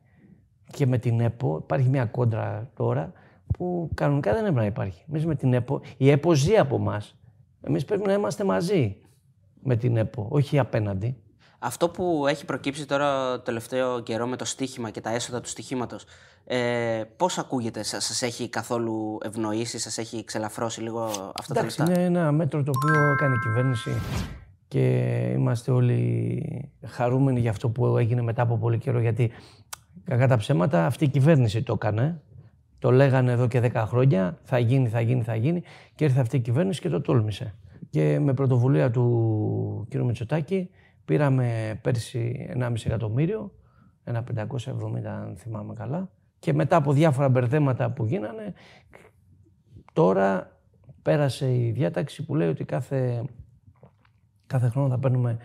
Και 0.71 0.87
με 0.87 0.99
την 0.99 1.21
ΕΠΟ 1.21 1.59
υπάρχει 1.63 1.89
μια 1.89 2.05
κόντρα 2.05 2.71
τώρα 2.75 3.13
που 3.47 3.91
κανονικά 3.95 4.33
δεν 4.33 4.41
έπρεπε 4.41 4.61
να 4.61 4.67
υπάρχει. 4.67 5.05
Εμείς 5.09 5.27
με 5.27 5.35
την 5.35 5.53
ΕΠΟ, 5.53 5.81
η 5.97 6.11
ΕΠΟ 6.11 6.35
ζει 6.35 6.57
από 6.57 6.77
εμάς. 6.77 7.19
Εμείς 7.61 7.85
πρέπει 7.85 8.07
να 8.07 8.13
είμαστε 8.13 8.45
μαζί 8.45 8.97
με 9.63 9.77
την 9.77 9.97
ΕΠΟ, 9.97 10.27
όχι 10.31 10.59
απέναντι. 10.59 11.17
Αυτό 11.59 11.89
που 11.89 12.27
έχει 12.29 12.45
προκύψει 12.45 12.87
τώρα 12.87 13.31
το 13.33 13.39
τελευταίο 13.39 14.01
καιρό 14.01 14.27
με 14.27 14.37
το 14.37 14.45
στοίχημα 14.45 14.91
και 14.91 15.01
τα 15.01 15.11
έσοδα 15.11 15.41
του 15.41 15.49
στοιχήματος, 15.49 16.05
ε, 16.45 17.03
πώς 17.17 17.39
ακούγεται, 17.39 17.83
σας, 17.83 18.05
σας 18.05 18.23
έχει 18.23 18.49
καθόλου 18.49 19.19
ευνοήσει, 19.23 19.79
σας 19.79 19.99
έχει 19.99 20.25
ξελαφρώσει 20.25 20.81
λίγο 20.81 21.05
αυτά 21.37 21.55
τα 21.55 21.61
Εντάξει, 21.61 21.81
λεφτά; 21.81 22.01
είναι 22.01 22.19
ένα 22.19 22.33
μέτρο 22.33 22.63
το 22.63 22.73
οποίο 22.77 23.13
έκανε 23.13 23.35
η 23.35 23.39
κυβέρνηση 23.39 23.91
και 24.69 24.87
είμαστε 25.35 25.71
όλοι 25.71 26.71
χαρούμενοι 26.87 27.41
για 27.41 27.51
αυτό 27.51 27.69
που 27.69 27.97
έγινε 27.97 28.23
μετά 28.23 28.43
από 28.43 28.59
πολύ 28.59 28.79
καιρό 28.79 29.01
γιατί 29.01 29.31
κακά 30.05 30.27
τα 30.27 30.37
ψέματα 30.37 30.87
αυτή 30.87 31.05
η 31.05 31.09
κυβέρνηση 31.09 31.63
το 31.63 31.73
έκανε. 31.73 32.21
Το 32.79 32.91
λέγανε 32.91 33.33
εδώ 33.33 33.47
και 33.49 33.71
10 33.75 33.85
χρόνια, 33.87 34.39
θα 34.43 34.59
γίνει, 34.59 34.89
θα 34.89 35.01
γίνει, 35.01 35.23
θα 35.23 35.35
γίνει 35.35 35.63
και 35.95 36.05
ήρθε 36.05 36.21
αυτή 36.21 36.37
η 36.37 36.41
κυβέρνηση 36.41 36.81
και 36.81 36.89
το 36.89 37.01
τόλμησε. 37.01 37.55
Και 37.91 38.19
με 38.21 38.35
πρωτοβουλία 38.35 38.91
του 38.91 39.87
κ. 39.91 39.95
Μητσοτάκη 39.95 40.71
πήραμε 41.07 41.79
πέρσι 41.83 42.51
1,5 42.59 42.73
εκατομμύριο, 42.85 43.53
ένα 44.05 44.25
570 44.35 44.57
αν 45.05 45.35
θυμάμαι 45.37 45.75
καλά 45.75 46.11
και 46.39 46.53
μετά 46.53 46.77
από 46.77 46.93
διάφορα 46.93 47.29
μπερδέματα 47.29 47.91
που 47.91 48.05
γίνανε 48.05 48.55
Τώρα 49.97 50.59
πέρασε 51.03 51.55
η 51.55 51.71
διάταξη 51.71 52.25
που 52.25 52.35
λέει 52.35 52.49
ότι 52.49 52.65
κάθε, 52.65 53.25
κάθε 54.47 54.69
χρόνο 54.69 54.89
θα 54.89 54.99
παίρνουμε 54.99 55.39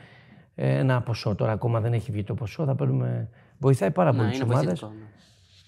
ε, 0.56 0.78
ένα 0.78 1.02
ποσό. 1.02 1.36
Τώρα 1.36 1.52
ακόμα 1.52 1.80
δεν 1.80 1.94
έχει 1.94 2.12
βγει 2.12 2.24
το 2.24 2.34
ποσό, 2.34 2.66
θα 2.66 2.76
παίρνουμε... 2.76 3.30
Βοηθάει 3.58 3.92
πάρα 3.92 4.12
πολύ 4.12 4.24
Να, 4.24 4.30
τις 4.30 4.40
είναι 4.40 4.54
ομάδες 4.54 4.66
βοηθητικό. 4.80 4.92
ναι. 4.92 5.10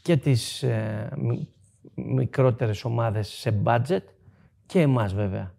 και 0.02 0.18
τις 0.18 0.64
ε, 0.64 1.10
μι- 1.18 1.48
μικρότερες 1.96 2.84
ομάδες 2.84 3.28
σε 3.28 3.62
budget 3.64 4.02
και 4.66 4.82
εμάς 4.82 5.14
βέβαια. 5.14 5.54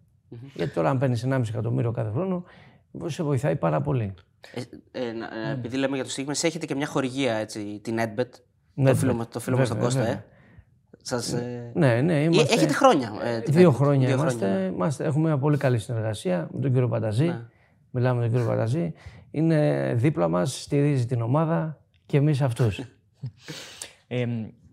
Γιατί 0.53 0.73
τώρα 0.73 0.89
αν 0.89 0.97
παίρνεις 0.97 1.25
1,5 1.29 1.41
εκατομμύριο 1.49 1.91
κάθε 1.91 2.09
χρόνο, 2.09 2.43
σε 3.05 3.23
βοηθάει 3.23 3.55
πάρα 3.55 3.81
πολύ. 3.81 4.13
Ε, 4.53 4.61
ε, 5.07 5.11
να- 5.11 5.25
ε, 5.49 5.51
επειδή 5.51 5.77
λέμε 5.77 5.95
για 5.95 6.03
το 6.03 6.09
στοίχημα, 6.09 6.31
εσείς 6.31 6.43
έχετε 6.43 6.65
και 6.65 6.75
μια 6.75 6.85
χορηγία, 6.87 7.33
έτσι, 7.33 7.79
την 7.83 7.97
Edbet, 7.99 8.29
Ναι, 8.73 8.89
το 8.89 8.95
φίλο, 8.95 9.13
μας- 9.13 9.27
το 9.27 9.39
φίλο 9.39 9.57
μας 9.57 9.67
τον 9.67 9.77
βέβαια, 9.77 9.89
Κώστα, 9.93 9.99
βέβαια. 9.99 10.13
ε. 10.15 10.25
Σας, 11.01 11.33
ε, 11.33 11.71
Ναι, 11.73 12.01
ναι, 12.01 12.19
ε, 12.19 12.23
είμαστε... 12.23 12.53
Έχετε 12.53 12.73
χρόνια. 12.73 13.11
ε, 13.23 13.39
την 13.39 13.53
Δύο 13.53 13.69
Edbet. 13.69 13.73
χρόνια 13.75 14.07
Δύο 14.07 14.15
είμαστε, 14.17 14.51
ναι. 14.53 14.59
είμαστε. 14.65 15.03
Έχουμε 15.05 15.27
μια 15.27 15.37
πολύ 15.37 15.57
καλή 15.57 15.79
συνεργασία 15.79 16.49
με 16.51 16.59
τον 16.61 16.71
κύριο 16.71 16.87
Πανταζή. 16.87 17.25
Ναι. 17.25 17.41
Μιλάμε 17.91 18.19
με 18.19 18.25
τον 18.25 18.31
κύριο 18.35 18.47
Πανταζή. 18.51 18.93
Είναι 19.31 19.91
δίπλα 19.95 20.27
μας, 20.27 20.61
στηρίζει 20.61 21.05
την 21.05 21.21
ομάδα 21.21 21.81
και 22.05 22.17
εμείς 22.17 22.41
αυτούς. 22.41 22.79
Ε, 24.07 24.25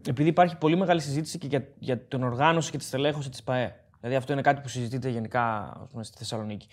επειδή 0.09 0.29
υπάρχει 0.29 0.57
πολύ 0.57 0.77
μεγάλη 0.77 1.01
συζήτηση 1.01 1.39
και 1.39 1.47
για, 1.47 1.69
για 1.79 1.99
την 1.99 2.23
οργάνωση 2.23 2.71
και 2.71 2.79
τη 2.79 2.85
στελέχωση 2.85 3.31
της 3.31 3.43
ΠαΕ. 3.43 3.75
Δηλαδή 4.01 4.17
αυτό 4.19 4.33
είναι 4.33 4.43
κάτι 4.43 4.61
που 4.61 4.69
συζητείται 4.69 5.09
γενικά 5.09 5.43
ας 5.83 5.89
πούμε, 5.91 6.05
στη 6.05 6.19
Θεσσαλονίκη. 6.19 6.67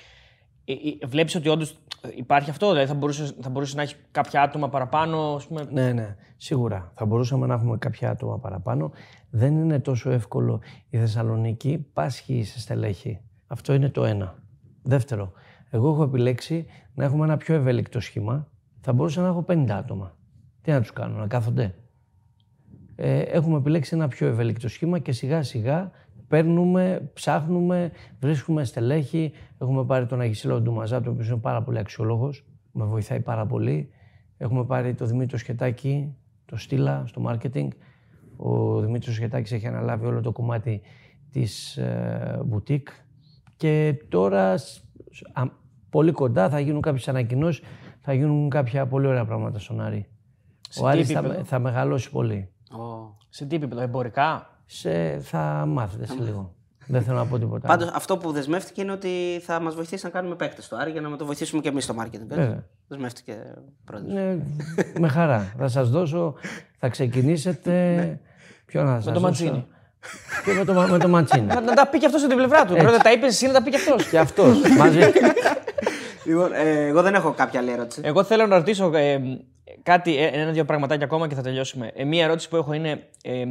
Ε, 0.69 0.73
ε, 0.73 1.07
Βλέπεις 1.07 1.35
ότι 1.35 1.49
όντως 1.49 1.77
υπάρχει 2.15 2.49
αυτό, 2.49 2.69
δηλαδή 2.69 2.87
θα 2.87 2.93
μπορούσε, 2.93 3.35
θα 3.41 3.49
μπορούσε 3.49 3.75
να 3.75 3.81
έχει 3.81 3.95
κάποια 4.11 4.41
άτομα 4.41 4.69
παραπάνω. 4.69 5.35
Ας 5.35 5.47
πούμε, 5.47 5.67
ναι, 5.71 5.93
ναι, 5.93 6.15
σίγουρα. 6.37 6.91
Θα 6.95 7.05
μπορούσαμε 7.05 7.47
να 7.47 7.53
έχουμε 7.53 7.77
κάποια 7.77 8.09
άτομα 8.09 8.39
παραπάνω. 8.39 8.91
Δεν 9.29 9.55
είναι 9.55 9.79
τόσο 9.79 10.09
εύκολο. 10.09 10.61
Η 10.89 10.97
Θεσσαλονίκη 10.97 11.85
πάσχει 11.93 12.43
σε 12.43 12.59
στελέχη. 12.59 13.19
Αυτό 13.47 13.73
είναι 13.73 13.89
το 13.89 14.05
ένα. 14.05 14.43
Δεύτερο, 14.83 15.31
εγώ 15.69 15.89
έχω 15.89 16.03
επιλέξει 16.03 16.65
να 16.93 17.03
έχουμε 17.03 17.25
ένα 17.25 17.37
πιο 17.37 17.55
ευέλικτο 17.55 17.99
σχήμα. 17.99 18.47
Θα 18.81 18.93
μπορούσα 18.93 19.21
να 19.21 19.27
έχω 19.27 19.45
50 19.47 19.65
άτομα. 19.69 20.17
Τι 20.61 20.71
να 20.71 20.81
τους 20.81 20.93
κάνω, 20.93 21.17
να 21.17 21.27
κάθονται; 21.27 21.75
Ε, 22.95 23.19
έχουμε 23.19 23.57
επιλέξει 23.57 23.95
ένα 23.95 24.07
πιο 24.07 24.27
ευέλικτο 24.27 24.67
σχήμα 24.69 24.99
και 24.99 25.11
σιγά 25.11 25.43
σιγά 25.43 25.91
παίρνουμε, 26.29 27.09
ψάχνουμε, 27.13 27.91
βρίσκουμε 28.19 28.63
στελέχη. 28.63 29.31
Έχουμε 29.57 29.85
πάρει 29.85 30.05
τον 30.05 30.19
Αγισίλο 30.19 30.61
Ντουμαζά, 30.61 30.97
ο 30.97 31.09
οποίος 31.09 31.27
είναι 31.27 31.37
πάρα 31.37 31.61
πολύ 31.61 31.79
αξιόλογος, 31.79 32.45
με 32.71 32.85
βοηθάει 32.85 33.19
πάρα 33.19 33.45
πολύ. 33.45 33.89
Έχουμε 34.37 34.65
πάρει 34.65 34.93
τον 34.93 35.07
Δημήτρη 35.07 35.37
Σχετάκη, 35.37 36.15
το 36.45 36.57
Στήλα 36.57 37.03
στο 37.07 37.21
marketing, 37.27 37.67
Ο 38.37 38.79
Δημήτρης 38.79 39.15
Σχετάκης 39.15 39.51
έχει 39.51 39.67
αναλάβει 39.67 40.05
όλο 40.05 40.21
το 40.21 40.31
κομμάτι 40.31 40.81
της 41.31 41.77
ε, 41.77 42.41
μπουτίκ 42.45 42.87
και 43.57 44.03
τώρα 44.09 44.55
πολύ 45.89 46.11
κοντά 46.11 46.49
θα 46.49 46.59
γίνουν 46.59 46.81
κάποιες 46.81 47.07
ανακοινώσεις, 47.07 47.65
θα 48.01 48.13
γίνουν 48.13 48.49
κάποια 48.49 48.87
πολύ 48.87 49.07
ωραία 49.07 49.25
πράγματα 49.25 49.59
στον 49.59 49.81
Άρη. 49.81 50.09
ο 50.81 50.87
Άρης 50.87 51.09
θα, 51.09 51.41
θα 51.43 51.59
μεγαλώσει 51.59 52.11
πολύ. 52.11 52.49
Oh. 52.71 53.15
Σε 53.29 53.45
τι 53.45 53.55
επίπεδο, 53.55 53.81
εμπορικά; 53.81 54.48
Σε, 54.71 55.19
θα 55.19 55.65
μάθετε 55.67 56.05
σε 56.05 56.17
λίγο. 56.19 56.53
Δεν 56.85 57.01
θέλω 57.01 57.17
να 57.17 57.25
πω 57.25 57.39
τίποτα. 57.39 57.67
Πάντως, 57.67 57.91
αυτό 57.93 58.17
που 58.17 58.31
δεσμεύτηκε 58.31 58.81
είναι 58.81 58.91
ότι 58.91 59.41
θα 59.43 59.59
μας 59.59 59.75
βοηθήσει 59.75 60.05
να 60.05 60.11
κάνουμε 60.11 60.35
παίκτες 60.35 60.65
στο 60.65 60.75
Άρη 60.75 60.91
για 60.91 61.01
να 61.01 61.17
το 61.17 61.25
βοηθήσουμε 61.25 61.61
και 61.61 61.69
εμείς 61.69 61.83
στο 61.83 61.95
marketing. 61.99 62.55
Δεσμεύτηκε 62.87 63.37
πρόεδρος. 63.85 64.13
Ναι, 64.13 64.37
με 64.99 65.07
χαρά. 65.07 65.53
θα 65.57 65.67
σας 65.67 65.89
δώσω, 65.89 66.35
θα 66.79 66.89
ξεκινήσετε. 66.89 67.71
Ναι. 67.95 68.19
Ποιο 68.65 68.83
να 68.83 69.01
Με 69.05 69.11
το 69.11 69.19
Μαντσίνη. 69.19 69.67
Και 70.45 70.53
με 70.53 70.65
το, 70.65 70.73
με 70.73 70.97
το 70.97 71.07
Μαντσίνη. 71.07 71.45
να, 71.45 71.61
να 71.61 71.73
τα 71.73 71.87
πει 71.87 71.97
και 71.97 72.05
αυτός 72.05 72.21
στην 72.21 72.35
πλευρά 72.35 72.65
του. 72.65 72.75
Πρώτα 72.75 72.97
τα 72.97 73.11
είπες 73.11 73.29
εσύ 73.29 73.47
να 73.47 73.53
τα 73.53 73.63
πει 73.63 73.69
και 73.69 73.77
αυτός. 73.77 74.09
Και 74.09 74.19
αυτός. 74.19 74.61
Μαζί. 74.77 74.99
Λοιπόν, 76.25 76.53
ε, 76.53 76.85
εγώ 76.85 77.01
δεν 77.01 77.13
έχω 77.13 77.31
κάποια 77.31 77.59
άλλη 77.59 77.71
ερώτηση. 77.71 78.01
Εγώ 78.03 78.23
θέλω 78.23 78.47
να 78.47 78.57
ρωτήσω 78.57 78.91
ε, 78.95 79.19
κάτι, 79.83 80.17
ε, 80.17 80.25
ένα-δύο 80.25 80.65
πραγματάκια 80.65 81.05
ακόμα 81.05 81.27
και 81.27 81.35
θα 81.35 81.41
τελειώσουμε. 81.41 81.91
Ε, 81.95 82.03
μία 82.03 82.23
ερώτηση 82.23 82.49
που 82.49 82.55
έχω 82.55 82.73
είναι 82.73 83.03
ε, 83.23 83.43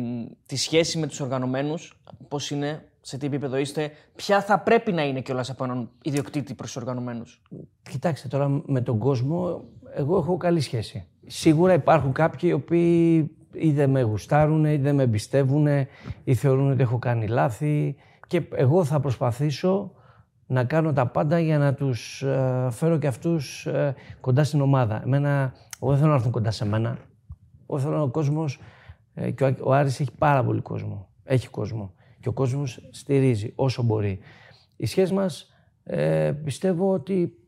τη 0.47 0.57
σχέση 0.57 0.99
με 0.99 1.07
τους 1.07 1.21
οργανωμένους. 1.21 2.01
Πώς 2.29 2.51
είναι, 2.51 2.85
σε 3.01 3.19
τι 3.19 3.27
επίπεδο 3.27 3.57
είστε, 3.57 3.91
ποια 4.17 4.43
θα 4.43 4.59
πρέπει 4.59 4.93
να 4.93 5.03
είναι 5.03 5.21
κιόλας 5.21 5.51
από 5.51 5.65
έναν 5.65 5.91
ιδιοκτήτη 6.03 6.55
προς 6.55 6.73
τους 6.73 6.83
οργανωμένους; 6.83 7.43
Κοιτάξτε 7.91 8.29
τώρα 8.29 8.63
με 8.67 8.81
τον 8.81 8.99
κόσμο, 8.99 9.65
εγώ 9.95 10.17
έχω 10.17 10.37
καλή 10.37 10.61
σχέση. 10.61 11.07
Σίγουρα 11.27 11.73
υπάρχουν 11.73 12.13
κάποιοι 12.13 12.49
οι 12.53 12.53
οποίοι 12.53 13.31
ή 13.53 13.71
δεν 13.71 13.91
με 13.91 14.01
γουστάρουν, 14.01 14.65
ή 14.65 14.77
δεν 14.77 14.95
με 14.95 15.03
εμπιστεύουν, 15.03 15.67
ή 16.25 16.35
θεωρούν 16.35 16.71
ότι 16.71 16.83
έχω 16.83 16.99
κάνει 16.99 17.27
λάθη. 17.27 17.97
Και 18.27 18.43
εγώ 18.55 18.85
θα 18.85 19.01
προσπαθήσω 19.01 19.93
να 20.51 20.65
κάνω 20.65 20.93
τα 20.93 21.07
πάντα 21.07 21.39
για 21.39 21.59
να 21.59 21.75
τους 21.75 22.23
ε, 22.23 22.69
φέρω 22.71 22.99
και 22.99 23.07
αυτούς 23.07 23.67
ε, 23.67 23.95
κοντά 24.21 24.45
στην 24.45 24.61
ομάδα. 24.61 25.03
Εμένα, 25.03 25.53
εγώ 25.83 25.91
δεν 25.91 25.99
θέλω 25.99 26.11
να 26.11 26.17
έρθουν 26.17 26.33
κοντά 26.33 26.51
σε 26.51 26.67
μένα. 26.67 26.99
Εγώ 27.69 27.79
θέλω 27.79 28.03
ο 28.03 28.09
κόσμος, 28.09 28.61
ε, 29.15 29.31
και 29.31 29.45
ο, 29.45 29.55
ο 29.61 29.73
Άρης 29.73 30.01
έχει 30.01 30.11
πάρα 30.19 30.45
πολύ 30.45 30.61
κόσμο. 30.61 31.09
Έχει 31.25 31.49
κόσμο. 31.49 31.93
Και 32.21 32.29
ο 32.29 32.33
κόσμος 32.33 32.89
στηρίζει 32.91 33.53
όσο 33.55 33.83
μπορεί. 33.83 34.19
Η 34.77 34.87
σχέση 34.87 35.15
μας 35.15 35.53
πιστεύω 36.45 36.93
ότι 36.93 37.39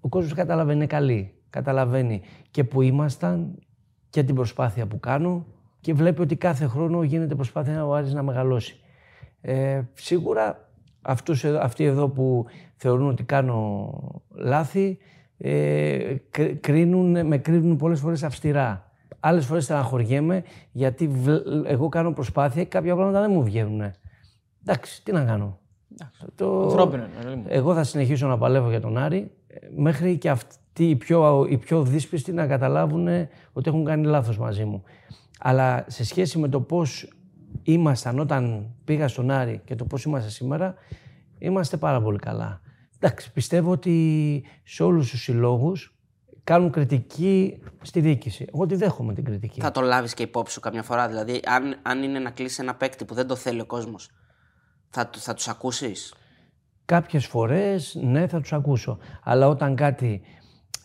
ο 0.00 0.08
κόσμος 0.08 0.32
καταλαβαίνει, 0.32 0.76
είναι 0.76 0.86
καλή. 0.86 1.34
Καταλαβαίνει 1.50 2.22
και 2.50 2.64
που 2.64 2.82
ήμασταν 2.82 3.58
και 4.10 4.22
την 4.22 4.34
προσπάθεια 4.34 4.86
που 4.86 5.00
κάνω 5.00 5.46
και 5.80 5.94
βλέπει 5.94 6.20
ότι 6.20 6.36
κάθε 6.36 6.66
χρόνο 6.66 7.02
γίνεται 7.02 7.34
προσπάθεια 7.34 7.86
ο 7.86 7.94
Άρης 7.94 8.12
να 8.12 8.22
μεγαλώσει. 8.22 8.80
Ε, 9.40 9.82
σίγουρα 9.94 10.65
αυτούς, 11.06 11.44
αυτοί 11.44 11.84
εδώ 11.84 12.08
που 12.08 12.46
θεωρούν 12.76 13.08
ότι 13.08 13.22
κάνω 13.22 13.92
λάθη, 14.34 14.98
ε, 15.38 16.14
κρίνουν, 16.60 17.26
με 17.26 17.38
κρίνουν 17.38 17.76
πολλές 17.76 18.00
φορές 18.00 18.22
αυστηρά. 18.22 18.90
Άλλες 19.20 19.46
φορές 19.46 19.64
στεναχωριέμαι 19.64 20.42
γιατί 20.72 21.10
εγώ 21.64 21.88
κάνω 21.88 22.12
προσπάθεια 22.12 22.62
και 22.62 22.68
κάποια 22.68 22.94
πράγματα 22.94 23.20
δεν 23.20 23.30
μου 23.30 23.42
βγαίνουν. 23.42 23.92
Εντάξει, 24.62 25.04
τι 25.04 25.12
να 25.12 25.24
κάνω. 25.24 25.58
Το... 26.34 26.62
Ανθρώπινο. 26.62 27.06
Εγώ 27.46 27.74
θα 27.74 27.84
συνεχίσω 27.84 28.26
να 28.26 28.38
παλεύω 28.38 28.70
για 28.70 28.80
τον 28.80 28.98
Άρη 28.98 29.30
μέχρι 29.76 30.18
και 30.18 30.30
αυτοί 30.30 30.88
οι 30.88 30.96
πιο, 30.96 31.46
οι 31.48 31.56
πιο 31.56 31.82
δύσπιστοι 31.82 32.32
να 32.32 32.46
καταλάβουν 32.46 33.08
ότι 33.52 33.68
έχουν 33.68 33.84
κάνει 33.84 34.06
λάθος 34.06 34.38
μαζί 34.38 34.64
μου. 34.64 34.82
Αλλά 35.38 35.84
σε 35.86 36.04
σχέση 36.04 36.38
με 36.38 36.48
το 36.48 36.60
πώς 36.60 37.08
ήμασταν 37.66 38.18
όταν 38.18 38.74
πήγα 38.84 39.08
στον 39.08 39.30
Άρη 39.30 39.60
και 39.64 39.74
το 39.74 39.84
πώς 39.84 40.04
είμαστε 40.04 40.30
σήμερα, 40.30 40.74
είμαστε 41.38 41.76
πάρα 41.76 42.02
πολύ 42.02 42.18
καλά. 42.18 42.60
Εντάξει, 42.98 43.32
πιστεύω 43.32 43.70
ότι 43.70 44.44
σε 44.64 44.82
όλους 44.82 45.10
τους 45.10 45.22
συλλόγους 45.22 45.94
κάνουν 46.44 46.70
κριτική 46.70 47.58
στη 47.82 48.00
διοίκηση. 48.00 48.46
Εγώ 48.54 48.66
τη 48.66 48.74
δέχομαι 48.74 49.14
την 49.14 49.24
κριτική. 49.24 49.60
Θα 49.60 49.70
το 49.70 49.80
λάβεις 49.80 50.14
και 50.14 50.22
υπόψη 50.22 50.52
σου 50.52 50.60
καμιά 50.60 50.82
φορά. 50.82 51.08
Δηλαδή, 51.08 51.40
αν, 51.44 51.78
αν 51.82 52.02
είναι 52.02 52.18
να 52.18 52.30
κλείσει 52.30 52.62
ένα 52.62 52.74
παίκτη 52.74 53.04
που 53.04 53.14
δεν 53.14 53.26
το 53.26 53.36
θέλει 53.36 53.60
ο 53.60 53.66
κόσμος, 53.66 54.10
θα, 54.88 55.10
θα 55.16 55.34
τους 55.34 55.48
ακούσεις; 55.48 56.14
Κάποιες 56.84 57.26
φορές, 57.26 57.98
ναι, 58.02 58.26
θα 58.26 58.40
τους 58.40 58.52
ακούσω. 58.52 58.98
Αλλά 59.22 59.48
όταν 59.48 59.76
κάτι 59.76 60.22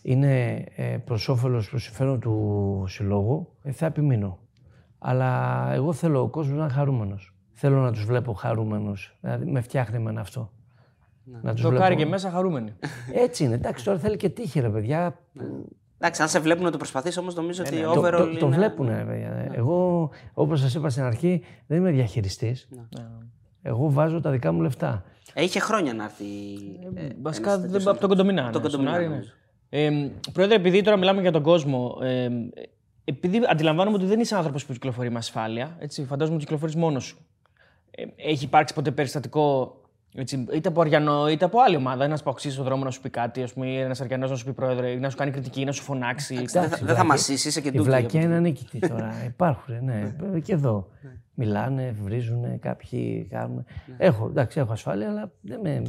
είναι 0.02 0.64
ε, 0.76 0.98
προς 1.06 1.30
όφελος, 1.30 1.70
προς 1.70 1.84
συμφέρον 1.84 2.20
του 2.20 2.86
συλλόγου, 2.88 3.58
ε, 3.64 3.72
θα 3.72 3.86
επιμείνω. 3.86 4.40
Αλλά 5.04 5.68
εγώ 5.74 5.94
θέλω 5.94 6.22
ο 6.22 6.28
κόσμος 6.28 6.58
να 6.58 6.64
είναι 6.64 6.74
χαρούμενος. 6.74 7.34
Θέλω 7.52 7.82
να 7.82 7.92
τους 7.92 8.06
βλέπω 8.06 8.34
χαρούμενους. 8.34 9.18
Δηλαδή 9.22 9.46
με 9.46 9.62
φτιάχνει 9.62 9.96
εμένα 9.96 10.22
αυτό. 10.22 10.52
Ναι. 11.24 11.40
Να 11.42 11.54
τους 11.54 11.62
το 11.62 11.70
βλέπω... 11.70 11.94
και 11.94 12.06
μέσα 12.06 12.30
χαρούμενοι. 12.30 12.74
Έτσι 13.14 13.44
είναι. 13.44 13.54
Εντάξει, 13.54 13.86
τώρα 13.86 13.98
θέλει 13.98 14.18
και 14.18 14.30
τύχη, 14.30 14.60
ρε 14.60 14.70
παιδιά. 14.70 15.20
Ναι. 15.34 15.44
Εντάξει, 15.98 16.22
αν 16.22 16.28
σε 16.28 16.40
βλέπουν 16.40 16.64
να 16.64 16.72
το 16.72 16.78
προσπαθείς, 16.78 17.18
όμως 17.18 17.36
νομίζω 17.36 17.64
ότι 17.66 17.76
overall. 17.96 18.12
Το, 18.12 18.28
το, 18.28 18.38
το 18.38 18.48
βλέπουν, 18.48 18.88
ρε 18.88 19.04
παιδιά. 19.08 19.30
Ναι. 19.30 19.48
Εγώ, 19.52 20.10
όπως 20.34 20.60
σας 20.60 20.74
είπα 20.74 20.90
στην 20.90 21.04
αρχή, 21.04 21.44
δεν 21.68 21.78
είμαι 21.78 21.92
διαχειριστής. 21.92 22.68
Ναι. 22.70 23.08
Εγώ 23.62 23.92
βάζω 23.92 24.20
τα 24.20 24.32
δικά 24.32 24.52
μου 24.52 24.62
λεφτά. 24.62 25.04
Είχε 25.36 25.60
χρόνια 25.60 25.94
να 25.94 26.04
έρθει. 26.04 26.26
Ε, 26.94 27.08
βασικά 27.22 27.54
από 27.86 28.00
τον 28.00 28.10
Κοντομινά. 28.10 28.52
Το 28.52 28.62
Κοντομινά. 28.62 29.00
Ε, 29.70 29.90
πρόεδρε, 30.34 30.56
επειδή 30.56 30.82
τώρα 30.82 30.98
μιλάμε 30.98 31.22
για 31.22 31.32
τον 31.32 31.44
κόσμο, 31.44 31.98
ε, 32.02 32.30
επειδή 33.04 33.42
αντιλαμβάνομαι 33.50 33.96
ότι 33.96 34.06
δεν 34.06 34.20
είσαι 34.20 34.36
άνθρωπος 34.36 34.66
που 34.66 34.74
κυκλοφορεί 34.74 35.12
με 35.12 35.18
ασφάλεια, 35.18 35.76
έτσι, 35.80 36.06
φαντάζομαι 36.06 36.36
ότι 36.36 36.46
κυκλοφορείς 36.46 36.76
μόνος 36.76 37.04
σου. 37.04 37.18
Ε, 37.92 38.04
έχει 38.16 38.46
υπάρξει 38.46 38.74
ποτέ 38.74 38.92
περιστατικό 38.92 39.76
έτσι, 40.16 40.46
είτε 40.54 40.70
από 40.70 40.82
Αριανό 40.82 41.30
είτε 41.30 41.46
από 41.46 41.60
άλλη 41.62 41.76
ομάδα. 41.76 42.04
Ένας 42.04 42.24
παοξή 42.24 42.52
στον 42.52 42.66
δρόμο 42.66 42.84
να 42.84 42.92
σου 42.92 43.02
πει 43.02 43.10
κάτι, 43.10 43.44
ας 43.44 43.54
πούμε, 43.54 43.68
ή 43.68 43.78
ένας 43.78 44.02
Αριανός 44.02 44.30
να 44.30 44.36
σου 44.36 44.46
πει 44.46 44.54
πρόεδρε, 44.54 44.96
να 44.96 45.10
σου 45.10 45.18
κάνει 45.18 45.32
κριτική, 45.32 45.66
να 45.66 45.72
σου 45.72 45.84
φωνάξει. 45.84 46.36
Δεν 46.46 46.70
θα, 46.70 46.96
θα 46.96 47.04
μασίσει, 47.04 47.48
είσαι 47.48 47.62
και 47.62 47.70
Η 47.74 47.80
βλακιά 47.80 48.22
είναι 48.22 48.36
ανίκητη 48.36 48.88
τώρα. 48.88 49.14
Υπάρχουν, 49.34 49.84
ναι. 49.84 50.40
και 50.40 50.54
εδώ. 50.54 50.88
Μιλάνε, 51.34 51.96
βρίζουν, 52.02 52.60
κάποιοι 52.60 53.28
κάνουν. 53.30 53.56
Ναι. 53.56 53.96
Έχω, 53.98 54.28
εντάξει, 54.28 54.60
έχω 54.60 54.72
ασφάλεια, 54.72 55.10
αλλά 55.10 55.32
δεν 55.42 55.60
με... 55.64 55.82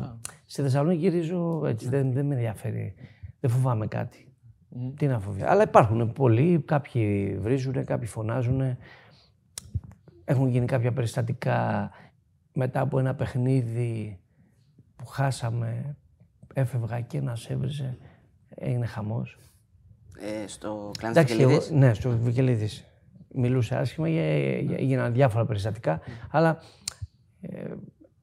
στη 0.46 0.62
Θεσσαλονίκη 0.62 1.00
γυρίζω 1.00 1.62
έτσι. 1.66 1.88
Δεν, 1.88 2.12
δεν 2.12 2.26
με 2.26 2.34
ενδιαφέρει. 2.34 2.94
Δεν 3.40 3.50
φοβάμαι 3.50 3.86
κάτι. 3.86 4.31
Mm. 4.76 4.92
Τι 4.96 5.06
να 5.06 5.18
φοβηθεί. 5.18 5.44
Αλλά 5.44 5.62
υπάρχουν 5.62 6.12
πολλοί, 6.12 6.62
κάποιοι 6.64 7.36
βρίζουν, 7.38 7.84
κάποιοι 7.84 8.08
φωνάζουν. 8.08 8.76
Έχουν 10.24 10.48
γίνει 10.48 10.66
κάποια 10.66 10.92
περιστατικά 10.92 11.90
μετά 12.52 12.80
από 12.80 12.98
ένα 12.98 13.14
παιχνίδι 13.14 14.18
που 14.96 15.06
χάσαμε, 15.06 15.96
έφευγα 16.54 17.00
και 17.00 17.18
ένας 17.18 17.50
έβριζε, 17.50 17.98
έγινε 18.48 18.86
χαμός. 18.86 19.38
Ε, 20.18 20.46
στο 20.46 20.90
κλάν 20.98 21.12
Βικελίδης. 21.12 21.70
Ναι, 21.70 21.94
στο 21.94 22.10
Βικελίδης. 22.10 22.86
Μιλούσε 23.34 23.76
άσχημα, 23.76 24.08
έγιναν 24.08 25.12
διάφορα 25.12 25.46
περιστατικά, 25.46 26.00
αλλά 26.30 26.58
ε, 27.40 27.74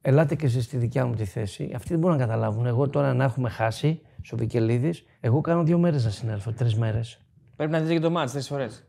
ελάτε 0.01 0.35
και 0.35 0.45
εσείς 0.45 0.63
στη 0.65 0.77
δικιά 0.77 1.05
μου 1.05 1.15
τη 1.15 1.25
θέση. 1.25 1.71
Αυτοί 1.75 1.89
δεν 1.89 1.99
μπορούν 1.99 2.17
να 2.17 2.25
καταλάβουν. 2.25 2.65
Εγώ 2.65 2.89
τώρα 2.89 3.13
να 3.13 3.23
έχουμε 3.23 3.49
χάσει, 3.49 4.01
στο 4.21 4.37
Βικελίδης. 4.37 5.05
Εγώ 5.19 5.41
κάνω 5.41 5.63
δύο 5.63 5.77
μέρες 5.77 6.03
να 6.03 6.09
συνέλθω, 6.09 6.51
τρεις 6.51 6.75
μέρες. 6.75 7.19
Πρέπει 7.55 7.71
να 7.71 7.79
δείτε 7.79 7.93
και 7.93 7.99
το 7.99 8.09
μάτς 8.09 8.31
τρεις 8.31 8.47
φορές. 8.47 8.83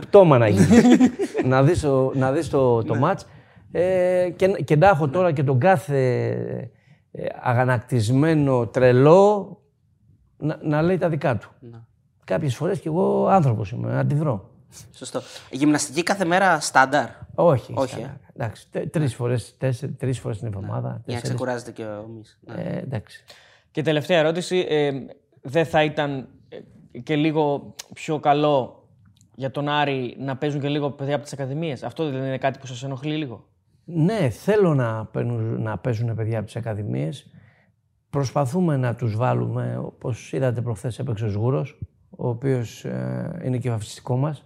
Πτώμα 0.00 0.38
να 0.38 0.48
γίνει. 0.48 0.82
να 1.50 1.62
δεις 1.62 1.80
το, 1.80 2.12
να 2.14 2.32
δεις 2.32 2.48
το, 2.48 2.82
το 2.82 2.94
ναι. 2.94 3.00
μάτς. 3.00 3.26
Ε, 3.72 4.30
και, 4.36 4.46
και 4.46 4.76
να 4.76 4.88
έχω 4.88 5.08
τώρα 5.08 5.32
και 5.32 5.42
τον 5.42 5.58
κάθε 5.58 6.28
ε, 7.12 7.26
αγανακτισμένο 7.42 8.66
τρελό 8.66 9.58
να, 10.36 10.58
να 10.62 10.82
λέει 10.82 10.98
τα 10.98 11.08
δικά 11.08 11.36
του. 11.36 11.50
Ναι. 11.60 11.78
Κάποιες 12.24 12.56
φορές 12.56 12.80
κι 12.80 12.88
εγώ 12.88 13.26
άνθρωπος 13.26 13.70
είμαι, 13.70 13.98
αντιδρώ. 13.98 14.50
Σωστό. 14.94 15.20
Γυμναστική 15.50 16.02
κάθε 16.02 16.24
μέρα 16.24 16.60
στάνταρ; 16.60 17.08
Όχι. 17.34 17.72
Όχι. 17.76 18.00
Ε. 18.00 18.16
Εντάξει, 18.36 18.68
τρεις 18.90 19.14
φορές 19.14 19.56
τρεις 19.98 20.18
φορές 20.18 20.38
την 20.38 20.46
εβδομάδα. 20.46 20.88
Ναι. 20.88 21.02
Για 21.04 21.14
να 21.14 21.20
ξεκουράζεται 21.20 21.72
και 21.72 21.84
ο 21.84 22.22
ναι. 22.40 22.62
ε, 22.62 22.78
εντάξει. 22.78 23.24
Και 23.70 23.82
τελευταία 23.82 24.18
ερώτηση. 24.18 24.66
Ε, 24.68 24.92
δεν 25.40 25.66
θα 25.66 25.84
ήταν 25.84 26.28
ε, 26.92 26.98
και 26.98 27.16
λίγο 27.16 27.74
πιο 27.94 28.20
καλό 28.20 28.88
για 29.34 29.50
τον 29.50 29.68
Άρη 29.68 30.16
να 30.18 30.36
παίζουν 30.36 30.60
και 30.60 30.68
λίγο 30.68 30.90
παιδιά 30.90 31.14
από 31.14 31.24
τις 31.24 31.32
Ακαδημίες; 31.32 31.82
Αυτό 31.82 32.10
δεν 32.10 32.22
είναι 32.22 32.38
κάτι 32.38 32.58
που 32.58 32.66
σας 32.66 32.82
ενοχλεί 32.82 33.16
λίγο; 33.16 33.48
Ναι, 33.84 34.28
θέλω 34.30 34.74
να, 34.74 35.06
παίρνουν, 35.06 35.62
να 35.62 35.78
παίζουν 35.78 36.14
παιδιά 36.14 36.36
από 36.36 36.46
τις 36.46 36.56
Ακαδημίες. 36.56 37.30
Προσπαθούμε 38.10 38.76
να 38.76 38.94
τους 38.94 39.16
βάλουμε, 39.16 39.80
όπως 39.84 40.32
είδατε 40.32 40.60
προχθές 40.60 40.98
έπαιξε 40.98 41.24
ο 41.24 41.28
Σγούρος, 41.28 41.78
ο 42.10 42.28
οποίος 42.28 42.84
ε, 42.84 43.40
είναι 43.44 43.58
και 43.58 43.70
ο 43.70 43.74
αφιστικό 43.74 44.16
μας. 44.16 44.44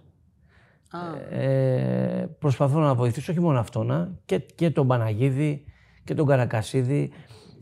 Ε, 1.29 2.25
προσπαθώ 2.39 2.79
να 2.79 2.95
βοηθήσω 2.95 3.31
όχι 3.31 3.41
μόνο 3.41 3.59
αυτόν, 3.59 4.19
και, 4.25 4.39
και 4.39 4.69
τον 4.69 4.87
Παναγίδη 4.87 5.63
και 6.03 6.13
τον 6.13 6.25
Καρακασίδη. 6.25 7.11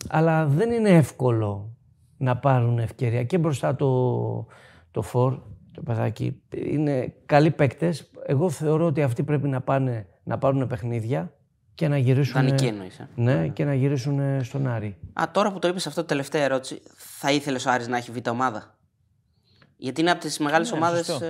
Αλλά 0.10 0.46
δεν 0.46 0.72
είναι 0.72 0.90
εύκολο 0.90 1.76
να 2.18 2.38
πάρουν 2.38 2.80
ευκαιρία 2.80 3.24
και 3.24 3.38
μπροστά 3.38 3.76
το, 3.76 4.48
το 4.92 5.02
φορ, 5.02 5.40
το 5.72 5.82
παιδάκι. 5.82 6.42
Είναι 6.54 7.14
καλοί 7.26 7.52
παίκτες. 7.52 8.12
Εγώ 8.26 8.50
θεωρώ 8.50 8.86
ότι 8.86 9.02
αυτοί 9.02 9.24
πρέπει 9.24 9.48
να 9.48 9.62
πάνε 9.62 10.08
να 10.24 10.38
πάρουν 10.38 10.68
παιχνίδια 10.68 11.34
και 11.76 11.88
να 11.88 11.98
γυρίσουν. 11.98 12.34
Δανεική 12.34 12.66
εννοείς, 12.66 13.00
ε. 13.00 13.10
Ναι, 13.16 13.48
και 13.48 13.66
να 13.66 13.74
γυρίσουν 13.74 14.20
ε, 14.20 14.44
στον 14.44 14.68
Άρη. 14.68 14.98
Α, 15.14 15.24
τώρα 15.32 15.52
που 15.52 15.60
το 15.60 15.68
είπες 15.68 15.88
αυτό, 15.88 16.04
τελευταία 16.04 16.44
ερώτηση. 16.44 16.82
Θα 16.96 17.32
ήθελες 17.32 17.66
ο 17.66 17.72
Άρης 17.72 17.88
να 17.88 17.98
έχει 17.98 18.12
β' 18.12 18.30
ομάδα; 18.30 18.78
Γιατί 19.78 20.02
είναι 20.02 20.12
από 20.12 20.20
τις 20.20 20.40
μεγάλες 20.40 20.72
ομάδες. 20.72 21.22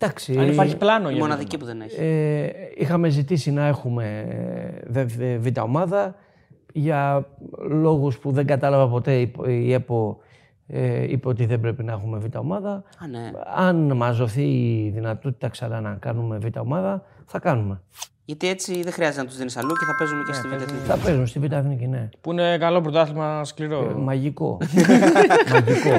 Σωστό. 0.00 0.32
Ε, 0.32 0.34
Εντάξει. 0.34 0.38
Αν 0.38 0.48
υπάρχει 0.52 0.76
πλάνο 0.76 1.08
η 1.08 1.12
για 1.12 1.22
μοναδική 1.22 1.58
που 1.58 1.64
δεν 1.64 1.80
έχει. 1.80 1.96
Ε, 2.00 2.48
είχαμε 2.76 3.08
ζητήσει 3.08 3.50
να 3.52 3.66
έχουμε 3.66 4.24
ε, 4.28 4.80
δε- 4.86 5.04
δε- 5.04 5.36
β' 5.38 5.58
ομάδα. 5.62 6.14
Για 6.72 7.26
λόγους 7.68 8.18
που 8.18 8.30
δεν 8.32 8.46
κατάλαβα 8.46 8.88
ποτέ 8.88 9.20
η- 9.20 9.32
η 9.46 9.72
ΕΠΟ 9.72 10.18
ε, 10.66 11.02
είπε 11.12 11.28
ότι 11.28 11.46
δεν 11.46 11.60
πρέπει 11.60 11.82
να 11.84 11.92
έχουμε 11.92 12.18
β' 12.18 12.36
ομάδα. 12.36 12.70
Α, 12.98 13.06
ναι. 13.06 13.30
Αν 13.56 13.92
μας 13.96 14.16
δοθεί 14.16 14.42
η 14.84 14.90
δυνατότητα 14.94 15.48
ξανά 15.48 15.80
να 15.80 15.94
κάνουμε 16.00 16.38
β' 16.38 16.58
ομάδα, 16.60 17.02
θα 17.26 17.38
κάνουμε. 17.38 17.80
Γιατί 18.28 18.48
έτσι 18.48 18.82
δεν 18.82 18.92
χρειάζεται 18.92 19.20
να 19.20 19.26
τους 19.26 19.36
δίνεις 19.36 19.56
αλλού 19.56 19.68
και 19.72 19.84
θα 19.84 19.94
παίζουν 19.98 20.24
και 20.24 20.32
στη 20.32 20.48
Β' 20.48 20.52
Εθνική. 20.52 20.84
Θα 20.86 20.96
παίζουν 20.96 21.26
στη 21.26 21.38
Β' 21.38 21.52
Εθνική, 21.52 21.86
ναι. 21.86 22.08
Που 22.20 22.32
είναι 22.32 22.58
καλό 22.58 22.80
πρωτάθλημα 22.80 23.44
σκληρό. 23.44 23.94
Μαγικό. 23.98 24.58
Μαγικό. 25.52 25.98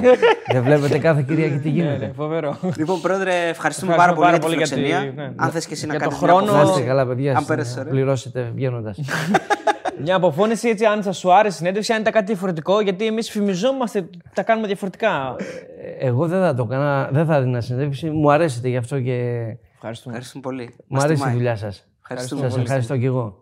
δεν 0.51 0.63
βλέπετε 0.63 0.97
κάθε 0.97 1.21
Κυριακή 1.27 1.57
τι 1.57 1.69
Ναι, 1.69 1.75
γίνεται. 1.75 2.05
ναι, 2.05 2.11
φοβερό. 2.15 2.57
Λοιπόν, 2.77 3.01
πρόεδρε, 3.01 3.47
ευχαριστούμε 3.47 3.91
Ευχαριστώ 3.93 3.97
πάρα 3.97 4.13
πολύ 4.13 4.25
πάρα 4.25 4.29
για 4.29 4.39
τη 4.39 4.45
πολύ 4.45 4.55
για 4.57 4.65
φιλοξενία. 4.65 5.09
τη- 5.11 5.15
ναι. 5.15 5.31
Αν 5.35 5.51
θες 5.51 5.65
και 5.67 5.73
εσύ 5.73 5.85
να 5.85 5.91
Για 5.95 6.03
το 6.03 6.09
κάνεις 6.09 6.23
χρόνο- 6.23 6.51
Να 6.51 6.61
είστε 6.61 6.81
καλά, 6.81 7.05
παιδιά. 7.07 7.37
Αν 7.37 7.45
πέρασες 7.45 7.75
να 7.75 7.81
ωραία. 7.81 7.93
πληρώσετε 7.93 8.51
βγαίνοντας. 8.55 8.99
Μια 10.03 10.15
αποφώνηση 10.15 10.69
έτσι, 10.69 10.85
αν 10.85 11.03
σας 11.03 11.17
σου 11.17 11.33
άρεσε 11.33 11.55
η 11.55 11.57
συνέντευξη, 11.57 11.93
αν 11.93 11.99
ήταν 12.01 12.13
κάτι 12.13 12.25
διαφορετικό, 12.25 12.81
γιατί 12.81 13.05
εμείς 13.05 13.29
φημιζόμαστε 13.29 13.99
ότι 13.99 14.09
τα 14.33 14.43
κάνουμε 14.43 14.67
διαφορετικά. 14.67 15.35
Εγώ 15.99 16.27
δεν 16.27 16.41
θα 16.41 16.53
το 16.53 16.67
έκανα, 16.69 17.09
δεν 17.11 17.25
θα 17.25 17.35
έδινα 17.35 17.61
συνέντευξη. 17.61 18.09
Μου 18.09 18.31
αρέσετε 18.31 18.67
γι' 18.69 18.77
αυτό 18.77 18.99
και 19.01 19.13
Ευχαριστούμε. 19.75 20.15
Ευχαριστούμε 20.15 20.43
πολύ. 20.43 20.63
μου 20.77 20.83
Μας 20.87 21.03
αρέσει 21.03 21.19
η 21.19 21.21
τιμάει. 21.21 21.35
δουλειά 21.37 21.55
σας. 21.55 21.85
Ευχαριστούμε 22.09 22.41
Σας 22.41 22.51
πολύ. 22.51 22.63
ευχαριστώ 22.63 22.97
κι 22.97 23.05
εγώ. 23.05 23.39